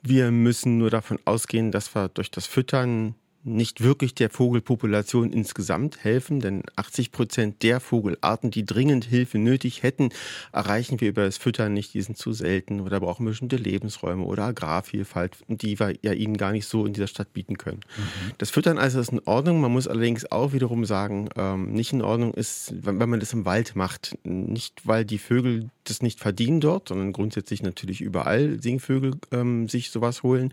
Wir 0.02 0.30
müssen 0.30 0.78
nur 0.78 0.90
davon 0.90 1.18
ausgehen, 1.24 1.72
dass 1.72 1.94
wir 1.94 2.08
durch 2.08 2.30
das 2.30 2.46
Füttern 2.46 3.14
nicht 3.44 3.82
wirklich 3.82 4.14
der 4.14 4.30
Vogelpopulation 4.30 5.32
insgesamt 5.32 6.02
helfen, 6.02 6.40
denn 6.40 6.62
80 6.76 7.12
Prozent 7.12 7.62
der 7.62 7.78
Vogelarten, 7.78 8.50
die 8.50 8.64
dringend 8.64 9.04
Hilfe 9.04 9.38
nötig 9.38 9.82
hätten, 9.82 10.08
erreichen 10.52 11.00
wir 11.00 11.10
über 11.10 11.24
das 11.24 11.36
Füttern 11.36 11.74
nicht. 11.74 11.94
Die 11.94 12.02
sind 12.02 12.16
zu 12.16 12.32
selten 12.32 12.80
oder 12.80 13.00
brauchen 13.00 13.26
bestimmte 13.26 13.56
Lebensräume 13.56 14.24
oder 14.24 14.44
Agrarvielfalt, 14.44 15.36
die 15.48 15.78
wir 15.78 15.94
ja 16.02 16.12
ihnen 16.12 16.36
gar 16.36 16.52
nicht 16.52 16.66
so 16.66 16.86
in 16.86 16.94
dieser 16.94 17.06
Stadt 17.06 17.32
bieten 17.32 17.58
können. 17.58 17.80
Mhm. 17.96 18.32
Das 18.38 18.50
Füttern 18.50 18.78
also 18.78 18.98
ist 18.98 19.12
in 19.12 19.20
Ordnung. 19.26 19.60
Man 19.60 19.72
muss 19.72 19.88
allerdings 19.88 20.30
auch 20.30 20.52
wiederum 20.52 20.84
sagen, 20.84 21.28
ähm, 21.36 21.72
nicht 21.72 21.92
in 21.92 22.02
Ordnung 22.02 22.32
ist, 22.32 22.74
wenn, 22.80 22.98
wenn 22.98 23.10
man 23.10 23.20
das 23.20 23.32
im 23.34 23.44
Wald 23.44 23.76
macht. 23.76 24.16
Nicht, 24.24 24.86
weil 24.86 25.04
die 25.04 25.18
Vögel 25.18 25.68
das 25.84 26.00
nicht 26.00 26.18
verdienen 26.18 26.60
dort, 26.60 26.88
sondern 26.88 27.12
grundsätzlich 27.12 27.62
natürlich 27.62 28.00
überall 28.00 28.60
Singvögel 28.60 29.16
ähm, 29.32 29.68
sich 29.68 29.90
sowas 29.90 30.22
holen. 30.22 30.52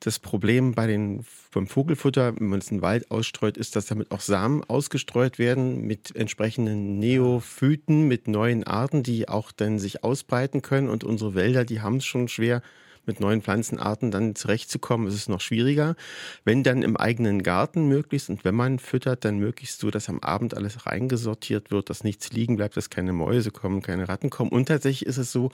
Das 0.00 0.18
Problem 0.20 0.74
bei 0.74 0.86
den, 0.86 1.24
beim 1.52 1.66
Vogelfutter, 1.66 2.38
wenn 2.38 2.48
man 2.48 2.60
es 2.60 2.70
in 2.70 2.78
den 2.78 2.82
Wald 2.82 3.10
ausstreut, 3.10 3.56
ist, 3.56 3.74
dass 3.74 3.86
damit 3.86 4.12
auch 4.12 4.20
Samen 4.20 4.62
ausgestreut 4.64 5.38
werden 5.38 5.82
mit 5.86 6.14
entsprechenden 6.14 6.98
Neophyten, 6.98 8.06
mit 8.06 8.28
neuen 8.28 8.64
Arten, 8.64 9.02
die 9.02 9.28
auch 9.28 9.50
dann 9.50 9.78
sich 9.78 10.04
ausbreiten 10.04 10.62
können. 10.62 10.88
Und 10.88 11.02
unsere 11.02 11.34
Wälder, 11.34 11.64
die 11.64 11.80
haben 11.80 11.96
es 11.96 12.04
schon 12.04 12.28
schwer, 12.28 12.62
mit 13.08 13.18
neuen 13.18 13.42
Pflanzenarten 13.42 14.12
dann 14.12 14.36
zurechtzukommen, 14.36 15.08
ist 15.08 15.14
es 15.14 15.28
noch 15.28 15.40
schwieriger. 15.40 15.96
Wenn 16.44 16.62
dann 16.62 16.82
im 16.82 16.96
eigenen 16.96 17.42
Garten 17.42 17.88
möglichst 17.88 18.30
und 18.30 18.44
wenn 18.44 18.54
man 18.54 18.78
füttert, 18.78 19.24
dann 19.24 19.38
möglichst 19.38 19.80
so, 19.80 19.90
dass 19.90 20.08
am 20.08 20.20
Abend 20.20 20.54
alles 20.54 20.86
reingesortiert 20.86 21.72
wird, 21.72 21.90
dass 21.90 22.04
nichts 22.04 22.30
liegen 22.30 22.56
bleibt, 22.56 22.76
dass 22.76 22.90
keine 22.90 23.12
Mäuse 23.12 23.50
kommen, 23.50 23.82
keine 23.82 24.08
Ratten 24.08 24.30
kommen. 24.30 24.50
Und 24.50 24.66
tatsächlich 24.66 25.06
ist 25.08 25.18
es 25.18 25.32
so, 25.32 25.50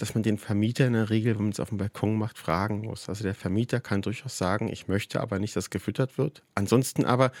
dass 0.00 0.14
man 0.14 0.22
den 0.22 0.38
Vermieter 0.38 0.86
in 0.86 0.94
der 0.94 1.10
Regel, 1.10 1.34
wenn 1.34 1.44
man 1.44 1.52
es 1.52 1.60
auf 1.60 1.68
dem 1.68 1.78
Balkon 1.78 2.16
macht, 2.16 2.38
fragen 2.38 2.82
muss. 2.82 3.08
Also 3.08 3.22
der 3.22 3.34
Vermieter 3.34 3.80
kann 3.80 4.02
durchaus 4.02 4.38
sagen, 4.38 4.68
ich 4.68 4.88
möchte 4.88 5.20
aber 5.20 5.38
nicht, 5.38 5.56
dass 5.56 5.70
gefüttert 5.70 6.16
wird. 6.16 6.42
Ansonsten 6.54 7.04
aber 7.04 7.32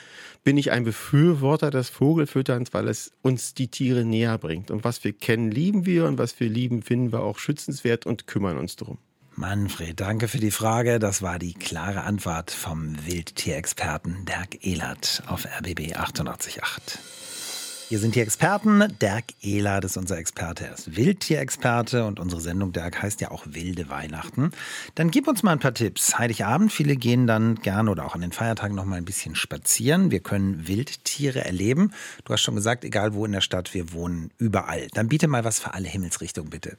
bin 0.44 0.58
ich 0.58 0.70
ein 0.70 0.84
Befürworter 0.84 1.70
des 1.70 1.88
Vogelfütterns, 1.88 2.74
weil 2.74 2.88
es 2.88 3.12
uns 3.22 3.54
die 3.54 3.68
Tiere 3.68 4.04
näher 4.04 4.36
bringt. 4.38 4.70
Und 4.70 4.84
was 4.84 5.04
wir 5.04 5.12
kennen, 5.12 5.50
lieben 5.50 5.86
wir 5.86 6.06
und 6.06 6.18
was 6.18 6.38
wir 6.38 6.48
lieben, 6.48 6.82
finden 6.82 7.12
wir 7.12 7.20
auch 7.20 7.38
schützenswert 7.38 8.06
und 8.06 8.26
kümmern 8.26 8.58
uns 8.58 8.76
darum. 8.76 8.98
Manfred, 9.40 9.98
danke 9.98 10.28
für 10.28 10.38
die 10.38 10.50
Frage. 10.50 10.98
Das 10.98 11.22
war 11.22 11.38
die 11.38 11.54
klare 11.54 12.02
Antwort 12.02 12.50
vom 12.50 12.94
Wildtierexperten 13.06 14.26
Dirk 14.26 14.66
Ehlert 14.66 15.22
auf 15.28 15.46
RBB 15.46 15.96
888. 15.96 17.19
Hier 17.90 17.98
sind 17.98 18.14
die 18.14 18.20
Experten. 18.20 18.84
Dirk 19.02 19.24
Ehlert 19.42 19.84
ist 19.84 19.96
unser 19.96 20.16
Experte. 20.16 20.64
Er 20.64 20.74
ist 20.74 20.94
Wildtierexperte 20.94 22.04
und 22.04 22.20
unsere 22.20 22.40
Sendung 22.40 22.70
Dirk 22.70 23.02
heißt 23.02 23.20
ja 23.20 23.32
auch 23.32 23.44
Wilde 23.48 23.88
Weihnachten. 23.88 24.52
Dann 24.94 25.10
gib 25.10 25.26
uns 25.26 25.42
mal 25.42 25.50
ein 25.50 25.58
paar 25.58 25.74
Tipps. 25.74 26.16
Heiligabend, 26.16 26.72
viele 26.72 26.94
gehen 26.94 27.26
dann 27.26 27.56
gerne 27.56 27.90
oder 27.90 28.04
auch 28.04 28.14
an 28.14 28.20
den 28.20 28.30
Feiertagen 28.30 28.76
noch 28.76 28.84
mal 28.84 28.94
ein 28.94 29.04
bisschen 29.04 29.34
spazieren. 29.34 30.12
Wir 30.12 30.20
können 30.20 30.68
Wildtiere 30.68 31.44
erleben. 31.44 31.92
Du 32.24 32.32
hast 32.32 32.42
schon 32.42 32.54
gesagt, 32.54 32.84
egal 32.84 33.12
wo 33.14 33.26
in 33.26 33.32
der 33.32 33.40
Stadt, 33.40 33.74
wir 33.74 33.92
wohnen 33.92 34.30
überall. 34.38 34.86
Dann 34.94 35.08
biete 35.08 35.26
mal 35.26 35.42
was 35.42 35.58
für 35.58 35.74
alle 35.74 35.88
Himmelsrichtungen, 35.88 36.48
bitte. 36.48 36.76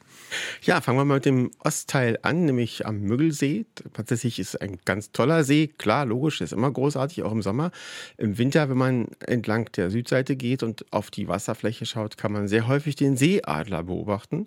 Ja, 0.62 0.80
fangen 0.80 0.96
wir 0.96 1.04
mal 1.04 1.16
mit 1.16 1.26
dem 1.26 1.50
Ostteil 1.58 2.20
an, 2.22 2.46
nämlich 2.46 2.86
am 2.86 3.02
Müggelsee. 3.02 3.66
Tatsächlich 3.92 4.38
ist 4.38 4.62
ein 4.62 4.78
ganz 4.86 5.12
toller 5.12 5.44
See. 5.44 5.66
Klar, 5.76 6.06
logisch, 6.06 6.40
ist 6.40 6.54
immer 6.54 6.70
großartig, 6.70 7.22
auch 7.22 7.32
im 7.32 7.42
Sommer. 7.42 7.70
Im 8.16 8.38
Winter, 8.38 8.70
wenn 8.70 8.78
man 8.78 9.08
entlang 9.26 9.70
der 9.76 9.90
Südseite 9.90 10.36
geht 10.36 10.62
und 10.62 10.86
auf 10.90 11.01
auf 11.02 11.10
die 11.10 11.26
Wasserfläche 11.26 11.84
schaut, 11.84 12.16
kann 12.16 12.30
man 12.30 12.46
sehr 12.46 12.68
häufig 12.68 12.94
den 12.94 13.16
Seeadler 13.16 13.82
beobachten. 13.82 14.46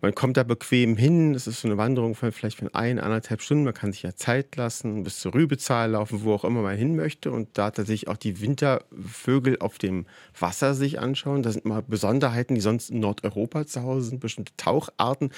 Man 0.00 0.14
kommt 0.14 0.36
da 0.36 0.44
bequem 0.44 0.96
hin. 0.96 1.34
Es 1.34 1.48
ist 1.48 1.60
so 1.60 1.66
eine 1.66 1.76
Wanderung 1.76 2.14
von 2.14 2.30
vielleicht 2.30 2.58
von 2.58 2.72
ein, 2.72 3.00
anderthalb 3.00 3.42
Stunden. 3.42 3.64
Man 3.64 3.74
kann 3.74 3.90
sich 3.90 4.04
ja 4.04 4.14
Zeit 4.14 4.54
lassen, 4.54 5.02
bis 5.02 5.18
zur 5.18 5.34
Rübezahl 5.34 5.90
laufen, 5.90 6.22
wo 6.22 6.34
auch 6.34 6.44
immer 6.44 6.62
man 6.62 6.76
hin 6.76 6.94
möchte. 6.94 7.32
Und 7.32 7.58
da 7.58 7.72
tatsächlich 7.72 8.06
auch 8.06 8.16
die 8.16 8.40
Wintervögel 8.40 9.58
auf 9.58 9.78
dem 9.78 10.06
Wasser 10.38 10.74
sich 10.74 11.00
anschauen. 11.00 11.42
Das 11.42 11.54
sind 11.54 11.64
immer 11.64 11.82
Besonderheiten, 11.82 12.54
die 12.54 12.60
sonst 12.60 12.90
in 12.90 13.00
Nordeuropa 13.00 13.66
zu 13.66 13.82
Hause 13.82 14.10
sind, 14.10 14.20
bestimmte 14.20 14.52
Taucharten. 14.56 15.32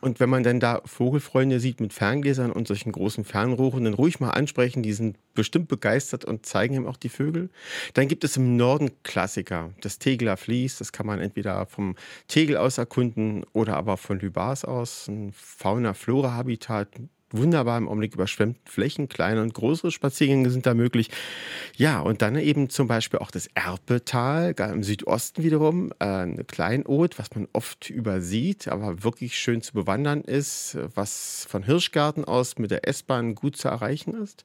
Und 0.00 0.20
wenn 0.20 0.30
man 0.30 0.42
dann 0.42 0.60
da 0.60 0.80
Vogelfreunde 0.84 1.60
sieht 1.60 1.80
mit 1.80 1.92
Ferngläsern 1.92 2.52
und 2.52 2.68
solchen 2.68 2.92
großen 2.92 3.24
Fernrohren, 3.24 3.84
dann 3.84 3.94
ruhig 3.94 4.20
mal 4.20 4.30
ansprechen. 4.30 4.82
Die 4.82 4.92
sind 4.92 5.16
bestimmt 5.34 5.68
begeistert 5.68 6.24
und 6.24 6.46
zeigen 6.46 6.74
ihm 6.74 6.86
auch 6.86 6.96
die 6.96 7.08
Vögel. 7.08 7.50
Dann 7.94 8.08
gibt 8.08 8.24
es 8.24 8.36
im 8.36 8.56
Norden 8.56 8.90
Klassiker 9.02 9.70
das 9.80 9.98
Tegeler 9.98 10.36
Vlies. 10.36 10.78
Das 10.78 10.92
kann 10.92 11.06
man 11.06 11.20
entweder 11.20 11.66
vom 11.66 11.96
Tegel 12.28 12.56
aus 12.56 12.78
erkunden 12.78 13.44
oder 13.52 13.76
aber 13.76 13.96
von 13.96 14.18
Lübars 14.18 14.64
aus. 14.64 15.08
Ein 15.08 15.32
Fauna-Flora-Habitat 15.32 16.88
wunderbar 17.32 17.78
im 17.78 17.88
Augenblick 17.88 18.14
überschwemmten 18.14 18.62
Flächen. 18.66 19.08
Kleine 19.08 19.42
und 19.42 19.54
größere 19.54 19.90
Spaziergänge 19.90 20.50
sind 20.50 20.66
da 20.66 20.74
möglich. 20.74 21.10
Ja, 21.76 22.00
und 22.00 22.22
dann 22.22 22.36
eben 22.36 22.68
zum 22.70 22.88
Beispiel 22.88 23.18
auch 23.18 23.30
das 23.30 23.48
Erpetal, 23.54 24.54
im 24.58 24.82
Südosten 24.82 25.42
wiederum, 25.42 25.92
äh, 25.98 26.04
eine 26.04 26.44
Kleinod, 26.44 27.18
was 27.18 27.34
man 27.34 27.48
oft 27.52 27.90
übersieht, 27.90 28.68
aber 28.68 29.02
wirklich 29.02 29.38
schön 29.38 29.62
zu 29.62 29.72
bewandern 29.72 30.22
ist, 30.22 30.78
was 30.94 31.46
von 31.48 31.62
Hirschgarten 31.62 32.24
aus 32.24 32.58
mit 32.58 32.70
der 32.70 32.86
S-Bahn 32.88 33.34
gut 33.34 33.56
zu 33.56 33.68
erreichen 33.68 34.14
ist. 34.14 34.44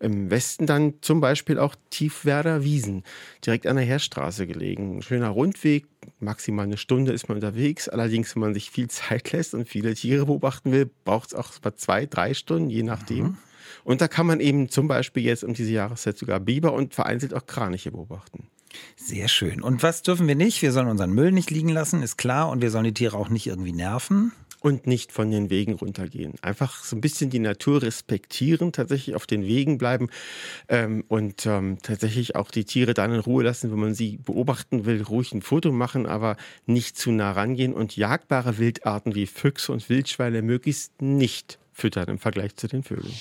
Im 0.00 0.30
Westen 0.30 0.66
dann 0.66 0.94
zum 1.00 1.20
Beispiel 1.20 1.58
auch 1.58 1.74
Tiefwerder 1.90 2.62
Wiesen, 2.62 3.02
direkt 3.44 3.66
an 3.66 3.76
der 3.76 3.84
Heerstraße 3.84 4.46
gelegen. 4.46 4.98
Ein 4.98 5.02
schöner 5.02 5.30
Rundweg, 5.30 5.86
maximal 6.20 6.64
eine 6.64 6.76
Stunde 6.76 7.12
ist 7.12 7.28
man 7.28 7.36
unterwegs. 7.36 7.88
Allerdings, 7.88 8.34
wenn 8.34 8.40
man 8.40 8.54
sich 8.54 8.70
viel 8.70 8.88
Zeit 8.88 9.32
lässt 9.32 9.54
und 9.54 9.68
viele 9.68 9.94
Tiere 9.94 10.26
beobachten 10.26 10.72
will, 10.72 10.90
braucht 11.04 11.28
es 11.28 11.34
auch 11.34 11.52
zwei, 11.76 12.06
drei 12.16 12.34
Stunden, 12.34 12.70
je 12.70 12.82
nachdem. 12.82 13.24
Mhm. 13.24 13.36
Und 13.84 14.00
da 14.00 14.08
kann 14.08 14.26
man 14.26 14.40
eben 14.40 14.68
zum 14.68 14.88
Beispiel 14.88 15.22
jetzt 15.22 15.44
um 15.44 15.54
diese 15.54 15.70
Jahreszeit 15.70 16.18
sogar 16.18 16.40
Biber 16.40 16.72
und 16.72 16.94
vereinzelt 16.94 17.34
auch 17.34 17.46
Kraniche 17.46 17.92
beobachten. 17.92 18.48
Sehr 18.96 19.28
schön. 19.28 19.62
Und 19.62 19.82
was 19.82 20.02
dürfen 20.02 20.26
wir 20.26 20.34
nicht? 20.34 20.60
Wir 20.60 20.72
sollen 20.72 20.88
unseren 20.88 21.12
Müll 21.12 21.32
nicht 21.32 21.50
liegen 21.50 21.68
lassen, 21.68 22.02
ist 22.02 22.16
klar. 22.16 22.50
Und 22.50 22.60
wir 22.62 22.70
sollen 22.70 22.84
die 22.84 22.94
Tiere 22.94 23.16
auch 23.16 23.28
nicht 23.28 23.46
irgendwie 23.46 23.72
nerven 23.72 24.32
und 24.60 24.86
nicht 24.86 25.12
von 25.12 25.30
den 25.30 25.50
Wegen 25.50 25.74
runtergehen. 25.74 26.34
Einfach 26.42 26.82
so 26.82 26.96
ein 26.96 27.00
bisschen 27.00 27.30
die 27.30 27.38
Natur 27.38 27.82
respektieren, 27.82 28.72
tatsächlich 28.72 29.14
auf 29.14 29.26
den 29.26 29.44
Wegen 29.44 29.78
bleiben 29.78 30.08
ähm, 30.68 31.04
und 31.06 31.46
ähm, 31.46 31.78
tatsächlich 31.82 32.34
auch 32.34 32.50
die 32.50 32.64
Tiere 32.64 32.92
dann 32.92 33.12
in 33.12 33.20
Ruhe 33.20 33.44
lassen, 33.44 33.70
wenn 33.70 33.78
man 33.78 33.94
sie 33.94 34.16
beobachten 34.16 34.84
will, 34.84 35.02
ruhig 35.02 35.32
ein 35.32 35.42
Foto 35.42 35.70
machen, 35.70 36.06
aber 36.06 36.36
nicht 36.66 36.98
zu 36.98 37.12
nah 37.12 37.30
rangehen 37.30 37.74
und 37.74 37.96
jagbare 37.96 38.58
Wildarten 38.58 39.14
wie 39.14 39.26
Füchse 39.26 39.70
und 39.70 39.88
Wildschweine 39.88 40.42
möglichst 40.42 41.00
nicht 41.00 41.60
füttern 41.76 42.08
im 42.08 42.18
Vergleich 42.18 42.56
zu 42.56 42.68
den 42.68 42.82
Vögeln. 42.82 43.14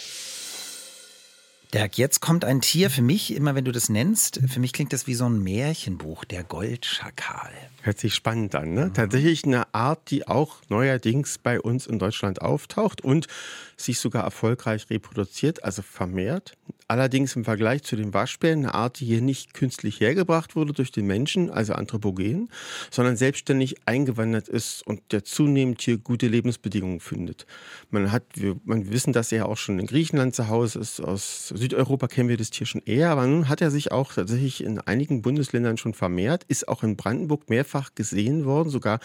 Dirk, 1.73 1.97
jetzt 1.97 2.21
kommt 2.21 2.45
ein 2.45 2.61
Tier 2.61 2.89
für 2.89 3.01
mich, 3.01 3.35
immer 3.35 3.53
wenn 3.53 3.65
du 3.65 3.73
das 3.73 3.89
nennst, 3.89 4.39
für 4.47 4.61
mich 4.61 4.71
klingt 4.71 4.93
das 4.93 5.07
wie 5.07 5.13
so 5.13 5.25
ein 5.25 5.43
Märchenbuch, 5.43 6.23
der 6.23 6.45
Goldschakal. 6.45 7.51
Hört 7.81 7.99
sich 7.99 8.15
spannend 8.15 8.55
an, 8.55 8.73
ne? 8.73 8.85
Mhm. 8.85 8.93
Tatsächlich 8.93 9.43
eine 9.43 9.73
Art, 9.73 10.09
die 10.09 10.25
auch 10.25 10.55
neuerdings 10.69 11.37
bei 11.37 11.59
uns 11.59 11.85
in 11.85 11.99
Deutschland 11.99 12.41
auftaucht 12.41 13.01
und 13.01 13.27
sich 13.75 13.99
sogar 13.99 14.23
erfolgreich 14.23 14.89
reproduziert, 14.89 15.65
also 15.65 15.81
vermehrt. 15.81 16.53
Allerdings 16.87 17.35
im 17.35 17.43
Vergleich 17.43 17.83
zu 17.83 17.95
den 17.95 18.13
Waschbären 18.13 18.59
eine 18.59 18.73
Art, 18.73 18.99
die 18.99 19.05
hier 19.05 19.21
nicht 19.21 19.53
künstlich 19.53 19.99
hergebracht 19.99 20.55
wurde 20.55 20.73
durch 20.73 20.91
den 20.91 21.05
Menschen, 21.05 21.49
also 21.49 21.73
anthropogen, 21.73 22.49
sondern 22.91 23.17
selbstständig 23.17 23.75
eingewandert 23.85 24.47
ist 24.47 24.85
und 24.85 25.01
der 25.11 25.23
zunehmend 25.23 25.81
hier 25.81 25.97
gute 25.97 26.27
Lebensbedingungen 26.27 26.99
findet. 26.99 27.45
Man 27.89 28.11
hat, 28.11 28.23
wir, 28.35 28.55
man 28.63 28.91
wissen, 28.91 29.13
dass 29.13 29.31
er 29.31 29.47
auch 29.47 29.57
schon 29.57 29.79
in 29.79 29.87
Griechenland 29.87 30.35
zu 30.35 30.47
Hause 30.47 30.79
ist. 30.79 30.99
Aus 30.99 31.49
Südeuropa 31.49 32.07
kennen 32.07 32.29
wir 32.29 32.37
das 32.37 32.49
Tier 32.49 32.67
schon 32.67 32.81
eher, 32.85 33.09
aber 33.09 33.25
nun 33.27 33.49
hat 33.49 33.61
er 33.61 33.71
sich 33.71 33.91
auch 33.91 34.13
tatsächlich 34.13 34.63
in 34.63 34.79
einigen 34.79 35.21
Bundesländern 35.21 35.77
schon 35.77 35.93
vermehrt, 35.93 36.43
ist 36.47 36.67
auch 36.67 36.83
in 36.83 36.95
Brandenburg 36.95 37.49
mehrfach 37.49 37.75
mehrfach 37.75 37.95
gesehen 37.95 38.45
worden, 38.45 38.69
sogar 38.69 38.99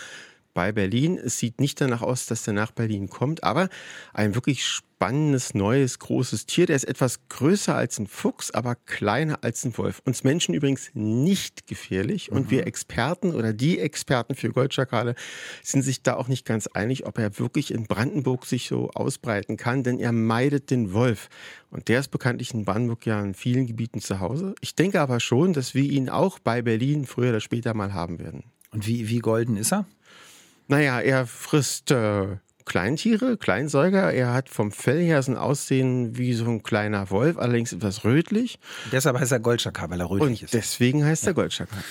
bei 0.54 0.72
Berlin. 0.72 1.18
Es 1.18 1.38
sieht 1.38 1.60
nicht 1.60 1.80
danach 1.80 2.02
aus, 2.02 2.26
dass 2.26 2.44
der 2.44 2.54
nach 2.54 2.70
Berlin 2.72 3.08
kommt, 3.08 3.44
aber 3.44 3.68
ein 4.12 4.34
wirklich 4.34 4.64
spannendes, 5.00 5.54
neues, 5.54 5.98
großes 5.98 6.44
Tier. 6.44 6.66
Der 6.66 6.76
ist 6.76 6.84
etwas 6.84 7.26
größer 7.30 7.74
als 7.74 7.98
ein 7.98 8.06
Fuchs, 8.06 8.50
aber 8.50 8.74
kleiner 8.74 9.38
als 9.42 9.64
ein 9.64 9.76
Wolf. 9.78 10.02
Uns 10.04 10.24
Menschen 10.24 10.54
übrigens 10.54 10.90
nicht 10.92 11.66
gefährlich. 11.66 12.30
Und 12.30 12.46
mhm. 12.46 12.50
wir 12.50 12.66
Experten 12.66 13.34
oder 13.34 13.54
die 13.54 13.78
Experten 13.78 14.34
für 14.34 14.50
Goldschakale 14.50 15.14
sind 15.62 15.82
sich 15.82 16.02
da 16.02 16.16
auch 16.16 16.28
nicht 16.28 16.44
ganz 16.44 16.66
einig, 16.66 17.06
ob 17.06 17.18
er 17.18 17.38
wirklich 17.38 17.72
in 17.72 17.86
Brandenburg 17.86 18.44
sich 18.44 18.68
so 18.68 18.90
ausbreiten 18.90 19.56
kann, 19.56 19.84
denn 19.84 19.98
er 19.98 20.12
meidet 20.12 20.70
den 20.70 20.92
Wolf. 20.92 21.28
Und 21.70 21.88
der 21.88 22.00
ist 22.00 22.08
bekanntlich 22.08 22.52
in 22.52 22.64
Brandenburg 22.64 23.06
ja 23.06 23.22
in 23.22 23.32
vielen 23.32 23.66
Gebieten 23.66 24.00
zu 24.00 24.20
Hause. 24.20 24.54
Ich 24.60 24.74
denke 24.74 25.00
aber 25.00 25.20
schon, 25.20 25.54
dass 25.54 25.74
wir 25.74 25.84
ihn 25.84 26.10
auch 26.10 26.38
bei 26.38 26.60
Berlin 26.60 27.06
früher 27.06 27.30
oder 27.30 27.40
später 27.40 27.72
mal 27.72 27.94
haben 27.94 28.18
werden. 28.18 28.44
Und 28.72 28.86
wie, 28.86 29.08
wie 29.08 29.18
golden 29.18 29.56
ist 29.56 29.72
er? 29.72 29.86
Naja, 30.70 31.00
er 31.00 31.26
frisst 31.26 31.90
äh, 31.90 32.36
Kleintiere, 32.64 33.36
Kleinsäuger. 33.36 34.12
Er 34.12 34.32
hat 34.32 34.48
vom 34.48 34.70
Fell 34.70 35.02
her 35.02 35.20
so 35.20 35.32
ein 35.32 35.36
Aussehen 35.36 36.16
wie 36.16 36.32
so 36.32 36.44
ein 36.44 36.62
kleiner 36.62 37.10
Wolf, 37.10 37.38
allerdings 37.38 37.72
etwas 37.72 38.04
rötlich. 38.04 38.60
Deshalb 38.92 39.18
heißt 39.18 39.32
er 39.32 39.40
Goldschakal, 39.40 39.90
weil 39.90 40.00
er 40.00 40.08
rötlich 40.08 40.28
Und 40.28 40.42
ist. 40.44 40.54
Deswegen 40.54 41.04
heißt 41.04 41.24
ja. 41.24 41.30
er 41.30 41.34
Goldschakal. 41.34 41.82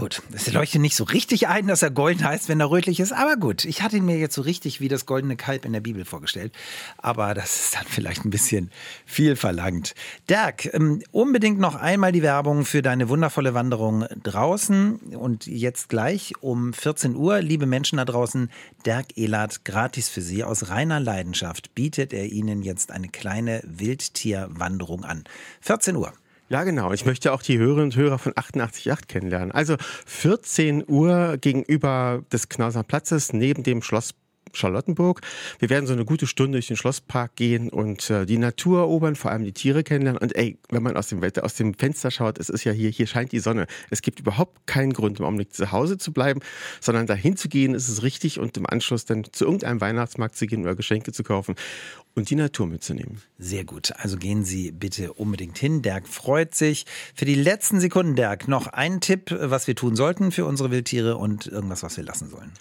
Gut, 0.00 0.22
es 0.32 0.50
leuchtet 0.50 0.80
nicht 0.80 0.96
so 0.96 1.04
richtig 1.04 1.48
ein, 1.48 1.66
dass 1.66 1.82
er 1.82 1.90
golden 1.90 2.24
heißt, 2.24 2.48
wenn 2.48 2.58
er 2.58 2.70
rötlich 2.70 3.00
ist. 3.00 3.12
Aber 3.12 3.36
gut, 3.36 3.66
ich 3.66 3.82
hatte 3.82 3.98
ihn 3.98 4.06
mir 4.06 4.16
jetzt 4.16 4.34
so 4.34 4.40
richtig 4.40 4.80
wie 4.80 4.88
das 4.88 5.04
goldene 5.04 5.36
Kalb 5.36 5.66
in 5.66 5.74
der 5.74 5.80
Bibel 5.80 6.06
vorgestellt. 6.06 6.54
Aber 6.96 7.34
das 7.34 7.64
ist 7.64 7.74
dann 7.74 7.84
vielleicht 7.86 8.24
ein 8.24 8.30
bisschen 8.30 8.70
viel 9.04 9.36
verlangt. 9.36 9.94
Dirk, 10.30 10.72
ähm, 10.72 11.02
unbedingt 11.12 11.58
noch 11.60 11.74
einmal 11.74 12.12
die 12.12 12.22
Werbung 12.22 12.64
für 12.64 12.80
deine 12.80 13.10
wundervolle 13.10 13.52
Wanderung 13.52 14.06
draußen. 14.22 15.16
Und 15.18 15.46
jetzt 15.46 15.90
gleich 15.90 16.32
um 16.40 16.72
14 16.72 17.14
Uhr, 17.14 17.42
liebe 17.42 17.66
Menschen 17.66 17.98
da 17.98 18.06
draußen, 18.06 18.50
Dirk 18.86 19.18
Ehlert, 19.18 19.66
gratis 19.66 20.08
für 20.08 20.22
Sie. 20.22 20.44
Aus 20.44 20.70
reiner 20.70 20.98
Leidenschaft 20.98 21.74
bietet 21.74 22.14
er 22.14 22.24
Ihnen 22.24 22.62
jetzt 22.62 22.90
eine 22.90 23.08
kleine 23.08 23.60
Wildtierwanderung 23.66 25.04
an. 25.04 25.24
14 25.60 25.94
Uhr. 25.96 26.14
Ja, 26.50 26.64
genau. 26.64 26.92
Ich 26.92 27.06
möchte 27.06 27.32
auch 27.32 27.42
die 27.42 27.58
Hörerinnen 27.58 27.84
und 27.84 27.96
Hörer 27.96 28.18
von 28.18 28.32
88.8 28.32 29.06
kennenlernen. 29.06 29.52
Also 29.52 29.76
14 30.06 30.84
Uhr 30.88 31.36
gegenüber 31.36 32.24
des 32.32 32.48
Knauser 32.48 32.82
Platzes 32.82 33.32
neben 33.32 33.62
dem 33.62 33.82
Schloss 33.82 34.14
Charlottenburg. 34.52 35.20
Wir 35.58 35.70
werden 35.70 35.86
so 35.86 35.92
eine 35.92 36.04
gute 36.04 36.26
Stunde 36.26 36.56
durch 36.56 36.68
den 36.68 36.76
Schlosspark 36.76 37.36
gehen 37.36 37.68
und 37.68 38.10
äh, 38.10 38.26
die 38.26 38.38
Natur 38.38 38.80
erobern, 38.80 39.16
vor 39.16 39.30
allem 39.30 39.44
die 39.44 39.52
Tiere 39.52 39.82
kennenlernen. 39.82 40.20
Und 40.20 40.36
ey, 40.36 40.58
wenn 40.70 40.82
man 40.82 40.96
aus 40.96 41.08
dem 41.08 41.22
Wetter, 41.22 41.44
aus 41.44 41.54
dem 41.54 41.74
Fenster 41.74 42.10
schaut, 42.10 42.38
es 42.38 42.48
ist 42.48 42.64
ja 42.64 42.72
hier, 42.72 42.90
hier 42.90 43.06
scheint 43.06 43.32
die 43.32 43.40
Sonne. 43.40 43.66
Es 43.90 44.02
gibt 44.02 44.20
überhaupt 44.20 44.66
keinen 44.66 44.92
Grund, 44.92 45.18
im 45.18 45.24
Augenblick 45.24 45.52
zu 45.52 45.72
Hause 45.72 45.98
zu 45.98 46.12
bleiben, 46.12 46.40
sondern 46.80 47.06
dahin 47.06 47.36
zu 47.36 47.48
gehen, 47.48 47.74
ist 47.74 47.88
es 47.88 48.02
richtig 48.02 48.38
und 48.38 48.56
im 48.56 48.66
Anschluss 48.66 49.04
dann 49.04 49.24
zu 49.32 49.44
irgendeinem 49.44 49.80
Weihnachtsmarkt 49.80 50.36
zu 50.36 50.46
gehen 50.46 50.62
oder 50.62 50.74
Geschenke 50.74 51.12
zu 51.12 51.22
kaufen 51.22 51.54
und 52.14 52.30
die 52.30 52.36
Natur 52.36 52.66
mitzunehmen. 52.66 53.22
Sehr 53.38 53.64
gut. 53.64 53.92
Also 53.96 54.16
gehen 54.16 54.44
Sie 54.44 54.72
bitte 54.72 55.12
unbedingt 55.12 55.58
hin. 55.58 55.82
Dirk 55.82 56.08
freut 56.08 56.54
sich. 56.54 56.86
Für 57.14 57.24
die 57.24 57.34
letzten 57.34 57.80
Sekunden, 57.80 58.16
Dirk, 58.16 58.48
noch 58.48 58.66
ein 58.66 59.00
Tipp, 59.00 59.36
was 59.40 59.66
wir 59.66 59.76
tun 59.76 59.96
sollten 59.96 60.32
für 60.32 60.44
unsere 60.44 60.70
Wildtiere 60.70 61.16
und 61.16 61.46
irgendwas, 61.46 61.82
was 61.82 61.96
wir 61.96 62.04
lassen 62.04 62.28
sollen 62.28 62.52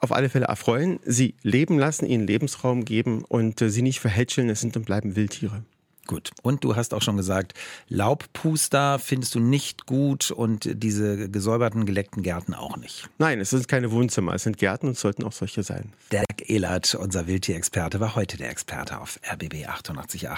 auf 0.00 0.12
alle 0.12 0.28
Fälle 0.28 0.46
erfreuen, 0.46 1.00
sie 1.04 1.34
leben 1.42 1.78
lassen, 1.78 2.06
ihnen 2.06 2.26
Lebensraum 2.26 2.84
geben 2.84 3.24
und 3.24 3.60
äh, 3.62 3.70
sie 3.70 3.82
nicht 3.82 4.00
verhätscheln. 4.00 4.48
Es 4.50 4.60
sind 4.60 4.76
und 4.76 4.86
bleiben 4.86 5.16
Wildtiere. 5.16 5.62
Gut. 6.06 6.32
Und 6.42 6.64
du 6.64 6.76
hast 6.76 6.92
auch 6.92 7.00
schon 7.00 7.16
gesagt, 7.16 7.54
Laubpuster 7.88 8.98
findest 8.98 9.34
du 9.34 9.40
nicht 9.40 9.86
gut 9.86 10.30
und 10.30 10.68
diese 10.70 11.30
gesäuberten, 11.30 11.86
geleckten 11.86 12.22
Gärten 12.22 12.52
auch 12.52 12.76
nicht. 12.76 13.08
Nein, 13.18 13.40
es 13.40 13.50
sind 13.50 13.68
keine 13.68 13.90
Wohnzimmer, 13.90 14.34
es 14.34 14.42
sind 14.42 14.58
Gärten 14.58 14.88
und 14.88 14.98
sollten 14.98 15.24
auch 15.24 15.32
solche 15.32 15.62
sein. 15.62 15.92
Dirk 16.12 16.48
Ehlert, 16.50 16.94
unser 16.94 17.26
Wildtierexperte, 17.26 18.00
war 18.00 18.16
heute 18.16 18.36
der 18.36 18.50
Experte 18.50 19.00
auf 19.00 19.18
RBB 19.26 19.66
888. 19.66 20.28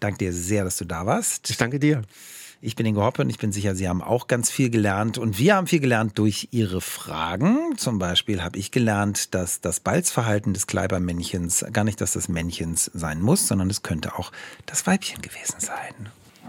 Danke 0.00 0.18
dir 0.18 0.32
sehr, 0.32 0.64
dass 0.64 0.78
du 0.78 0.84
da 0.84 1.06
warst. 1.06 1.48
Ich 1.50 1.58
danke 1.58 1.78
dir. 1.78 2.02
Ich 2.66 2.76
bin 2.76 2.86
Ingo 2.86 3.02
Hoppe 3.02 3.20
und 3.20 3.28
ich 3.28 3.36
bin 3.36 3.52
sicher, 3.52 3.74
Sie 3.74 3.90
haben 3.90 4.00
auch 4.00 4.26
ganz 4.26 4.50
viel 4.50 4.70
gelernt. 4.70 5.18
Und 5.18 5.38
wir 5.38 5.56
haben 5.56 5.66
viel 5.66 5.80
gelernt 5.80 6.16
durch 6.16 6.48
Ihre 6.50 6.80
Fragen. 6.80 7.76
Zum 7.76 7.98
Beispiel 7.98 8.42
habe 8.42 8.58
ich 8.58 8.70
gelernt, 8.70 9.34
dass 9.34 9.60
das 9.60 9.80
Balzverhalten 9.80 10.54
des 10.54 10.66
Kleibermännchens 10.66 11.66
gar 11.74 11.84
nicht 11.84 12.00
das 12.00 12.14
des 12.14 12.30
Männchens 12.30 12.90
sein 12.94 13.20
muss, 13.20 13.48
sondern 13.48 13.68
es 13.68 13.82
könnte 13.82 14.18
auch 14.18 14.32
das 14.64 14.86
Weibchen 14.86 15.20
gewesen 15.20 15.56
sein. 15.58 16.08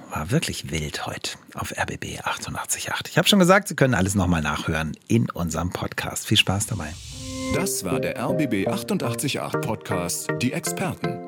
War 0.09 0.31
wirklich 0.31 0.71
wild 0.71 1.05
heute 1.05 1.31
auf 1.53 1.73
RBB 1.77 2.21
888. 2.23 2.87
Ich 3.09 3.17
habe 3.17 3.27
schon 3.27 3.39
gesagt, 3.39 3.67
Sie 3.67 3.75
können 3.75 3.93
alles 3.93 4.15
nochmal 4.15 4.41
nachhören 4.41 4.95
in 5.09 5.29
unserem 5.29 5.71
Podcast. 5.71 6.27
Viel 6.27 6.37
Spaß 6.37 6.67
dabei. 6.67 6.93
Das 7.55 7.83
war 7.83 7.99
der 7.99 8.17
RBB 8.17 8.69
888 8.69 9.41
Podcast, 9.59 10.29
die 10.41 10.53
Experten. 10.53 11.27